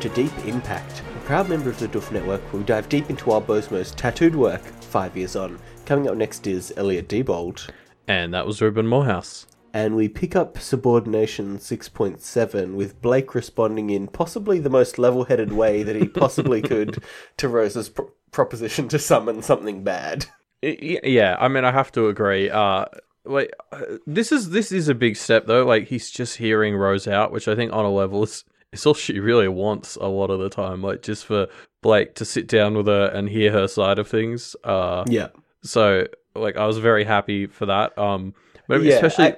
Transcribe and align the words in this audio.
Hello 0.00 0.06
and 0.06 0.16
welcome 0.16 0.30
to 0.30 0.42
Deep 0.42 0.54
In 0.54 0.60
Pact, 0.60 1.00
a 1.00 1.20
proud 1.26 1.48
member 1.48 1.70
of 1.70 1.78
the 1.78 1.88
Duff 1.88 2.12
Network 2.12 2.52
we 2.52 2.62
dive 2.62 2.88
deep 2.88 3.10
into 3.10 3.24
Wildbow's 3.24 3.70
most 3.70 3.98
tattooed 3.98 4.34
work 4.34 4.60
five 4.82 5.16
years 5.16 5.34
on. 5.34 5.58
Coming 5.86 6.08
up 6.08 6.16
next 6.16 6.46
is 6.46 6.72
Elliot 6.76 7.08
Diebold, 7.08 7.68
And 8.06 8.32
that 8.32 8.46
was 8.46 8.62
Ruben 8.62 8.86
Morehouse. 8.86 9.46
and 9.74 9.96
we 9.96 10.08
pick 10.08 10.36
up 10.36 10.58
Subordination 10.58 11.58
6.7 11.58 12.74
with 12.74 13.00
Blake 13.02 13.34
responding 13.34 13.90
in 13.90 14.06
possibly 14.06 14.60
the 14.60 14.70
most 14.70 14.98
level 14.98 15.24
headed 15.24 15.52
way 15.52 15.82
that 15.82 15.96
he 15.96 16.06
possibly 16.06 16.62
could 16.62 17.02
to 17.38 17.48
Rose's 17.48 17.88
pro- 17.88 18.12
proposition 18.30 18.88
to 18.88 18.98
summon 18.98 19.42
something 19.42 19.82
bad. 19.82 20.26
Yeah, 20.62 21.36
I 21.40 21.48
mean, 21.48 21.64
I 21.64 21.72
have 21.72 21.90
to 21.92 22.08
agree. 22.08 22.50
Uh, 22.50 22.84
like 23.24 23.50
uh, 23.72 23.82
this 24.06 24.30
is 24.32 24.50
this 24.50 24.70
is 24.72 24.88
a 24.88 24.94
big 24.94 25.16
step 25.16 25.46
though. 25.46 25.64
Like 25.66 25.88
he's 25.88 26.10
just 26.10 26.36
hearing 26.38 26.76
Rose 26.76 27.06
out, 27.08 27.30
which 27.32 27.48
I 27.48 27.54
think 27.54 27.72
on 27.72 27.84
a 27.84 27.90
level 27.90 28.22
is 28.22 28.44
is 28.72 28.84
all 28.86 28.94
she 28.94 29.18
really 29.20 29.48
wants 29.48 29.96
a 29.96 30.06
lot 30.06 30.30
of 30.30 30.40
the 30.40 30.48
time. 30.50 30.82
Like 30.82 31.02
just 31.02 31.24
for 31.26 31.48
Blake 31.82 32.14
to 32.16 32.24
sit 32.24 32.48
down 32.48 32.74
with 32.76 32.86
her 32.86 33.06
and 33.06 33.28
hear 33.28 33.52
her 33.52 33.68
side 33.68 33.98
of 33.98 34.08
things. 34.08 34.54
Uh, 34.64 35.04
Yeah. 35.08 35.28
so 35.62 36.06
like 36.34 36.56
I 36.56 36.66
was 36.66 36.78
very 36.78 37.04
happy 37.04 37.46
for 37.46 37.66
that. 37.66 37.96
Um, 37.98 38.34
but 38.68 38.82
yeah, 38.82 38.96
especially 39.04 39.34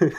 I, 0.00 0.12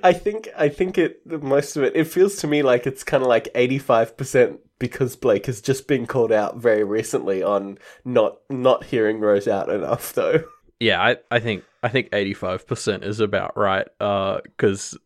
I 0.02 0.12
think 0.12 0.48
I 0.56 0.68
think 0.68 0.98
it 0.98 1.20
most 1.42 1.76
of 1.76 1.82
it 1.82 1.94
it 1.96 2.04
feels 2.04 2.36
to 2.36 2.46
me 2.46 2.62
like 2.62 2.86
it's 2.86 3.04
kind 3.04 3.22
of 3.22 3.28
like 3.28 3.48
eighty 3.54 3.78
five 3.78 4.16
percent 4.16 4.60
because 4.78 5.16
Blake 5.16 5.46
has 5.46 5.60
just 5.62 5.88
been 5.88 6.06
called 6.06 6.32
out 6.32 6.56
very 6.58 6.84
recently 6.84 7.42
on 7.42 7.78
not 8.04 8.38
not 8.50 8.84
hearing 8.84 9.20
Rose 9.20 9.48
out 9.48 9.68
enough 9.70 10.12
though. 10.12 10.44
yeah, 10.80 11.00
I, 11.02 11.16
I 11.30 11.40
think 11.40 11.64
I 11.82 11.88
think 11.88 12.08
eighty 12.12 12.34
five 12.34 12.66
percent 12.66 13.04
is 13.04 13.20
about 13.20 13.56
right. 13.56 13.86
Uh, 14.00 14.40
because 14.44 14.96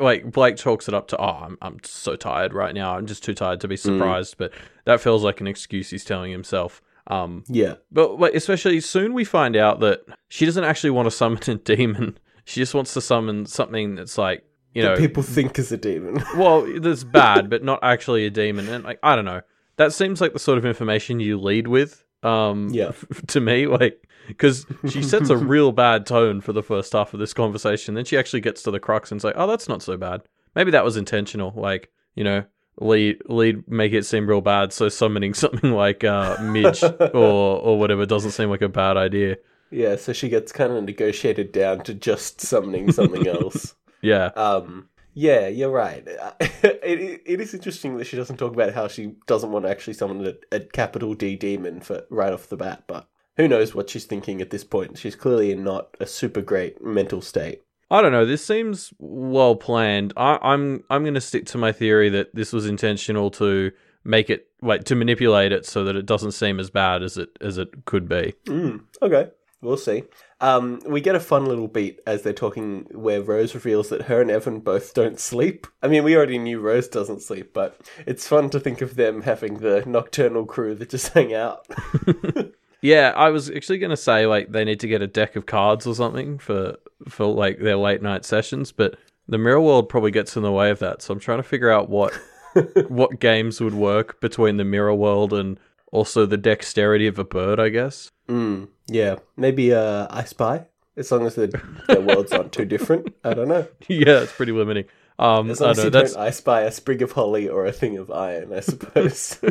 like 0.00 0.30
Blake 0.30 0.56
chalks 0.56 0.88
it 0.88 0.94
up 0.94 1.08
to 1.08 1.20
oh, 1.20 1.44
I'm 1.44 1.58
I'm 1.62 1.78
so 1.82 2.16
tired 2.16 2.52
right 2.52 2.74
now. 2.74 2.96
I'm 2.96 3.06
just 3.06 3.24
too 3.24 3.34
tired 3.34 3.60
to 3.60 3.68
be 3.68 3.76
surprised. 3.76 4.36
But 4.38 4.52
that 4.84 5.00
feels 5.00 5.22
like 5.22 5.40
an 5.40 5.46
excuse 5.46 5.90
he's 5.90 6.04
telling 6.04 6.32
himself. 6.32 6.82
Um, 7.06 7.44
Yeah, 7.48 7.74
but 7.90 8.18
like, 8.20 8.34
especially 8.34 8.80
soon 8.80 9.14
we 9.14 9.24
find 9.24 9.56
out 9.56 9.80
that 9.80 10.02
she 10.28 10.46
doesn't 10.46 10.64
actually 10.64 10.90
want 10.90 11.06
to 11.06 11.10
summon 11.10 11.40
a 11.48 11.54
demon. 11.56 12.18
She 12.46 12.58
just 12.58 12.74
wants 12.74 12.94
to 12.94 13.00
summon 13.00 13.46
something 13.46 13.94
that's 13.94 14.18
like 14.18 14.42
you 14.74 14.82
know 14.82 14.96
people 14.96 15.22
think 15.22 15.56
is 15.58 15.70
a 15.70 15.76
demon. 15.76 16.24
well, 16.36 16.66
that's 16.80 17.04
bad, 17.04 17.48
but 17.48 17.62
not 17.62 17.78
actually 17.82 18.26
a 18.26 18.30
demon. 18.30 18.68
And 18.68 18.82
like, 18.82 18.98
I 19.04 19.14
don't 19.14 19.26
know. 19.26 19.42
That 19.76 19.92
seems 19.92 20.20
like 20.20 20.32
the 20.32 20.40
sort 20.40 20.58
of 20.58 20.64
information 20.64 21.20
you 21.20 21.38
lead 21.38 21.68
with. 21.68 22.02
Um, 22.22 22.68
Yeah. 22.70 22.92
to 23.28 23.40
me, 23.40 23.66
like, 23.66 24.06
because 24.28 24.66
she 24.88 25.02
sets 25.02 25.30
a 25.30 25.36
real 25.54 25.72
bad 25.72 26.06
tone 26.06 26.40
for 26.40 26.52
the 26.52 26.62
first 26.62 26.92
half 26.92 27.14
of 27.14 27.20
this 27.20 27.32
conversation. 27.34 27.94
Then 27.94 28.04
she 28.04 28.16
actually 28.18 28.40
gets 28.40 28.62
to 28.64 28.70
the 28.70 28.80
crux 28.80 29.10
and 29.10 29.18
it's 29.18 29.24
like, 29.24 29.34
oh, 29.36 29.46
that's 29.46 29.68
not 29.68 29.82
so 29.82 29.96
bad. 29.96 30.22
Maybe 30.54 30.70
that 30.72 30.84
was 30.84 30.96
intentional. 30.96 31.52
Like, 31.56 31.90
you 32.14 32.24
know, 32.24 32.44
lead 32.80 33.22
lead 33.26 33.66
make 33.68 33.92
it 33.92 34.04
seem 34.06 34.26
real 34.28 34.40
bad. 34.40 34.72
So 34.72 34.88
summoning 34.88 35.34
something 35.44 35.72
like 35.72 36.04
uh, 36.04 36.36
Midge 36.40 36.82
or 36.82 37.58
or 37.60 37.78
whatever 37.78 38.06
doesn't 38.06 38.32
seem 38.32 38.50
like 38.50 38.62
a 38.62 38.68
bad 38.68 38.96
idea. 38.96 39.36
yeah, 39.70 39.96
so 39.96 40.12
she 40.12 40.28
gets 40.28 40.52
kind 40.52 40.72
of 40.72 40.82
negotiated 40.84 41.52
down 41.52 41.82
to 41.84 41.94
just 41.94 42.40
summoning 42.40 42.90
something 42.92 43.26
else. 43.26 43.74
Yeah, 44.02 44.26
Um, 44.36 44.88
yeah, 45.14 45.48
you're 45.48 45.70
right. 45.70 46.06
It, 46.62 47.22
it 47.24 47.40
is 47.40 47.54
interesting 47.54 47.96
that 47.96 48.06
she 48.06 48.16
doesn't 48.16 48.36
talk 48.36 48.52
about 48.52 48.74
how 48.74 48.88
she 48.88 49.14
doesn't 49.26 49.52
want 49.52 49.64
to 49.64 49.70
actually 49.70 49.94
summon 49.94 50.26
a, 50.26 50.56
a 50.56 50.60
capital 50.60 51.14
D 51.14 51.36
demon 51.36 51.80
for 51.80 52.04
right 52.10 52.32
off 52.32 52.48
the 52.48 52.56
bat, 52.56 52.84
but 52.86 53.08
who 53.36 53.48
knows 53.48 53.74
what 53.74 53.88
she's 53.88 54.04
thinking 54.04 54.40
at 54.40 54.50
this 54.50 54.64
point. 54.64 54.98
She's 54.98 55.14
clearly 55.14 55.52
in 55.52 55.62
not 55.62 55.96
a 56.00 56.06
super 56.06 56.42
great 56.42 56.82
mental 56.84 57.22
state. 57.22 57.62
I 57.90 58.02
don't 58.02 58.12
know. 58.12 58.26
This 58.26 58.44
seems 58.44 58.92
well 58.98 59.56
planned. 59.56 60.12
I, 60.16 60.38
I'm 60.42 60.84
I'm 60.90 61.02
going 61.02 61.14
to 61.14 61.20
stick 61.20 61.46
to 61.46 61.58
my 61.58 61.72
theory 61.72 62.08
that 62.10 62.34
this 62.34 62.52
was 62.52 62.66
intentional 62.66 63.30
to 63.32 63.72
make 64.04 64.30
it 64.30 64.48
like 64.62 64.84
to 64.84 64.94
manipulate 64.94 65.52
it 65.52 65.66
so 65.66 65.84
that 65.84 65.96
it 65.96 66.06
doesn't 66.06 66.32
seem 66.32 66.60
as 66.60 66.70
bad 66.70 67.02
as 67.02 67.16
it 67.16 67.30
as 67.40 67.58
it 67.58 67.84
could 67.84 68.08
be. 68.08 68.34
Mm, 68.46 68.84
okay, 69.02 69.30
we'll 69.62 69.76
see. 69.76 70.04
Um, 70.40 70.80
we 70.86 71.00
get 71.00 71.14
a 71.14 71.20
fun 71.20 71.46
little 71.46 71.68
beat 71.68 72.00
as 72.06 72.22
they're 72.22 72.32
talking 72.32 72.86
where 72.92 73.22
Rose 73.22 73.54
reveals 73.54 73.90
that 73.90 74.02
her 74.02 74.20
and 74.20 74.30
Evan 74.30 74.60
both 74.60 74.94
don't 74.94 75.20
sleep. 75.20 75.66
I 75.82 75.88
mean, 75.88 76.04
we 76.04 76.16
already 76.16 76.38
knew 76.38 76.60
Rose 76.60 76.88
doesn't 76.88 77.22
sleep, 77.22 77.52
but 77.52 77.80
it's 78.06 78.26
fun 78.26 78.50
to 78.50 78.60
think 78.60 78.80
of 78.80 78.96
them 78.96 79.22
having 79.22 79.58
the 79.58 79.84
nocturnal 79.86 80.46
crew 80.46 80.74
that 80.76 80.90
just 80.90 81.08
hang 81.14 81.34
out. 81.34 81.66
Yeah, 82.82 83.12
I 83.14 83.28
was 83.28 83.50
actually 83.50 83.78
going 83.78 83.90
to 83.90 83.96
say 83.96 84.26
like 84.26 84.52
they 84.52 84.64
need 84.64 84.80
to 84.80 84.88
get 84.88 85.02
a 85.02 85.06
deck 85.06 85.36
of 85.36 85.46
cards 85.46 85.86
or 85.86 85.94
something 85.94 86.38
for 86.38 86.76
for 87.08 87.26
like 87.26 87.58
their 87.58 87.76
late 87.76 88.02
night 88.02 88.24
sessions, 88.24 88.72
but 88.72 88.96
the 89.28 89.38
mirror 89.38 89.60
world 89.60 89.88
probably 89.88 90.10
gets 90.10 90.36
in 90.36 90.42
the 90.42 90.52
way 90.52 90.70
of 90.70 90.78
that. 90.78 91.02
So 91.02 91.12
I'm 91.12 91.20
trying 91.20 91.38
to 91.38 91.44
figure 91.44 91.70
out 91.70 91.88
what 91.90 92.14
what 92.88 93.20
games 93.20 93.60
would 93.60 93.74
work 93.74 94.20
between 94.20 94.56
the 94.56 94.64
mirror 94.64 94.94
world 94.94 95.32
and 95.32 95.58
also 95.90 96.26
the 96.26 96.36
dexterity 96.36 97.06
of 97.06 97.18
a 97.18 97.24
bird, 97.24 97.58
I 97.60 97.68
guess. 97.68 98.10
Mm, 98.28 98.68
yeah, 98.86 99.16
maybe 99.36 99.72
uh, 99.74 100.06
I 100.10 100.24
Spy. 100.24 100.66
As 100.96 101.10
long 101.12 101.26
as 101.26 101.34
the, 101.36 101.46
their 101.86 102.00
worlds 102.00 102.32
aren't 102.32 102.52
too 102.52 102.64
different. 102.64 103.14
I 103.24 103.32
don't 103.34 103.48
know. 103.48 103.66
yeah, 103.88 104.20
it's 104.20 104.32
pretty 104.32 104.52
limiting. 104.52 104.84
Um, 105.18 105.50
As 105.50 105.60
I 105.60 105.64
long 105.64 105.70
as 105.72 105.76
know 105.78 105.84
you 105.84 105.90
that's 105.90 106.12
don't 106.14 106.22
I 106.22 106.30
Spy 106.30 106.62
a 106.62 106.72
sprig 106.72 107.02
of 107.02 107.12
holly 107.12 107.48
or 107.48 107.66
a 107.66 107.72
thing 107.72 107.98
of 107.98 108.10
iron, 108.10 108.52
I 108.52 108.60
suppose. 108.60 109.38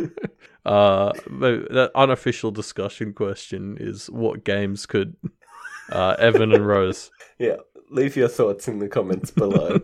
Uh, 0.66 1.10
that 1.40 1.90
unofficial 1.94 2.50
discussion 2.50 3.14
question 3.14 3.78
is 3.80 4.10
what 4.10 4.44
games 4.44 4.84
could 4.84 5.16
uh, 5.90 6.14
Evan 6.18 6.52
and 6.52 6.66
Rose? 6.66 7.10
yeah, 7.38 7.56
leave 7.88 8.14
your 8.14 8.28
thoughts 8.28 8.68
in 8.68 8.78
the 8.78 8.86
comments 8.86 9.30
below. 9.30 9.80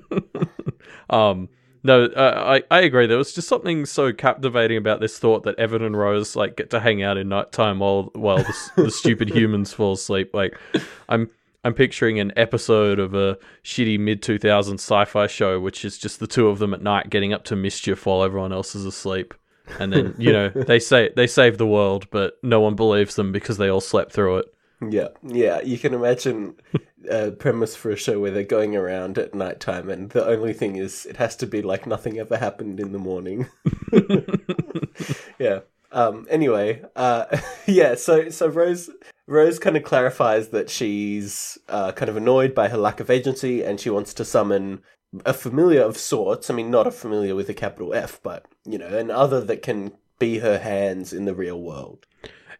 Um, 1.08 1.48
no, 1.86 2.04
uh, 2.04 2.60
I 2.70 2.76
I 2.76 2.80
agree. 2.80 3.06
There 3.06 3.16
was 3.16 3.32
just 3.32 3.48
something 3.48 3.86
so 3.86 4.12
captivating 4.12 4.76
about 4.76 5.00
this 5.00 5.18
thought 5.18 5.44
that 5.44 5.58
Evan 5.58 5.82
and 5.82 5.96
Rose 5.96 6.34
like 6.34 6.56
get 6.56 6.70
to 6.70 6.80
hang 6.80 7.02
out 7.02 7.16
in 7.16 7.28
nighttime 7.28 7.78
while 7.78 8.10
while 8.14 8.38
the, 8.38 8.70
the 8.82 8.90
stupid 8.90 9.30
humans 9.30 9.72
fall 9.72 9.92
asleep. 9.92 10.34
Like, 10.34 10.58
I'm. 11.08 11.30
I'm 11.64 11.74
picturing 11.74 12.20
an 12.20 12.32
episode 12.36 13.00
of 13.00 13.12
a 13.14 13.38
shitty 13.64 13.98
mid 13.98 14.22
2000s 14.22 14.74
sci-fi 14.74 15.26
show, 15.26 15.58
which 15.58 15.84
is 15.84 15.98
just 15.98 16.20
the 16.20 16.28
two 16.28 16.46
of 16.46 16.60
them 16.60 16.72
at 16.72 16.80
night 16.80 17.10
getting 17.10 17.32
up 17.32 17.42
to 17.46 17.56
mischief 17.56 18.06
while 18.06 18.22
everyone 18.22 18.52
else 18.52 18.76
is 18.76 18.84
asleep, 18.84 19.34
and 19.80 19.92
then 19.92 20.14
you 20.16 20.32
know 20.32 20.48
they 20.54 20.78
say 20.78 21.10
they 21.16 21.26
save 21.26 21.58
the 21.58 21.66
world, 21.66 22.08
but 22.10 22.34
no 22.40 22.60
one 22.60 22.76
believes 22.76 23.16
them 23.16 23.32
because 23.32 23.56
they 23.56 23.68
all 23.68 23.80
slept 23.80 24.12
through 24.12 24.38
it. 24.38 24.46
Yeah, 24.80 25.08
yeah, 25.22 25.60
you 25.62 25.78
can 25.78 25.94
imagine 25.94 26.56
a 27.08 27.30
premise 27.30 27.74
for 27.74 27.90
a 27.90 27.96
show 27.96 28.20
where 28.20 28.30
they're 28.30 28.42
going 28.42 28.76
around 28.76 29.18
at 29.18 29.34
nighttime, 29.34 29.88
and 29.88 30.10
the 30.10 30.26
only 30.26 30.52
thing 30.52 30.76
is 30.76 31.06
it 31.06 31.16
has 31.16 31.36
to 31.36 31.46
be 31.46 31.62
like 31.62 31.86
nothing 31.86 32.18
ever 32.18 32.36
happened 32.36 32.78
in 32.80 32.92
the 32.92 32.98
morning. 32.98 33.46
yeah. 35.38 35.60
Um, 35.92 36.26
anyway, 36.28 36.82
uh, 36.94 37.24
yeah. 37.66 37.94
So 37.94 38.28
so 38.28 38.48
Rose 38.48 38.90
Rose 39.26 39.58
kind 39.58 39.76
of 39.76 39.82
clarifies 39.82 40.48
that 40.48 40.68
she's 40.68 41.58
uh, 41.68 41.92
kind 41.92 42.08
of 42.08 42.16
annoyed 42.16 42.54
by 42.54 42.68
her 42.68 42.78
lack 42.78 43.00
of 43.00 43.10
agency, 43.10 43.62
and 43.62 43.80
she 43.80 43.90
wants 43.90 44.12
to 44.14 44.24
summon 44.24 44.82
a 45.24 45.32
familiar 45.32 45.82
of 45.82 45.96
sorts. 45.96 46.50
I 46.50 46.54
mean, 46.54 46.70
not 46.70 46.86
a 46.86 46.92
familiar 46.92 47.34
with 47.34 47.48
a 47.48 47.54
capital 47.54 47.94
F, 47.94 48.20
but 48.22 48.46
you 48.64 48.78
know, 48.78 48.88
an 48.88 49.10
other 49.10 49.40
that 49.42 49.62
can 49.62 49.92
be 50.18 50.38
her 50.38 50.58
hands 50.58 51.12
in 51.12 51.24
the 51.24 51.34
real 51.34 51.60
world. 51.60 52.06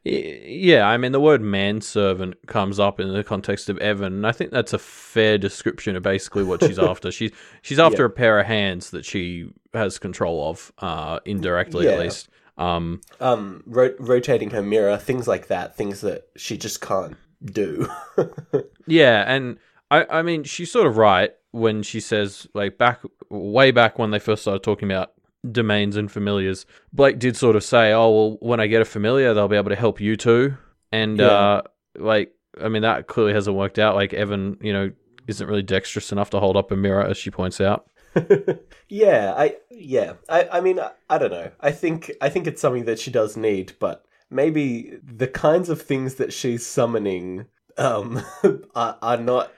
Yeah, 0.08 0.88
I 0.88 0.96
mean 0.98 1.12
the 1.12 1.20
word 1.20 1.40
manservant 1.40 2.46
comes 2.46 2.78
up 2.78 3.00
in 3.00 3.12
the 3.12 3.24
context 3.24 3.68
of 3.68 3.78
Evan, 3.78 4.12
and 4.14 4.26
I 4.26 4.32
think 4.32 4.50
that's 4.52 4.72
a 4.72 4.78
fair 4.78 5.36
description 5.38 5.96
of 5.96 6.02
basically 6.02 6.44
what 6.44 6.62
she's 6.62 6.78
after. 6.90 7.10
She's 7.10 7.32
she's 7.62 7.78
after 7.78 8.02
Yeah. 8.02 8.06
a 8.06 8.10
pair 8.10 8.38
of 8.40 8.46
hands 8.46 8.90
that 8.90 9.04
she 9.04 9.50
has 9.74 9.98
control 9.98 10.48
of, 10.48 10.72
uh, 10.78 11.18
indirectly 11.24 11.86
Yeah. 11.86 11.92
at 11.92 11.98
least. 12.00 12.28
Um, 12.58 13.00
Um, 13.20 13.62
ro- 13.66 13.94
rotating 13.98 14.50
her 14.50 14.62
mirror, 14.62 14.96
things 14.96 15.26
like 15.28 15.48
that, 15.48 15.76
things 15.76 16.00
that 16.02 16.28
she 16.36 16.56
just 16.56 16.80
can't 16.80 17.16
do. 17.44 17.86
yeah, 18.86 19.24
and 19.26 19.58
I 19.90 20.06
I 20.08 20.22
mean 20.22 20.44
she's 20.44 20.70
sort 20.70 20.86
of 20.86 20.96
right 20.96 21.32
when 21.50 21.82
she 21.82 22.00
says 22.00 22.46
like 22.54 22.78
back 22.78 23.00
way 23.28 23.70
back 23.72 23.98
when 23.98 24.10
they 24.10 24.18
first 24.18 24.42
started 24.42 24.62
talking 24.62 24.90
about 24.90 25.12
domains 25.52 25.96
and 25.96 26.10
familiars. 26.10 26.66
Blake 26.92 27.18
did 27.18 27.36
sort 27.36 27.56
of 27.56 27.64
say, 27.64 27.92
"Oh 27.92 28.10
well, 28.10 28.36
when 28.40 28.60
I 28.60 28.66
get 28.66 28.82
a 28.82 28.84
familiar, 28.84 29.34
they'll 29.34 29.48
be 29.48 29.56
able 29.56 29.70
to 29.70 29.76
help 29.76 30.00
you 30.00 30.16
too," 30.16 30.56
and 30.92 31.20
Yeah. 31.20 31.26
uh, 31.26 31.62
like 31.98 32.32
I 32.60 32.68
mean 32.68 32.82
that 32.82 33.06
clearly 33.06 33.32
hasn't 33.34 33.56
worked 33.56 33.78
out. 33.78 33.94
Like 33.94 34.12
Evan, 34.14 34.56
you 34.60 34.72
know, 34.72 34.90
isn't 35.26 35.46
really 35.46 35.62
dexterous 35.62 36.12
enough 36.12 36.30
to 36.30 36.40
hold 36.40 36.56
up 36.56 36.70
a 36.70 36.76
mirror, 36.76 37.04
as 37.04 37.16
she 37.16 37.30
points 37.30 37.60
out. 37.60 37.88
yeah, 38.88 39.34
I 39.36 39.56
yeah, 39.70 40.14
I 40.28 40.48
I 40.52 40.60
mean 40.60 40.78
I, 40.80 40.92
I 41.10 41.18
don't 41.18 41.30
know. 41.30 41.50
I 41.60 41.70
think 41.72 42.10
I 42.20 42.28
think 42.28 42.46
it's 42.46 42.60
something 42.62 42.84
that 42.86 42.98
she 42.98 43.10
does 43.10 43.36
need, 43.36 43.74
but 43.78 44.04
maybe 44.30 44.98
the 45.02 45.28
kinds 45.28 45.68
of 45.68 45.80
things 45.82 46.14
that 46.16 46.32
she's 46.32 46.66
summoning 46.66 47.46
um 47.78 48.22
are, 48.74 48.96
are 49.02 49.16
not 49.18 49.52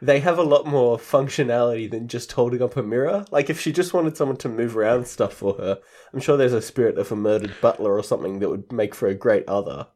they 0.00 0.20
have 0.20 0.38
a 0.38 0.42
lot 0.42 0.66
more 0.66 0.98
functionality 0.98 1.90
than 1.90 2.08
just 2.08 2.32
holding 2.32 2.62
up 2.62 2.76
a 2.76 2.82
mirror. 2.82 3.24
Like 3.30 3.50
if 3.50 3.60
she 3.60 3.72
just 3.72 3.94
wanted 3.94 4.16
someone 4.16 4.36
to 4.38 4.48
move 4.48 4.76
around 4.76 5.06
stuff 5.06 5.34
for 5.34 5.54
her, 5.54 5.78
I'm 6.12 6.20
sure 6.20 6.36
there's 6.36 6.52
a 6.52 6.62
spirit 6.62 6.98
of 6.98 7.12
a 7.12 7.16
murdered 7.16 7.54
butler 7.60 7.96
or 7.96 8.02
something 8.02 8.38
that 8.40 8.48
would 8.48 8.72
make 8.72 8.94
for 8.94 9.08
a 9.08 9.14
great 9.14 9.48
other. 9.48 9.86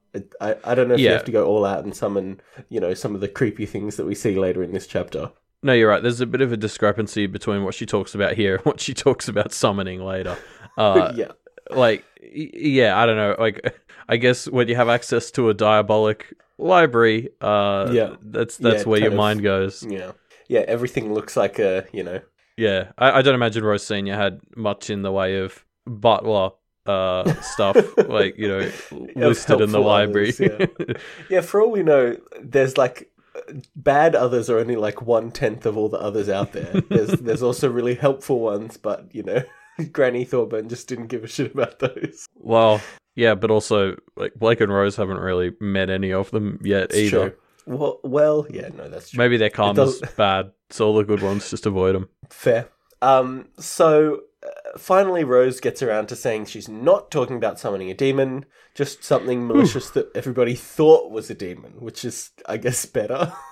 I 0.41 0.57
I 0.65 0.75
don't 0.75 0.89
know 0.89 0.95
if 0.95 1.01
you 1.01 1.11
have 1.11 1.25
to 1.25 1.33
go 1.33 1.47
all 1.47 1.65
out 1.65 1.85
and 1.85 1.95
summon, 1.95 2.41
you 2.69 2.81
know, 2.81 2.95
some 2.95 3.15
of 3.15 3.21
the 3.21 3.29
creepy 3.29 3.67
things 3.67 3.97
that 3.97 4.07
we 4.07 4.15
see 4.15 4.37
later 4.37 4.63
in 4.63 4.73
this 4.73 4.87
chapter. 4.87 5.33
No, 5.63 5.73
you're 5.73 5.89
right. 5.91 6.03
There's 6.03 6.21
a 6.21 6.27
bit 6.27 6.41
of 6.41 6.53
a 6.53 6.57
discrepancy 6.57 7.27
between 7.27 7.65
what 7.65 7.75
she 7.75 7.87
talks 7.87 8.15
about 8.15 8.35
here 8.35 8.57
and 8.57 8.65
what 8.65 8.81
she 8.81 8.95
talks 8.95 9.29
about 9.29 9.53
summoning 9.53 10.03
later. 10.05 10.37
Uh, 10.79 11.11
yeah. 11.17 11.33
like 11.71 12.05
yeah 12.21 13.01
i 13.01 13.07
don't 13.07 13.17
know 13.17 13.35
like 13.39 13.75
i 14.11 14.19
guess 14.19 14.47
when 14.47 14.69
you 14.69 14.77
have 14.77 14.91
access 14.91 15.31
to 15.31 15.49
a 15.49 15.55
diabolic 15.55 16.35
library 16.59 17.29
uh 17.41 17.89
Yeah. 17.93 18.17
that's 18.23 18.57
that's 18.57 18.83
Yeah, 18.85 18.89
where 18.89 19.01
your 19.01 19.11
of- 19.13 19.17
mind 19.17 19.43
goes 19.43 19.83
Yeah. 19.89 20.13
Yeah, 20.49 20.61
everything 20.61 21.13
looks 21.13 21.37
like 21.37 21.59
a, 21.59 21.87
you 21.93 22.03
know, 22.05 22.21
yeah 22.57 22.93
i, 22.97 23.19
I 23.19 23.23
don't 23.23 23.35
imagine 23.35 23.65
rose 23.65 23.87
senior 23.87 24.15
had 24.17 24.41
much 24.57 24.89
in 24.91 25.03
the 25.03 25.13
way 25.13 25.39
of 25.41 25.65
butler 25.87 26.51
uh 26.87 27.25
stuff 27.43 27.77
like 28.09 28.39
you 28.39 28.49
know 28.49 28.71
listed 29.17 29.61
in 29.61 29.73
the 29.73 29.81
library 29.81 30.29
others, 30.31 30.41
yeah. 30.79 30.95
yeah, 31.31 31.41
for 31.41 31.61
all 31.61 31.71
we 31.71 31.83
know, 31.83 32.17
there's 32.41 32.79
like 32.79 33.11
bad 33.75 34.15
others 34.15 34.49
are 34.49 34.59
only 34.59 34.77
like 34.77 35.03
one 35.03 35.31
tenth 35.33 35.67
of 35.67 35.77
all 35.77 35.89
the 35.89 35.99
others 35.99 36.29
out 36.29 36.53
there. 36.53 36.81
There's 36.89 37.11
there's 37.21 37.43
also 37.43 37.69
really 37.69 37.95
helpful 37.97 38.39
ones, 38.41 38.77
but 38.77 39.13
you 39.15 39.23
know, 39.25 39.43
Granny 39.93 40.25
Thorburn 40.25 40.69
just 40.69 40.89
didn't 40.89 41.09
give 41.09 41.25
a 41.25 41.27
shit 41.29 41.53
about 41.55 41.81
those. 41.81 42.27
well 42.37 42.81
yeah 43.17 43.35
but 43.35 43.51
also 43.51 43.97
like 44.17 44.33
blake 44.35 44.61
and 44.61 44.73
rose 44.73 44.95
haven't 44.95 45.19
really 45.19 45.51
met 45.61 45.91
any 45.91 46.13
of 46.13 46.31
them 46.31 46.61
yet 46.63 46.85
It's 46.91 46.97
either 46.97 47.31
true. 47.31 47.39
Well, 47.69 47.99
well, 48.05 48.47
yeah, 48.49 48.69
no, 48.69 48.89
that's 48.89 49.11
true. 49.11 49.19
maybe 49.19 49.37
their 49.37 49.51
karma's 49.51 50.01
bad 50.17 50.53
so 50.71 50.87
all 50.87 50.95
the 50.95 51.03
good 51.03 51.21
ones 51.23 51.51
just 51.51 51.67
avoid 51.67 51.97
them 51.97 52.09
Fair. 52.31 52.69
Um, 53.03 53.49
so 53.59 54.21
uh, 54.43 54.79
finally, 54.79 55.23
Rose 55.23 55.61
gets 55.61 55.83
around 55.83 56.07
to 56.09 56.17
saying 56.17 56.47
she's 56.47 56.69
not 56.69 57.11
talking 57.11 57.37
about 57.37 57.59
summoning 57.61 57.91
a 57.91 57.95
demon, 57.95 58.47
just 58.75 59.05
something 59.05 59.47
malicious 59.47 59.91
that 59.91 60.11
everybody 60.15 60.55
thought 60.55 61.11
was 61.11 61.29
a 61.31 61.35
demon, 61.35 61.73
which 61.79 62.05
is, 62.05 62.31
I 62.47 62.57
guess, 62.57 62.87
better. 62.87 63.33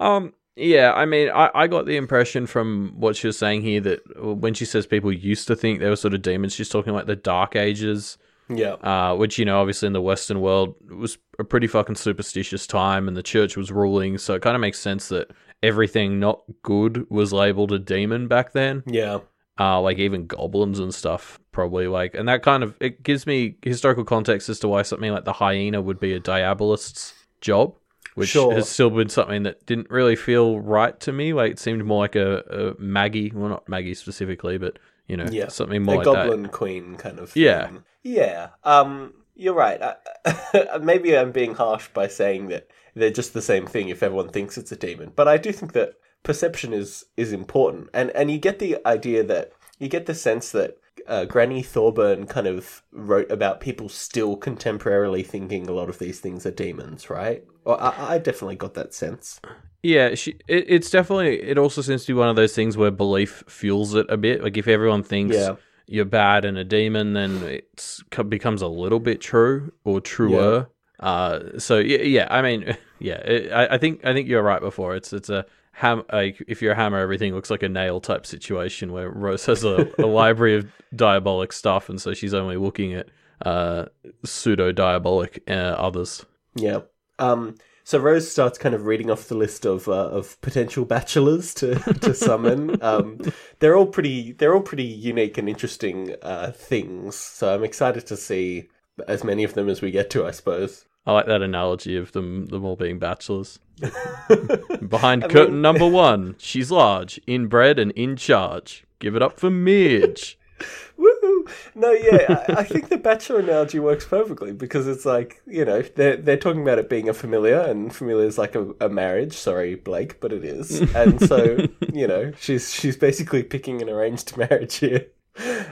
Um, 0.00 0.32
yeah, 0.56 0.92
I 0.92 1.04
mean, 1.04 1.28
I, 1.28 1.50
I 1.54 1.66
got 1.66 1.86
the 1.86 1.96
impression 1.96 2.46
from 2.46 2.94
what 2.96 3.14
she 3.14 3.26
was 3.26 3.38
saying 3.38 3.62
here 3.62 3.80
that 3.82 4.00
when 4.22 4.54
she 4.54 4.64
says 4.64 4.86
people 4.86 5.12
used 5.12 5.46
to 5.48 5.54
think 5.56 5.78
they 5.80 5.88
were 5.88 5.96
sort 5.96 6.14
of 6.14 6.22
demons, 6.22 6.54
she's 6.54 6.68
talking 6.68 6.94
like 6.94 7.06
the 7.06 7.14
Dark 7.14 7.54
Ages, 7.54 8.18
yeah. 8.48 8.72
uh, 8.74 9.14
which, 9.16 9.38
you 9.38 9.44
know, 9.44 9.60
obviously 9.60 9.86
in 9.86 9.92
the 9.92 10.00
Western 10.00 10.40
world 10.40 10.74
was 10.90 11.18
a 11.38 11.44
pretty 11.44 11.66
fucking 11.66 11.94
superstitious 11.96 12.66
time 12.66 13.08
and 13.08 13.16
the 13.16 13.22
church 13.22 13.56
was 13.56 13.70
ruling. 13.70 14.18
So 14.18 14.34
it 14.34 14.42
kind 14.42 14.54
of 14.54 14.60
makes 14.60 14.78
sense 14.78 15.08
that 15.08 15.30
everything 15.62 16.20
not 16.20 16.42
good 16.62 17.06
was 17.10 17.32
labeled 17.32 17.72
a 17.72 17.78
demon 17.78 18.28
back 18.28 18.52
then. 18.52 18.82
Yeah. 18.86 19.18
Uh, 19.60 19.80
like 19.80 19.98
even 19.98 20.26
goblins 20.26 20.78
and 20.78 20.94
stuff, 20.94 21.40
probably 21.50 21.88
like, 21.88 22.14
and 22.14 22.28
that 22.28 22.42
kind 22.44 22.62
of 22.62 22.76
it 22.80 23.02
gives 23.02 23.26
me 23.26 23.56
historical 23.62 24.04
context 24.04 24.48
as 24.48 24.60
to 24.60 24.68
why 24.68 24.82
something 24.82 25.10
like 25.10 25.24
the 25.24 25.32
hyena 25.32 25.80
would 25.80 25.98
be 25.98 26.12
a 26.12 26.20
diabolist's 26.20 27.12
job, 27.40 27.74
which 28.14 28.28
Sure. 28.28 28.54
has 28.54 28.68
still 28.68 28.90
been 28.90 29.08
something 29.08 29.42
that 29.42 29.66
didn't 29.66 29.90
really 29.90 30.14
feel 30.14 30.60
right 30.60 30.98
to 31.00 31.10
me. 31.12 31.32
Like 31.32 31.50
it 31.52 31.58
seemed 31.58 31.84
more 31.84 31.98
like 32.04 32.14
a, 32.14 32.76
a 32.78 32.80
Maggie, 32.80 33.32
well, 33.34 33.48
not 33.48 33.68
Maggie 33.68 33.94
specifically, 33.94 34.58
but 34.58 34.78
you 35.08 35.16
know, 35.16 35.26
Yeah. 35.30 35.48
something 35.48 35.82
more 35.82 35.96
like 35.96 36.06
a 36.06 36.10
like 36.10 36.22
goblin 36.26 36.48
queen 36.48 36.96
kind 36.96 37.18
of 37.18 37.34
Yeah. 37.34 37.66
thing. 37.66 37.84
yeah 38.02 38.50
um 38.64 39.14
you're 39.34 39.54
right 39.54 39.80
I, 39.82 40.78
maybe 40.82 41.16
i'm 41.16 41.32
being 41.32 41.54
harsh 41.54 41.88
by 41.94 42.06
saying 42.08 42.48
that 42.48 42.68
they're 42.94 43.10
just 43.10 43.32
the 43.34 43.42
same 43.42 43.66
thing 43.66 43.88
if 43.88 44.02
everyone 44.02 44.28
thinks 44.28 44.58
it's 44.58 44.72
a 44.72 44.76
demon 44.76 45.12
but 45.14 45.26
i 45.28 45.36
do 45.36 45.52
think 45.52 45.72
that 45.72 45.94
perception 46.22 46.72
is 46.72 47.04
is 47.16 47.32
important 47.32 47.88
and 47.94 48.10
and 48.10 48.30
you 48.30 48.38
get 48.38 48.58
the 48.58 48.78
idea 48.86 49.22
that 49.22 49.52
you 49.78 49.88
get 49.88 50.06
the 50.06 50.14
sense 50.14 50.50
that 50.52 50.76
uh, 51.08 51.24
Granny 51.24 51.62
Thorburn 51.62 52.26
kind 52.26 52.46
of 52.46 52.82
wrote 52.92 53.30
about 53.30 53.60
people 53.60 53.88
still 53.88 54.36
contemporarily 54.36 55.26
thinking 55.26 55.68
a 55.68 55.72
lot 55.72 55.88
of 55.88 55.98
these 55.98 56.20
things 56.20 56.46
are 56.46 56.50
demons, 56.50 57.10
right? 57.10 57.44
Well, 57.64 57.78
I, 57.80 58.14
I 58.14 58.18
definitely 58.18 58.56
got 58.56 58.74
that 58.74 58.94
sense. 58.94 59.40
Yeah, 59.82 60.14
she. 60.14 60.32
It, 60.48 60.64
it's 60.68 60.90
definitely. 60.90 61.42
It 61.42 61.56
also 61.58 61.82
seems 61.82 62.04
to 62.04 62.14
be 62.14 62.18
one 62.18 62.28
of 62.28 62.36
those 62.36 62.54
things 62.54 62.76
where 62.76 62.90
belief 62.90 63.44
fuels 63.48 63.94
it 63.94 64.06
a 64.08 64.16
bit. 64.16 64.42
Like 64.42 64.56
if 64.56 64.68
everyone 64.68 65.02
thinks 65.02 65.36
Yeah. 65.36 65.56
you're 65.86 66.04
bad 66.04 66.44
and 66.44 66.58
a 66.58 66.64
demon, 66.64 67.12
then 67.14 67.42
it 67.44 68.00
becomes 68.28 68.60
a 68.62 68.68
little 68.68 69.00
bit 69.00 69.20
true 69.20 69.72
or 69.84 70.00
truer. 70.00 70.68
Uh, 71.00 71.58
so 71.58 71.78
yeah, 71.78 71.98
yeah. 72.02 72.26
I 72.28 72.42
mean, 72.42 72.76
yeah. 72.98 73.14
It, 73.18 73.52
I, 73.52 73.74
I 73.74 73.78
think 73.78 74.04
I 74.04 74.12
think 74.12 74.28
you're 74.28 74.42
right. 74.42 74.60
Before 74.60 74.96
it's 74.96 75.12
it's 75.12 75.30
a 75.30 75.46
ham. 75.78 76.02
Like 76.12 76.42
if 76.48 76.60
you're 76.60 76.72
a 76.72 76.76
hammer, 76.76 76.98
everything 76.98 77.34
looks 77.34 77.50
like 77.50 77.62
a 77.62 77.68
nail 77.68 78.00
type 78.00 78.26
situation 78.26 78.92
where 78.92 79.10
Rose 79.10 79.46
has 79.46 79.64
a, 79.64 79.88
a 79.98 80.06
library 80.06 80.56
of 80.56 80.66
diabolic 80.94 81.52
stuff, 81.52 81.88
and 81.88 82.00
so 82.00 82.14
she's 82.14 82.34
only 82.34 82.56
looking 82.56 82.94
at 82.94 83.08
uh 83.44 83.84
pseudo 84.24 84.72
diabolic 84.72 85.42
uh, 85.48 85.52
others. 85.52 86.26
Yeah. 86.56 86.80
Um, 87.20 87.54
so 87.84 87.98
Rose 87.98 88.30
starts 88.30 88.58
kind 88.58 88.74
of 88.74 88.86
reading 88.86 89.10
off 89.10 89.28
the 89.28 89.36
list 89.36 89.64
of 89.64 89.88
uh, 89.88 90.10
of 90.10 90.40
potential 90.40 90.84
bachelors 90.84 91.54
to 91.54 91.76
to 92.00 92.12
summon. 92.12 92.82
um, 92.82 93.20
they're 93.60 93.76
all 93.76 93.86
pretty 93.86 94.32
they're 94.32 94.54
all 94.54 94.60
pretty 94.60 94.84
unique 94.84 95.38
and 95.38 95.48
interesting 95.48 96.14
uh, 96.22 96.50
things. 96.50 97.14
So 97.14 97.54
I'm 97.54 97.64
excited 97.64 98.06
to 98.08 98.16
see 98.16 98.68
as 99.06 99.22
many 99.22 99.44
of 99.44 99.54
them 99.54 99.68
as 99.68 99.80
we 99.80 99.92
get 99.92 100.10
to. 100.10 100.26
I 100.26 100.32
suppose. 100.32 100.84
I 101.08 101.12
like 101.12 101.26
that 101.26 101.40
analogy 101.42 101.96
of 101.96 102.12
them 102.12 102.46
them 102.46 102.64
all 102.66 102.76
being 102.76 102.98
bachelors. 102.98 103.58
Behind 104.88 105.24
I 105.24 105.28
curtain 105.28 105.54
mean- 105.54 105.62
number 105.62 105.86
one, 105.88 106.36
she's 106.38 106.70
large, 106.70 107.18
inbred, 107.26 107.78
and 107.78 107.92
in 107.92 108.16
charge. 108.16 108.84
Give 108.98 109.16
it 109.16 109.22
up 109.22 109.38
for 109.40 109.50
Midge. 109.50 110.38
Woo! 110.96 111.46
No, 111.74 111.92
yeah, 111.92 112.44
I, 112.48 112.52
I 112.58 112.64
think 112.64 112.88
the 112.88 112.98
bachelor 112.98 113.38
analogy 113.38 113.78
works 113.78 114.04
perfectly 114.04 114.52
because 114.52 114.86
it's 114.88 115.06
like 115.06 115.40
you 115.46 115.64
know 115.64 115.82
they're 115.82 116.16
they're 116.16 116.36
talking 116.36 116.62
about 116.62 116.78
it 116.78 116.90
being 116.90 117.08
a 117.08 117.14
familiar, 117.14 117.60
and 117.60 117.94
familiar 117.94 118.26
is 118.26 118.36
like 118.38 118.54
a, 118.56 118.68
a 118.80 118.88
marriage. 118.88 119.32
Sorry, 119.34 119.76
Blake, 119.76 120.20
but 120.20 120.32
it 120.32 120.44
is, 120.44 120.80
and 120.94 121.20
so 121.26 121.56
you 121.94 122.06
know 122.08 122.32
she's 122.38 122.72
she's 122.72 122.96
basically 122.96 123.42
picking 123.44 123.80
an 123.80 123.88
arranged 123.88 124.36
marriage 124.36 124.74
here. 124.76 125.06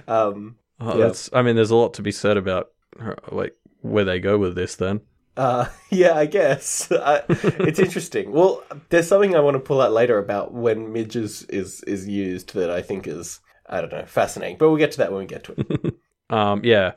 Um, 0.09 0.57
Oh, 0.79 0.97
Yeah. 0.99 1.07
that's. 1.07 1.31
I 1.33 1.43
mean, 1.43 1.57
there's 1.57 1.71
a 1.71 1.77
lot 1.77 1.95
to 1.95 2.03
be 2.03 2.13
said 2.13 2.37
about 2.37 2.71
her, 3.01 3.17
like 3.33 3.57
where 3.81 4.05
they 4.05 4.21
go 4.21 4.39
with 4.39 4.55
this. 4.55 4.77
Then 4.77 5.01
Uh, 5.37 5.67
yeah, 5.91 6.15
I 6.15 6.27
guess 6.27 6.91
I, 6.91 7.23
it's 7.29 7.79
interesting. 7.79 8.33
Well, 8.33 8.63
there's 8.89 9.09
something 9.09 9.37
I 9.37 9.41
want 9.41 9.55
to 9.55 9.61
pull 9.61 9.81
out 9.81 9.93
later 9.93 10.19
about 10.19 10.53
when 10.53 10.93
Midge 10.93 11.17
is, 11.17 11.43
is 11.45 11.83
is 11.83 12.09
used 12.09 12.55
that 12.55 12.71
I 12.71 12.83
think 12.83 13.07
is 13.07 13.41
I 13.69 13.81
don't 13.81 13.93
know 13.93 14.07
fascinating, 14.07 14.57
but 14.59 14.69
we'll 14.69 14.79
get 14.79 14.93
to 14.93 14.99
that 14.99 15.13
when 15.13 15.21
we 15.21 15.27
get 15.27 15.45
to 15.45 15.55
it. 15.59 15.95
Um, 16.29 16.63
yeah. 16.65 16.95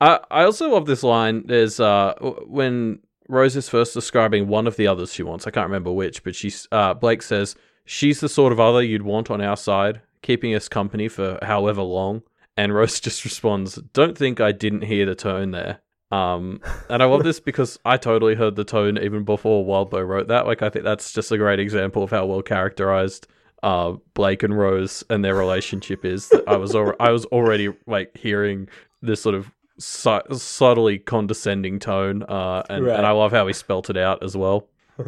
I 0.00 0.18
I 0.32 0.42
also 0.42 0.68
love 0.68 0.86
this 0.86 1.04
line. 1.04 1.44
There's 1.46 1.78
uh 1.78 2.14
when 2.20 2.98
Rose 3.28 3.54
is 3.54 3.68
first 3.68 3.94
describing 3.94 4.48
one 4.48 4.66
of 4.66 4.74
the 4.74 4.88
others 4.88 5.14
she 5.14 5.22
wants. 5.22 5.46
I 5.46 5.52
can't 5.52 5.68
remember 5.68 5.92
which, 5.92 6.24
but 6.24 6.34
she's 6.34 6.66
uh 6.72 6.92
Blake 6.92 7.22
says 7.22 7.54
she's 7.84 8.18
the 8.18 8.28
sort 8.28 8.52
of 8.52 8.58
other 8.58 8.82
you'd 8.82 9.02
want 9.02 9.30
on 9.30 9.40
our 9.40 9.56
side, 9.56 10.00
keeping 10.22 10.56
us 10.56 10.68
company 10.68 11.06
for 11.06 11.38
however 11.42 11.82
long. 11.82 12.22
And 12.56 12.74
Rose 12.74 12.98
just 12.98 13.24
responds, 13.24 13.76
"Don't 13.92 14.18
think 14.18 14.40
I 14.40 14.50
didn't 14.50 14.82
hear 14.82 15.06
the 15.06 15.14
tone 15.14 15.52
there." 15.52 15.78
Um, 16.10 16.60
and 16.88 17.02
I 17.02 17.06
love 17.06 17.24
this 17.24 17.40
because 17.50 17.78
I 17.84 17.96
totally 17.96 18.34
heard 18.34 18.56
the 18.56 18.64
tone 18.64 18.98
even 18.98 19.24
before 19.24 19.64
Wildbow 19.64 20.06
wrote 20.06 20.28
that. 20.28 20.46
Like, 20.46 20.62
I 20.62 20.70
think 20.70 20.84
that's 20.84 21.12
just 21.12 21.32
a 21.32 21.38
great 21.38 21.58
example 21.60 22.02
of 22.02 22.10
how 22.10 22.26
well 22.26 22.42
characterized 22.42 23.26
uh, 23.62 23.94
Blake 24.14 24.42
and 24.42 24.56
Rose 24.56 25.02
and 25.10 25.24
their 25.24 25.34
relationship 25.34 26.04
is. 26.04 26.28
That 26.28 26.44
I 26.46 26.56
was 26.56 26.74
al- 26.74 26.94
I 27.00 27.10
was 27.10 27.24
already 27.26 27.74
like 27.86 28.16
hearing 28.16 28.68
this 29.02 29.22
sort 29.22 29.34
of 29.34 29.50
su- 29.78 30.20
subtly 30.32 30.98
condescending 30.98 31.78
tone, 31.78 32.22
uh, 32.24 32.62
and, 32.68 32.84
Right. 32.84 32.96
and 32.96 33.06
I 33.06 33.10
love 33.12 33.32
how 33.32 33.46
he 33.46 33.52
spelt 33.54 33.88
it 33.90 33.96
out 33.96 34.22
as 34.22 34.36
well. 34.36 34.68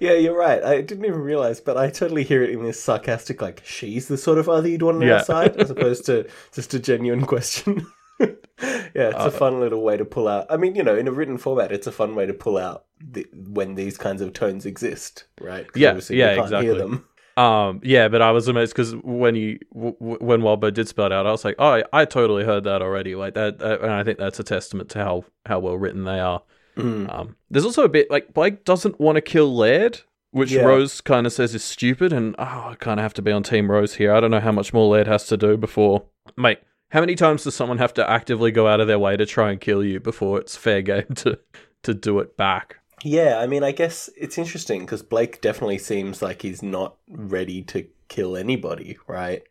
yeah, 0.00 0.14
you're 0.14 0.36
right. 0.36 0.62
I 0.64 0.80
didn't 0.80 1.04
even 1.04 1.20
realize, 1.20 1.60
but 1.60 1.76
I 1.76 1.90
totally 1.90 2.24
hear 2.24 2.42
it 2.42 2.50
in 2.50 2.62
this 2.64 2.82
sarcastic, 2.82 3.40
like 3.40 3.62
she's 3.64 4.08
the 4.08 4.16
sort 4.18 4.38
of 4.38 4.48
other 4.48 4.68
you'd 4.68 4.82
want 4.82 4.96
on 4.96 5.02
Yeah. 5.02 5.18
our 5.18 5.24
side, 5.24 5.56
as 5.56 5.70
opposed 5.70 6.06
to 6.06 6.26
just 6.52 6.74
a 6.74 6.78
genuine 6.80 7.24
question. 7.26 7.86
Yeah, 8.22 9.08
it's 9.08 9.16
Uh, 9.16 9.24
a 9.26 9.30
fun 9.30 9.60
little 9.60 9.82
way 9.82 9.96
to 9.96 10.04
pull 10.04 10.28
out. 10.28 10.46
I 10.50 10.56
mean, 10.56 10.74
you 10.74 10.82
know, 10.82 10.96
in 10.96 11.08
a 11.08 11.12
written 11.12 11.38
format, 11.38 11.72
it's 11.72 11.86
a 11.86 11.92
fun 11.92 12.14
way 12.14 12.26
to 12.26 12.34
pull 12.34 12.58
out 12.58 12.84
the, 13.00 13.26
when 13.32 13.74
these 13.74 13.96
kinds 13.98 14.22
of 14.22 14.32
tones 14.32 14.66
exist, 14.66 15.24
right? 15.40 15.66
Yeah, 15.74 15.98
yeah, 16.10 16.34
you 16.34 16.42
can't 16.42 16.62
hear 16.64 16.72
exactly. 16.72 17.00
Um, 17.36 17.80
yeah, 17.82 18.08
but 18.08 18.20
I 18.20 18.30
was 18.30 18.46
amazed 18.46 18.72
because 18.74 18.94
when 18.96 19.34
you 19.34 19.58
w- 19.72 19.96
w- 19.98 20.18
when 20.20 20.42
Wildbow 20.42 20.72
did 20.74 20.86
spell 20.86 21.06
it 21.06 21.12
out, 21.12 21.26
I 21.26 21.30
was 21.30 21.44
like, 21.46 21.56
oh, 21.58 21.66
I, 21.76 21.82
I 21.92 22.04
totally 22.04 22.44
heard 22.44 22.64
that 22.64 22.82
already. 22.82 23.14
Like 23.14 23.32
that, 23.34 23.62
uh, 23.62 23.78
and 23.80 23.90
I 23.90 24.04
think 24.04 24.18
that's 24.18 24.38
a 24.38 24.44
testament 24.44 24.90
to 24.90 24.98
how 24.98 25.24
how 25.46 25.58
well 25.58 25.78
written 25.78 26.04
they 26.04 26.20
are. 26.20 26.42
Mm. 26.76 27.12
Um, 27.12 27.36
there's 27.50 27.64
also 27.64 27.84
a 27.84 27.88
bit 27.88 28.10
like 28.10 28.34
Blake 28.34 28.64
doesn't 28.64 29.00
want 29.00 29.16
to 29.16 29.22
kill 29.22 29.54
Laird, 29.56 30.00
which 30.32 30.52
Yeah. 30.52 30.62
Rose 30.64 31.00
kind 31.00 31.26
of 31.26 31.32
says 31.32 31.54
is 31.54 31.64
stupid, 31.64 32.12
and 32.12 32.34
oh, 32.38 32.42
I 32.44 32.76
kind 32.78 33.00
of 33.00 33.02
have 33.02 33.14
to 33.14 33.22
be 33.22 33.32
on 33.32 33.42
Team 33.42 33.70
Rose 33.70 33.94
here. 33.94 34.12
I 34.12 34.20
don't 34.20 34.30
know 34.30 34.40
how 34.40 34.52
much 34.52 34.74
more 34.74 34.92
Laird 34.92 35.06
has 35.06 35.26
to 35.28 35.38
do 35.38 35.56
before, 35.56 36.04
mate. 36.36 36.58
How 36.92 37.00
many 37.00 37.14
times 37.14 37.44
does 37.44 37.54
someone 37.54 37.78
have 37.78 37.94
to 37.94 38.08
actively 38.08 38.50
go 38.50 38.66
out 38.68 38.80
of 38.80 38.86
their 38.86 38.98
way 38.98 39.16
to 39.16 39.24
try 39.24 39.50
and 39.50 39.58
kill 39.60 39.82
you 39.82 39.98
before 39.98 40.38
it's 40.38 40.56
fair 40.56 40.82
game 40.82 41.06
to 41.16 41.38
to 41.84 41.94
do 41.94 42.18
it 42.18 42.36
back? 42.36 42.76
Yeah, 43.02 43.38
I 43.38 43.46
mean, 43.46 43.64
I 43.64 43.72
guess 43.72 44.08
it's 44.16 44.38
interesting 44.38 44.80
because 44.82 45.02
Blake 45.02 45.40
definitely 45.40 45.78
seems 45.78 46.22
like 46.22 46.42
he's 46.42 46.62
not 46.62 46.96
ready 47.08 47.62
to 47.62 47.86
kill 48.08 48.36
anybody, 48.36 48.98
right? 49.08 49.42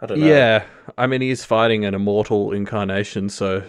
I 0.00 0.06
don't 0.06 0.20
know. 0.20 0.26
Yeah, 0.26 0.64
I 0.96 1.06
mean 1.08 1.20
he's 1.20 1.44
fighting 1.44 1.84
an 1.84 1.94
immortal 1.94 2.52
incarnation, 2.52 3.28
so 3.28 3.64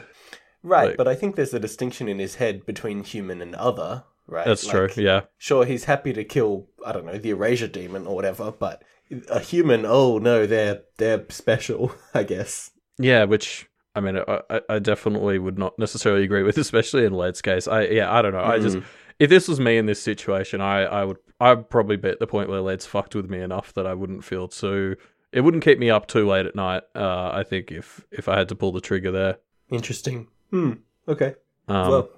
Right, 0.62 0.89
Like- 0.89 0.98
but 0.98 1.08
I 1.08 1.16
think 1.16 1.36
there's 1.36 1.54
a 1.54 1.60
distinction 1.60 2.08
in 2.08 2.20
his 2.20 2.36
head 2.36 2.66
between 2.66 3.04
human 3.04 3.42
and 3.42 3.56
other, 3.56 4.04
right? 4.28 4.46
that's 4.46 4.66
Like, 4.66 4.92
true. 4.92 5.04
Yeah, 5.04 5.22
Sure, 5.38 5.66
he's 5.66 5.86
happy 5.86 6.13
to 6.13 6.24
kill, 6.24 6.68
I 6.86 6.92
don't 6.92 7.06
know, 7.06 7.18
the 7.18 7.32
Erasure 7.32 7.68
Demon 7.68 8.06
or 8.06 8.13
whatever, 8.13 8.51
but 8.51 8.84
a 9.30 9.39
human. 9.39 9.86
Oh 9.86 10.20
no, 10.20 10.46
they're 10.46 10.82
they're 10.98 11.25
special. 11.30 11.94
I 12.13 12.22
guess. 12.24 12.70
Yeah, 13.00 13.24
which 13.24 13.68
I 13.96 14.01
mean, 14.01 14.18
I, 14.18 14.62
I- 14.70 14.79
definitely 14.79 15.39
would 15.39 15.58
not 15.58 15.77
necessarily 15.79 16.24
agree 16.24 16.44
with, 16.44 16.58
especially 16.65 17.06
in 17.06 17.13
Laird's 17.13 17.41
case. 17.41 17.68
I 17.68 17.86
yeah, 17.86 18.13
I 18.13 18.22
don't 18.22 18.34
know. 18.34 18.44
I 18.44 18.60
just 18.60 18.77
Mm. 18.77 18.84
if 19.20 19.29
this 19.29 19.48
was 19.48 19.60
me 19.60 19.77
in 19.77 19.86
this 19.88 20.01
situation, 20.01 20.62
I 20.62 20.84
I 20.84 21.06
would 21.06 21.18
I'd 21.39 21.70
probably 21.70 21.96
be 21.98 22.10
at 22.10 22.20
the 22.20 22.27
point 22.27 22.50
where 22.50 22.62
Laird's 22.62 22.86
fucked 22.86 23.15
with 23.15 23.29
me 23.29 23.39
enough 23.41 23.74
that 23.74 23.88
I 23.88 23.94
wouldn't 23.94 24.24
feel 24.24 24.48
too. 24.48 24.96
It 25.32 25.41
wouldn't 25.41 25.63
keep 25.63 25.79
me 25.79 25.89
up 25.89 26.08
too 26.08 26.27
late 26.27 26.46
at 26.46 26.56
night. 26.56 26.84
Uh, 26.96 27.29
I 27.34 27.44
think 27.44 27.72
if 27.72 28.06
if 28.12 28.27
I 28.27 28.38
had 28.38 28.50
to 28.50 28.56
pull 28.56 28.72
the 28.72 28.82
trigger 28.82 29.12
there. 29.12 29.38
interesting. 29.70 30.27
Hmm. 30.51 30.74
Okay. 31.08 31.36
Um, 31.68 31.89
well, 31.89 32.10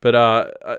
But 0.00 0.14
uh, 0.14 0.50
uh, 0.64 0.76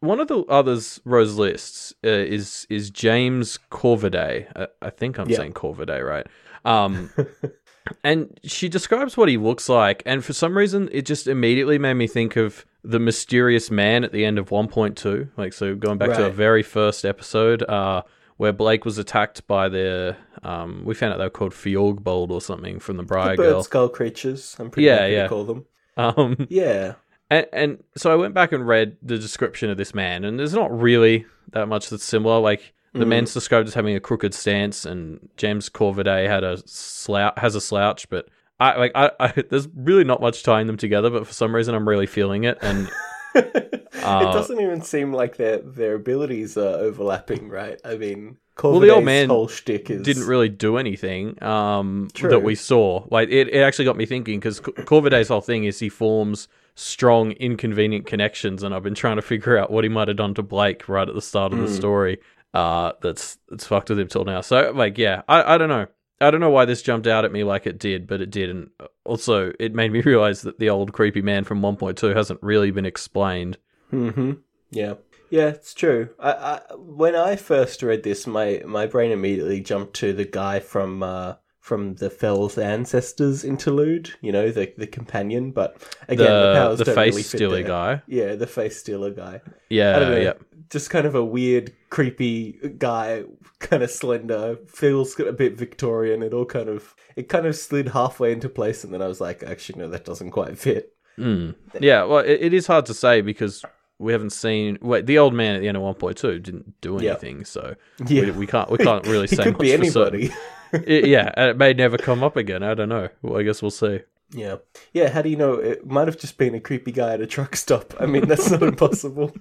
one 0.00 0.18
of 0.20 0.28
the 0.28 0.40
others 0.48 1.00
Rose 1.04 1.36
lists 1.36 1.92
uh, 2.04 2.08
is 2.08 2.66
is 2.70 2.90
James 2.90 3.58
Corvidae. 3.70 4.46
I, 4.56 4.66
I 4.82 4.90
think 4.90 5.18
I'm 5.18 5.28
Yeah. 5.28 5.36
saying 5.38 5.52
Corvidae 5.54 6.02
right. 6.06 6.26
Um, 6.64 7.10
and 8.04 8.38
she 8.44 8.68
describes 8.68 9.16
what 9.16 9.28
he 9.28 9.36
looks 9.36 9.68
like, 9.68 10.02
and 10.06 10.24
for 10.24 10.32
some 10.32 10.56
reason, 10.56 10.88
it 10.92 11.02
just 11.06 11.26
immediately 11.26 11.78
made 11.78 11.94
me 11.94 12.06
think 12.06 12.36
of 12.36 12.64
the 12.82 12.98
mysterious 12.98 13.70
man 13.70 14.04
at 14.04 14.12
the 14.12 14.24
end 14.24 14.38
of 14.38 14.48
1.2. 14.50 15.30
Like, 15.36 15.52
so 15.52 15.74
going 15.74 15.98
back 15.98 16.10
to 16.16 16.24
our 16.24 16.30
very 16.30 16.62
first 16.62 17.04
episode, 17.04 17.62
uh, 17.62 18.02
where 18.38 18.52
Blake 18.54 18.84
was 18.86 18.96
attacked 18.96 19.46
by 19.46 19.68
the 19.68 20.16
um, 20.42 20.82
we 20.86 20.94
found 20.94 21.12
out 21.12 21.18
they 21.18 21.24
were 21.24 21.30
called 21.30 21.52
Fjordbold 21.52 22.30
or 22.30 22.40
something 22.40 22.80
from 22.80 22.96
the 22.96 23.02
Briar 23.02 23.32
the 23.32 23.42
bird 23.42 23.50
Girl. 23.52 23.62
skull 23.62 23.88
creatures. 23.90 24.56
I'm 24.58 24.70
pretty 24.70 24.86
Yeah, 24.86 25.06
yeah. 25.06 25.28
call 25.28 25.44
them. 25.44 25.66
Um, 25.98 26.46
Yeah. 26.48 26.94
and, 27.28 27.46
and 27.52 27.84
so 27.96 28.10
I 28.10 28.14
went 28.16 28.32
back 28.32 28.52
and 28.52 28.66
read 28.66 28.96
the 29.02 29.18
description 29.18 29.68
of 29.68 29.76
this 29.76 29.94
man, 29.94 30.24
and 30.24 30.38
there's 30.38 30.54
not 30.54 30.70
really 30.80 31.26
that 31.52 31.66
much 31.66 31.90
that's 31.90 32.04
similar. 32.04 32.38
Like 32.40 32.72
the 32.92 33.04
Mm. 33.04 33.08
man's 33.08 33.34
described 33.34 33.68
as 33.68 33.74
having 33.74 33.94
a 33.94 34.00
crooked 34.00 34.34
stance, 34.34 34.84
and 34.84 35.28
James 35.36 35.68
Corvidae 35.68 36.26
had 36.28 36.42
a 36.44 36.58
slouch, 36.66 37.34
has 37.36 37.54
a 37.54 37.60
slouch, 37.60 38.08
but 38.10 38.28
I 38.58 38.76
like 38.78 38.92
I, 38.94 39.10
I 39.20 39.28
there's 39.50 39.68
really 39.74 40.04
not 40.04 40.20
much 40.20 40.42
tying 40.42 40.66
them 40.66 40.76
together. 40.76 41.10
But 41.10 41.26
for 41.26 41.32
some 41.32 41.54
reason, 41.54 41.74
I'm 41.74 41.88
really 41.88 42.06
feeling 42.06 42.44
it, 42.44 42.58
and 42.62 42.90
it 43.34 43.88
Uh, 44.02 44.32
doesn't 44.32 44.60
even 44.60 44.82
seem 44.82 45.12
like 45.12 45.36
their 45.36 45.58
their 45.58 45.94
abilities 45.94 46.56
are 46.56 46.76
overlapping, 46.78 47.48
right? 47.48 47.80
I 47.84 47.96
mean, 47.96 48.38
Well, 48.62 48.80
the 48.80 48.90
old 48.90 49.04
man 49.04 49.28
whole 49.28 49.48
shtick 49.48 49.90
is 49.90 50.02
didn't 50.02 50.26
really 50.26 50.48
do 50.48 50.76
anything 50.76 51.40
um, 51.42 52.08
that 52.22 52.42
we 52.42 52.54
saw. 52.54 53.06
Like 53.10 53.28
it, 53.30 53.48
it 53.48 53.60
actually 53.60 53.84
got 53.84 53.96
me 53.96 54.06
thinking 54.06 54.40
because 54.40 54.60
Corvidae's 54.60 55.28
whole 55.28 55.40
thing 55.40 55.64
is 55.64 55.78
he 55.78 55.88
forms 55.88 56.48
strong, 56.74 57.32
inconvenient 57.32 58.06
connections, 58.06 58.62
and 58.62 58.74
I've 58.74 58.82
been 58.82 58.94
trying 58.94 59.16
to 59.16 59.22
figure 59.22 59.58
out 59.58 59.70
what 59.70 59.84
he 59.84 59.90
might 59.90 60.08
have 60.08 60.16
done 60.16 60.34
to 60.34 60.42
Blake 60.42 60.88
right 60.88 61.08
at 61.08 61.14
the 61.14 61.20
start 61.22 61.52
of 61.52 61.58
the 61.58 61.66
Mm. 61.66 61.76
story. 61.76 62.18
Uh, 62.52 62.92
that's 63.00 63.38
that's 63.48 63.66
fucked 63.66 63.90
with 63.90 63.98
him 63.98 64.08
till 64.08 64.24
now. 64.24 64.40
So 64.40 64.72
like, 64.74 64.98
yeah, 64.98 65.22
I, 65.28 65.54
I 65.54 65.58
don't 65.58 65.68
know. 65.68 65.86
I 66.22 66.30
don't 66.30 66.40
know 66.40 66.50
why 66.50 66.66
this 66.66 66.82
jumped 66.82 67.06
out 67.06 67.24
at 67.24 67.32
me 67.32 67.44
like 67.44 67.66
it 67.66 67.78
did, 67.78 68.06
but 68.06 68.20
it 68.20 68.30
did, 68.30 68.50
and 68.50 68.70
also 69.04 69.52
it 69.58 69.74
made 69.74 69.92
me 69.92 70.00
realize 70.04 70.42
that 70.42 70.58
the 70.58 70.68
old 70.68 70.92
creepy 70.92 71.22
man 71.22 71.44
from 71.44 71.62
1.2 71.62 72.14
hasn't 72.14 72.42
really 72.42 72.70
been 72.70 72.86
explained. 72.86 73.56
Mm-hmm. 73.92 74.32
Yeah. 74.70 74.94
Yeah, 75.30 75.46
it's 75.46 75.74
true. 75.74 76.10
I, 76.18 76.32
I 76.32 76.60
when 76.74 77.14
I 77.14 77.36
first 77.36 77.82
read 77.84 78.02
this, 78.02 78.26
my 78.26 78.62
my 78.66 78.86
brain 78.86 79.12
immediately 79.12 79.60
jumped 79.60 79.94
to 79.94 80.12
the 80.12 80.24
guy 80.24 80.58
from 80.58 81.04
uh, 81.04 81.34
from 81.70 81.94
the 81.94 82.10
Fell's 82.10 82.58
ancestors 82.58 83.44
interlude. 83.44 84.10
You 84.20 84.32
know, 84.32 84.50
the 84.50 84.72
the 84.76 84.88
companion. 84.88 85.52
But 85.52 85.80
again, 86.08 86.26
the, 86.26 86.48
the 86.48 86.54
powers 86.54 86.78
the 86.78 86.84
don't 86.86 86.94
face 86.96 87.12
really 87.12 87.22
fit 87.22 87.38
stealer 87.38 87.58
there. 87.62 87.68
guy. 87.68 88.02
Yeah, 88.08 88.34
the 88.34 88.48
face 88.48 88.76
stealer 88.80 89.12
guy. 89.12 89.40
Yeah, 89.68 89.94
I 89.96 89.98
don't 90.00 90.10
know. 90.10 90.16
yeah. 90.18 90.32
Just 90.68 90.90
kind 90.90 91.06
of 91.06 91.14
a 91.14 91.24
weird, 91.24 91.72
creepy 91.90 92.58
guy, 92.78 93.22
kind 93.60 93.82
of 93.84 93.90
slender, 93.90 94.56
feels 94.66 95.18
a 95.20 95.32
bit 95.32 95.56
Victorian. 95.56 96.24
It 96.24 96.32
all 96.34 96.44
kind 96.44 96.68
of 96.68 96.94
it 97.14 97.28
kind 97.28 97.46
of 97.46 97.54
slid 97.54 97.88
halfway 97.90 98.32
into 98.32 98.48
place, 98.48 98.82
and 98.82 98.92
then 98.92 99.00
I 99.00 99.06
was 99.06 99.20
like, 99.20 99.44
actually, 99.44 99.78
no, 99.78 99.88
that 99.90 100.04
doesn't 100.04 100.32
quite 100.32 100.58
fit. 100.58 100.92
Mm. 101.18 101.54
Yeah, 101.80 102.02
well, 102.04 102.18
it, 102.24 102.38
it 102.40 102.52
is 102.52 102.66
hard 102.66 102.86
to 102.86 102.94
say 102.94 103.20
because 103.20 103.64
we 103.98 104.12
haven't 104.12 104.30
seen. 104.30 104.76
Wait, 104.80 105.06
the 105.06 105.18
old 105.18 105.34
man 105.34 105.54
at 105.54 105.60
the 105.60 105.68
end 105.68 105.76
of 105.76 105.82
one 105.84 105.94
point 105.94 106.16
two 106.16 106.40
didn't 106.40 106.80
do 106.80 106.98
Yeah. 107.00 107.10
anything, 107.12 107.44
so 107.44 107.76
Yeah, 108.06 108.22
we, 108.26 108.30
we 108.32 108.46
can't 108.46 108.70
we 108.70 108.78
can't 108.78 109.06
really 109.14 109.28
say 109.28 109.44
could 109.44 109.52
much 109.54 109.62
be 109.62 109.76
for 109.76 109.84
certain. 109.86 110.30
anybody. 110.72 111.04
I- 111.04 111.06
yeah, 111.08 111.32
and 111.36 111.50
it 111.50 111.56
may 111.58 111.72
never 111.74 111.96
come 111.98 112.22
up 112.22 112.36
again. 112.36 112.62
I 112.62 112.74
don't 112.74 112.88
know. 112.88 113.08
Well, 113.22 113.38
I 113.38 113.42
guess 113.42 113.62
we'll 113.62 113.70
see. 113.70 114.00
Yeah. 114.32 114.56
Yeah, 114.92 115.08
how 115.10 115.22
do 115.22 115.28
you 115.28 115.36
know? 115.36 115.54
It 115.54 115.86
might 115.86 116.06
have 116.08 116.18
just 116.18 116.38
been 116.38 116.54
a 116.54 116.60
creepy 116.60 116.92
guy 116.92 117.14
at 117.14 117.20
a 117.20 117.26
truck 117.26 117.56
stop. 117.56 117.94
I 117.98 118.06
mean, 118.06 118.26
that's 118.28 118.50
not 118.50 118.62
impossible. 118.62 119.34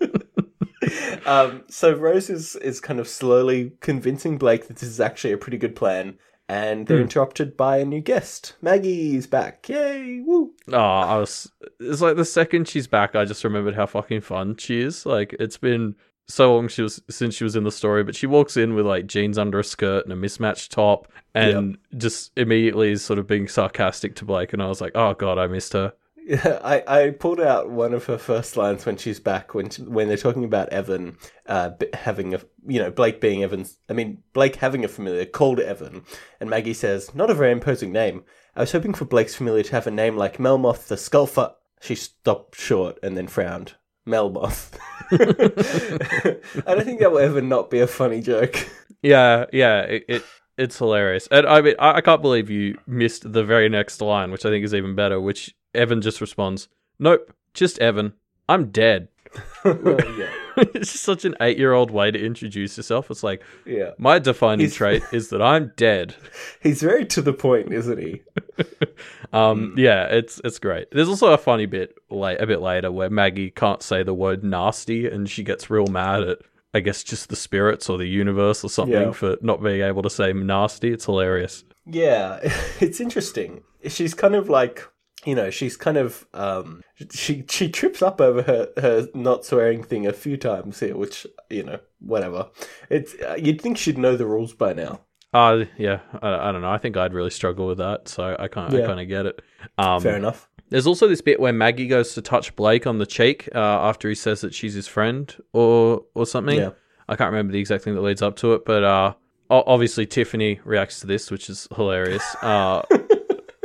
um, 1.26 1.62
so 1.68 1.92
Rose 1.94 2.28
is, 2.30 2.56
is 2.56 2.80
kind 2.80 2.98
of 3.00 3.08
slowly 3.08 3.72
convincing 3.80 4.38
Blake 4.38 4.66
that 4.68 4.74
this 4.78 4.88
is 4.88 5.00
actually 5.00 5.32
a 5.32 5.38
pretty 5.38 5.58
good 5.58 5.76
plan. 5.76 6.18
And 6.48 6.86
they're 6.86 6.98
Hmm. 6.98 7.04
interrupted 7.04 7.56
by 7.56 7.78
a 7.78 7.84
new 7.84 8.00
guest. 8.00 8.56
Maggie's 8.60 9.26
back. 9.26 9.66
Yay! 9.68 10.20
Woo! 10.26 10.52
Oh, 10.70 10.76
I 10.76 11.16
was. 11.16 11.50
It's 11.80 12.02
like 12.02 12.16
the 12.16 12.24
second 12.26 12.68
she's 12.68 12.86
back, 12.88 13.14
I 13.14 13.24
just 13.24 13.44
remembered 13.44 13.74
how 13.76 13.86
fucking 13.86 14.20
fun 14.22 14.56
she 14.56 14.80
is. 14.80 15.06
Like 15.06 15.34
it's 15.38 15.56
been 15.56 15.94
so 16.32 16.54
long 16.54 16.68
she 16.68 16.82
was 16.82 17.00
since 17.10 17.34
she 17.34 17.44
was 17.44 17.56
in 17.56 17.64
the 17.64 17.70
story, 17.70 18.02
but 18.04 18.16
she 18.16 18.26
walks 18.26 18.56
in 18.56 18.74
with 18.74 18.86
like 18.86 19.06
jeans 19.06 19.38
under 19.38 19.58
a 19.58 19.64
skirt 19.64 20.04
and 20.04 20.12
a 20.12 20.16
mismatched 20.16 20.72
top, 20.72 21.08
and 21.34 21.78
just 21.96 22.32
immediately 22.36 22.92
is 22.92 23.04
sort 23.04 23.18
of 23.18 23.26
being 23.26 23.48
sarcastic 23.48 24.14
to 24.16 24.24
Blake. 24.24 24.52
And 24.52 24.62
I 24.62 24.66
was 24.66 24.80
like, 24.80 24.92
oh 24.94 25.14
god, 25.14 25.38
I 25.38 25.46
missed 25.46 25.74
her. 25.74 25.92
Yeah, 26.24 26.58
I, 26.64 26.82
I 26.86 27.10
pulled 27.10 27.40
out 27.40 27.70
one 27.70 27.92
of 27.92 28.06
her 28.06 28.18
first 28.18 28.56
lines 28.56 28.86
when 28.86 28.96
she's 28.96 29.20
back 29.20 29.54
when 29.54 29.66
when 29.86 30.08
they're 30.08 30.16
talking 30.16 30.44
about 30.44 30.70
Evan 30.70 31.18
uh, 31.46 31.70
having 31.94 32.34
a 32.34 32.40
you 32.66 32.80
know 32.80 32.90
Blake 32.90 33.20
being 33.20 33.42
Evan's 33.42 33.78
I 33.88 33.92
mean 33.92 34.22
Blake 34.32 34.56
having 34.56 34.84
a 34.84 34.88
familiar 34.88 35.24
called 35.24 35.60
Evan 35.60 36.04
and 36.40 36.48
Maggie 36.48 36.74
says 36.74 37.14
not 37.14 37.30
a 37.30 37.34
very 37.34 37.50
imposing 37.50 37.92
name 37.92 38.24
I 38.54 38.60
was 38.60 38.72
hoping 38.72 38.94
for 38.94 39.04
Blake's 39.04 39.34
familiar 39.34 39.64
to 39.64 39.72
have 39.72 39.86
a 39.86 39.90
name 39.90 40.16
like 40.16 40.38
Melmoth 40.38 40.88
the 40.88 40.94
Skullfer 40.94 41.54
she 41.80 41.96
stopped 41.96 42.54
short 42.54 42.98
and 43.02 43.16
then 43.16 43.26
frowned 43.26 43.74
Melmoth 44.06 44.78
I 45.12 46.74
don't 46.74 46.84
think 46.84 47.00
that 47.00 47.10
will 47.12 47.18
ever 47.18 47.42
not 47.42 47.70
be 47.70 47.80
a 47.80 47.86
funny 47.86 48.20
joke 48.20 48.68
Yeah, 49.02 49.46
yeah, 49.52 49.80
it, 49.82 50.04
it 50.08 50.24
it's 50.58 50.78
hilarious, 50.78 51.26
and 51.30 51.46
I 51.46 51.60
mean, 51.60 51.74
I, 51.78 51.94
I 51.94 52.00
can't 52.02 52.22
believe 52.22 52.50
you 52.50 52.78
missed 52.86 53.32
the 53.32 53.42
very 53.42 53.68
next 53.68 54.00
line, 54.00 54.30
which 54.30 54.44
I 54.44 54.50
think 54.50 54.64
is 54.64 54.74
even 54.74 54.94
better. 54.94 55.20
Which 55.20 55.54
Evan 55.74 56.00
just 56.00 56.20
responds, 56.20 56.68
"Nope, 56.98 57.32
just 57.54 57.78
Evan. 57.78 58.12
I'm 58.48 58.70
dead." 58.70 59.08
yeah 59.64 60.28
it's 60.56 60.92
just 60.92 61.04
such 61.04 61.24
an 61.24 61.34
eight-year-old 61.40 61.90
way 61.90 62.10
to 62.10 62.18
introduce 62.22 62.76
yourself. 62.76 63.10
It's 63.10 63.22
like 63.22 63.42
yeah 63.64 63.90
my 63.98 64.18
defining 64.18 64.60
He's- 64.66 64.74
trait 64.74 65.02
is 65.12 65.28
that 65.30 65.40
I'm 65.40 65.72
dead. 65.76 66.14
he's 66.60 66.82
very 66.82 67.06
to 67.06 67.22
the 67.22 67.32
point 67.32 67.72
isn't 67.72 67.98
he 67.98 68.22
Um, 69.32 69.74
yeah, 69.78 70.04
it's 70.08 70.40
it's 70.44 70.58
great. 70.58 70.90
There's 70.90 71.08
also 71.08 71.32
a 71.32 71.38
funny 71.38 71.64
bit 71.64 71.94
late, 72.10 72.38
a 72.40 72.46
bit 72.46 72.60
later 72.60 72.92
where 72.92 73.08
Maggie 73.08 73.50
can't 73.50 73.82
say 73.82 74.02
the 74.02 74.12
word 74.12 74.44
nasty, 74.44 75.08
and 75.08 75.28
she 75.28 75.42
gets 75.42 75.70
real 75.70 75.86
mad 75.86 76.22
at, 76.22 76.38
I 76.74 76.80
guess, 76.80 77.02
just 77.02 77.30
the 77.30 77.36
spirits 77.36 77.88
or 77.88 77.96
the 77.96 78.04
universe 78.06 78.62
or 78.62 78.68
something 78.68 78.94
Yeah. 79.00 79.12
for 79.12 79.38
not 79.40 79.62
being 79.62 79.80
able 79.80 80.02
to 80.02 80.10
say 80.10 80.34
nasty. 80.34 80.92
It's 80.92 81.06
hilarious. 81.06 81.64
Yeah, 81.86 82.40
it's 82.80 83.00
interesting. 83.00 83.62
She's 83.88 84.12
kind 84.12 84.34
of 84.34 84.50
like, 84.50 84.86
you 85.24 85.34
know, 85.34 85.50
she's 85.50 85.76
kind 85.76 85.96
of 85.96 86.26
um 86.34 86.82
she 87.10 87.44
she 87.48 87.68
trips 87.68 88.02
up 88.02 88.20
over 88.20 88.42
her 88.42 88.68
her 88.76 89.08
not 89.14 89.44
swearing 89.44 89.82
thing 89.82 90.06
a 90.06 90.12
few 90.12 90.36
times 90.36 90.80
here, 90.80 90.96
which, 90.96 91.26
you 91.50 91.62
know, 91.62 91.78
whatever. 92.00 92.48
It's 92.90 93.14
uh, 93.22 93.36
you'd 93.38 93.60
think 93.60 93.78
she'd 93.78 93.98
know 93.98 94.16
the 94.16 94.26
rules 94.26 94.52
by 94.52 94.72
now. 94.72 95.00
Uh 95.32 95.64
yeah, 95.78 96.00
I, 96.20 96.48
I 96.48 96.52
don't 96.52 96.62
know. 96.62 96.70
I 96.70 96.78
think 96.78 96.96
I'd 96.96 97.14
really 97.14 97.30
struggle 97.30 97.66
with 97.66 97.78
that, 97.78 98.08
so 98.08 98.36
I 98.38 98.48
can't. 98.48 98.74
I 98.74 98.86
kind 98.86 99.00
of 99.00 99.08
get 99.08 99.26
it. 99.26 99.42
Um, 99.78 100.02
Fair 100.02 100.16
enough. 100.16 100.48
There's 100.68 100.86
also 100.86 101.06
this 101.06 101.20
bit 101.20 101.38
where 101.38 101.52
Maggie 101.52 101.86
goes 101.86 102.14
to 102.14 102.22
touch 102.22 102.56
Blake 102.56 102.86
on 102.86 102.98
the 102.98 103.04
cheek 103.04 103.48
uh, 103.54 103.58
after 103.58 104.08
he 104.08 104.14
says 104.14 104.40
that 104.40 104.54
she's 104.54 104.74
his 104.74 104.88
friend 104.88 105.34
or 105.52 106.04
or 106.14 106.26
something. 106.26 106.58
Yeah. 106.58 106.70
I 107.08 107.16
can't 107.16 107.30
remember 107.30 107.52
the 107.52 107.60
exact 107.60 107.84
thing 107.84 107.94
that 107.94 108.00
leads 108.00 108.22
up 108.22 108.36
to 108.36 108.54
it, 108.54 108.64
but 108.64 108.82
uh, 108.82 109.14
obviously 109.50 110.06
Tiffany 110.06 110.60
reacts 110.64 111.00
to 111.00 111.06
this, 111.06 111.30
which 111.30 111.50
is 111.50 111.68
hilarious. 111.74 112.24
Uh, 112.40 112.82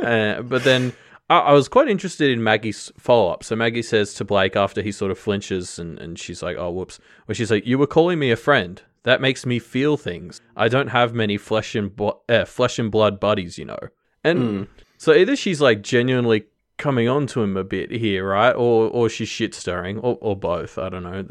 uh, 0.02 0.42
but 0.42 0.64
then 0.64 0.92
I-, 1.30 1.38
I 1.38 1.52
was 1.52 1.68
quite 1.68 1.88
interested 1.88 2.30
in 2.30 2.42
Maggie's 2.42 2.90
follow 2.98 3.30
up. 3.30 3.44
So 3.44 3.54
Maggie 3.56 3.82
says 3.82 4.14
to 4.14 4.24
Blake 4.24 4.56
after 4.56 4.82
he 4.82 4.92
sort 4.92 5.10
of 5.10 5.18
flinches 5.18 5.78
and, 5.78 5.98
and 5.98 6.18
she's 6.18 6.42
like, 6.42 6.56
oh, 6.56 6.70
whoops. 6.70 6.98
Where 7.26 7.34
she's 7.34 7.50
like, 7.50 7.66
You 7.66 7.78
were 7.78 7.86
calling 7.86 8.18
me 8.18 8.30
a 8.30 8.36
friend. 8.36 8.80
That 9.04 9.20
makes 9.20 9.46
me 9.46 9.58
feel 9.58 9.96
things. 9.96 10.40
I 10.56 10.68
don't 10.68 10.88
have 10.88 11.14
many 11.14 11.36
flesh 11.38 11.74
and, 11.74 11.94
blo- 11.94 12.20
uh, 12.28 12.44
flesh 12.44 12.78
and 12.78 12.90
blood 12.90 13.18
buddies, 13.20 13.56
you 13.58 13.64
know. 13.64 13.78
And 14.24 14.38
Mm. 14.38 14.68
so 14.98 15.12
either 15.14 15.36
she's 15.36 15.60
like 15.60 15.82
genuinely 15.82 16.44
coming 16.76 17.08
on 17.08 17.26
to 17.28 17.42
him 17.42 17.56
a 17.56 17.64
bit 17.64 17.90
here, 17.90 18.28
right? 18.28 18.52
Or 18.54 18.88
or 18.88 19.08
she's 19.08 19.28
shit 19.28 19.54
stirring, 19.54 19.98
or, 19.98 20.18
or 20.20 20.36
both. 20.36 20.76
I 20.78 20.88
don't 20.88 21.02
know. 21.04 21.24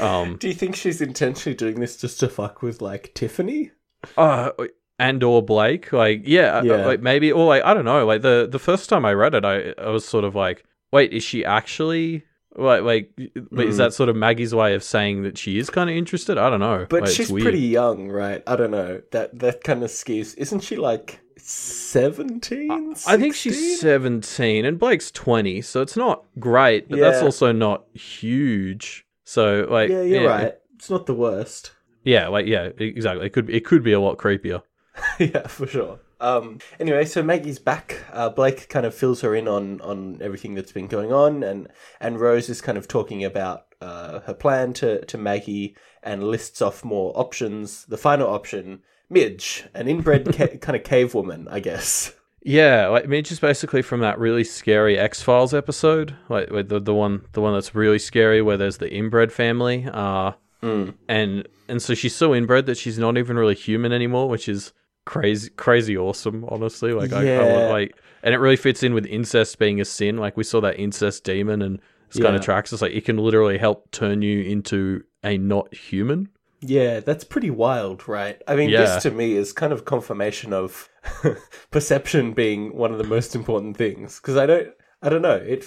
um, 0.00 0.36
Do 0.36 0.48
you 0.48 0.54
think 0.54 0.74
she's 0.76 1.00
intentionally 1.00 1.56
doing 1.56 1.80
this 1.80 1.96
just 1.96 2.20
to 2.20 2.28
fuck 2.28 2.62
with 2.62 2.82
like 2.82 3.12
Tiffany? 3.14 3.70
uh, 4.18 4.50
and 4.98 5.22
or 5.22 5.42
Blake, 5.42 5.92
like 5.92 6.22
yeah, 6.24 6.62
Yeah. 6.62 6.78
yeah. 6.78 6.86
like 6.86 7.00
maybe 7.00 7.32
or 7.32 7.46
like 7.46 7.64
I 7.64 7.74
don't 7.74 7.84
know. 7.84 8.06
Like 8.06 8.22
the 8.22 8.48
the 8.50 8.58
first 8.58 8.88
time 8.88 9.04
I 9.04 9.12
read 9.12 9.34
it, 9.34 9.44
I 9.44 9.74
I 9.78 9.88
was 9.90 10.04
sort 10.04 10.24
of 10.24 10.34
like, 10.34 10.64
wait, 10.92 11.12
is 11.12 11.22
she 11.22 11.44
actually 11.44 12.24
Like, 12.56 12.82
like 12.82 13.10
wait, 13.50 13.68
is 13.68 13.74
Mm. 13.74 13.78
that 13.78 13.94
sort 13.94 14.08
of 14.08 14.14
Maggie's 14.14 14.54
way 14.54 14.74
of 14.76 14.84
saying 14.84 15.24
that 15.24 15.36
she 15.36 15.58
is 15.58 15.68
kind 15.70 15.90
of 15.90 15.96
interested? 15.96 16.38
I 16.38 16.48
don't 16.50 16.60
know. 16.60 16.86
But 16.88 17.02
Like, 17.02 17.10
she's 17.10 17.30
pretty 17.32 17.58
young, 17.58 18.08
right? 18.08 18.42
I 18.46 18.54
don't 18.54 18.70
know. 18.70 19.00
That 19.10 19.36
that 19.40 19.64
kind 19.64 19.82
of 19.82 19.90
skews. 19.90 20.36
Isn't 20.38 20.60
she 20.60 20.76
like 20.76 21.20
seventeen? 21.38 22.94
I 23.06 23.16
think 23.16 23.34
she's 23.34 23.80
17 23.80 24.64
and 24.64 24.78
Blake's 24.78 25.10
20, 25.10 25.60
so 25.62 25.82
it's 25.82 25.96
not 25.96 26.24
great, 26.38 26.88
but 26.88 26.98
that's 27.00 27.22
also 27.22 27.52
not 27.52 27.84
huge. 27.94 29.04
So 29.24 29.66
like 29.70 29.90
Yeah, 29.90 30.02
you're 30.02 30.28
right. 30.28 30.54
It's 30.76 30.90
not 30.90 31.06
the 31.06 31.14
worst. 31.14 31.72
Yeah, 32.04 32.28
like 32.28 32.46
yeah, 32.46 32.68
exactly. 32.78 33.26
It 33.26 33.32
could 33.32 33.48
it 33.50 33.64
could 33.64 33.82
be 33.82 33.92
a 33.92 34.00
lot 34.00 34.18
creepier. 34.18 34.62
yeah, 35.18 35.46
for 35.46 35.66
sure. 35.66 35.98
Um, 36.20 36.58
anyway, 36.80 37.04
so 37.04 37.22
Maggie's 37.22 37.58
back. 37.58 37.98
Uh, 38.12 38.30
Blake 38.30 38.68
kind 38.68 38.86
of 38.86 38.94
fills 38.94 39.20
her 39.20 39.34
in 39.34 39.46
on, 39.48 39.80
on 39.82 40.18
everything 40.22 40.54
that's 40.54 40.72
been 40.72 40.86
going 40.86 41.12
on, 41.12 41.42
and, 41.42 41.68
and 42.00 42.20
Rose 42.20 42.48
is 42.48 42.60
kind 42.60 42.78
of 42.78 42.88
talking 42.88 43.24
about 43.24 43.66
uh, 43.80 44.20
her 44.20 44.34
plan 44.34 44.72
to, 44.74 45.04
to 45.06 45.18
Maggie 45.18 45.76
and 46.02 46.24
lists 46.24 46.62
off 46.62 46.84
more 46.84 47.12
options. 47.18 47.84
The 47.86 47.98
final 47.98 48.28
option, 48.28 48.80
Midge, 49.10 49.64
an 49.74 49.88
inbred 49.88 50.32
ca- 50.36 50.56
kind 50.58 50.76
of 50.76 50.84
cave 50.84 51.12
woman, 51.14 51.48
I 51.50 51.60
guess. 51.60 52.14
Yeah, 52.46 52.88
like 52.88 53.08
Midge 53.08 53.32
is 53.32 53.40
basically 53.40 53.82
from 53.82 54.00
that 54.00 54.18
really 54.18 54.44
scary 54.44 54.98
X 54.98 55.22
Files 55.22 55.54
episode, 55.54 56.14
like 56.28 56.48
the 56.50 56.78
the 56.78 56.92
one 56.94 57.24
the 57.32 57.40
one 57.40 57.54
that's 57.54 57.74
really 57.74 57.98
scary 57.98 58.42
where 58.42 58.58
there's 58.58 58.76
the 58.76 58.92
inbred 58.92 59.32
family. 59.32 59.86
Uh 59.90 60.32
Mm. 60.62 60.94
and 61.10 61.46
and 61.68 61.82
so 61.82 61.92
she's 61.92 62.14
so 62.14 62.34
inbred 62.34 62.64
that 62.66 62.78
she's 62.78 62.98
not 62.98 63.18
even 63.18 63.36
really 63.36 63.54
human 63.54 63.92
anymore, 63.92 64.30
which 64.30 64.48
is 64.48 64.72
crazy 65.04 65.50
crazy 65.50 65.96
awesome, 65.96 66.44
honestly. 66.48 66.92
Like 66.92 67.12
I, 67.12 67.36
I 67.36 67.52
want 67.52 67.70
like 67.70 67.96
and 68.22 68.34
it 68.34 68.38
really 68.38 68.56
fits 68.56 68.82
in 68.82 68.94
with 68.94 69.06
incest 69.06 69.58
being 69.58 69.80
a 69.80 69.84
sin. 69.84 70.16
Like 70.16 70.36
we 70.36 70.44
saw 70.44 70.60
that 70.62 70.78
incest 70.78 71.24
demon 71.24 71.62
and 71.62 71.80
this 72.10 72.22
kind 72.22 72.36
of 72.36 72.42
tracks 72.42 72.72
us 72.72 72.80
like 72.82 72.92
it 72.92 73.04
can 73.04 73.16
literally 73.18 73.58
help 73.58 73.90
turn 73.90 74.22
you 74.22 74.42
into 74.42 75.02
a 75.22 75.36
not 75.38 75.74
human. 75.74 76.28
Yeah, 76.60 77.00
that's 77.00 77.24
pretty 77.24 77.50
wild, 77.50 78.08
right? 78.08 78.40
I 78.48 78.56
mean, 78.56 78.70
Yeah. 78.70 78.84
this 78.84 79.02
to 79.02 79.10
me 79.10 79.36
is 79.36 79.52
kind 79.52 79.72
of 79.72 79.84
confirmation 79.84 80.54
of 80.54 80.88
perception 81.70 82.32
being 82.32 82.74
one 82.74 82.90
of 82.92 82.98
the 82.98 83.04
most 83.04 83.34
important 83.34 83.76
things. 83.76 84.18
Because 84.18 84.38
I 84.38 84.46
don't, 84.46 84.68
I 85.02 85.10
don't 85.10 85.20
know. 85.20 85.36
It, 85.36 85.66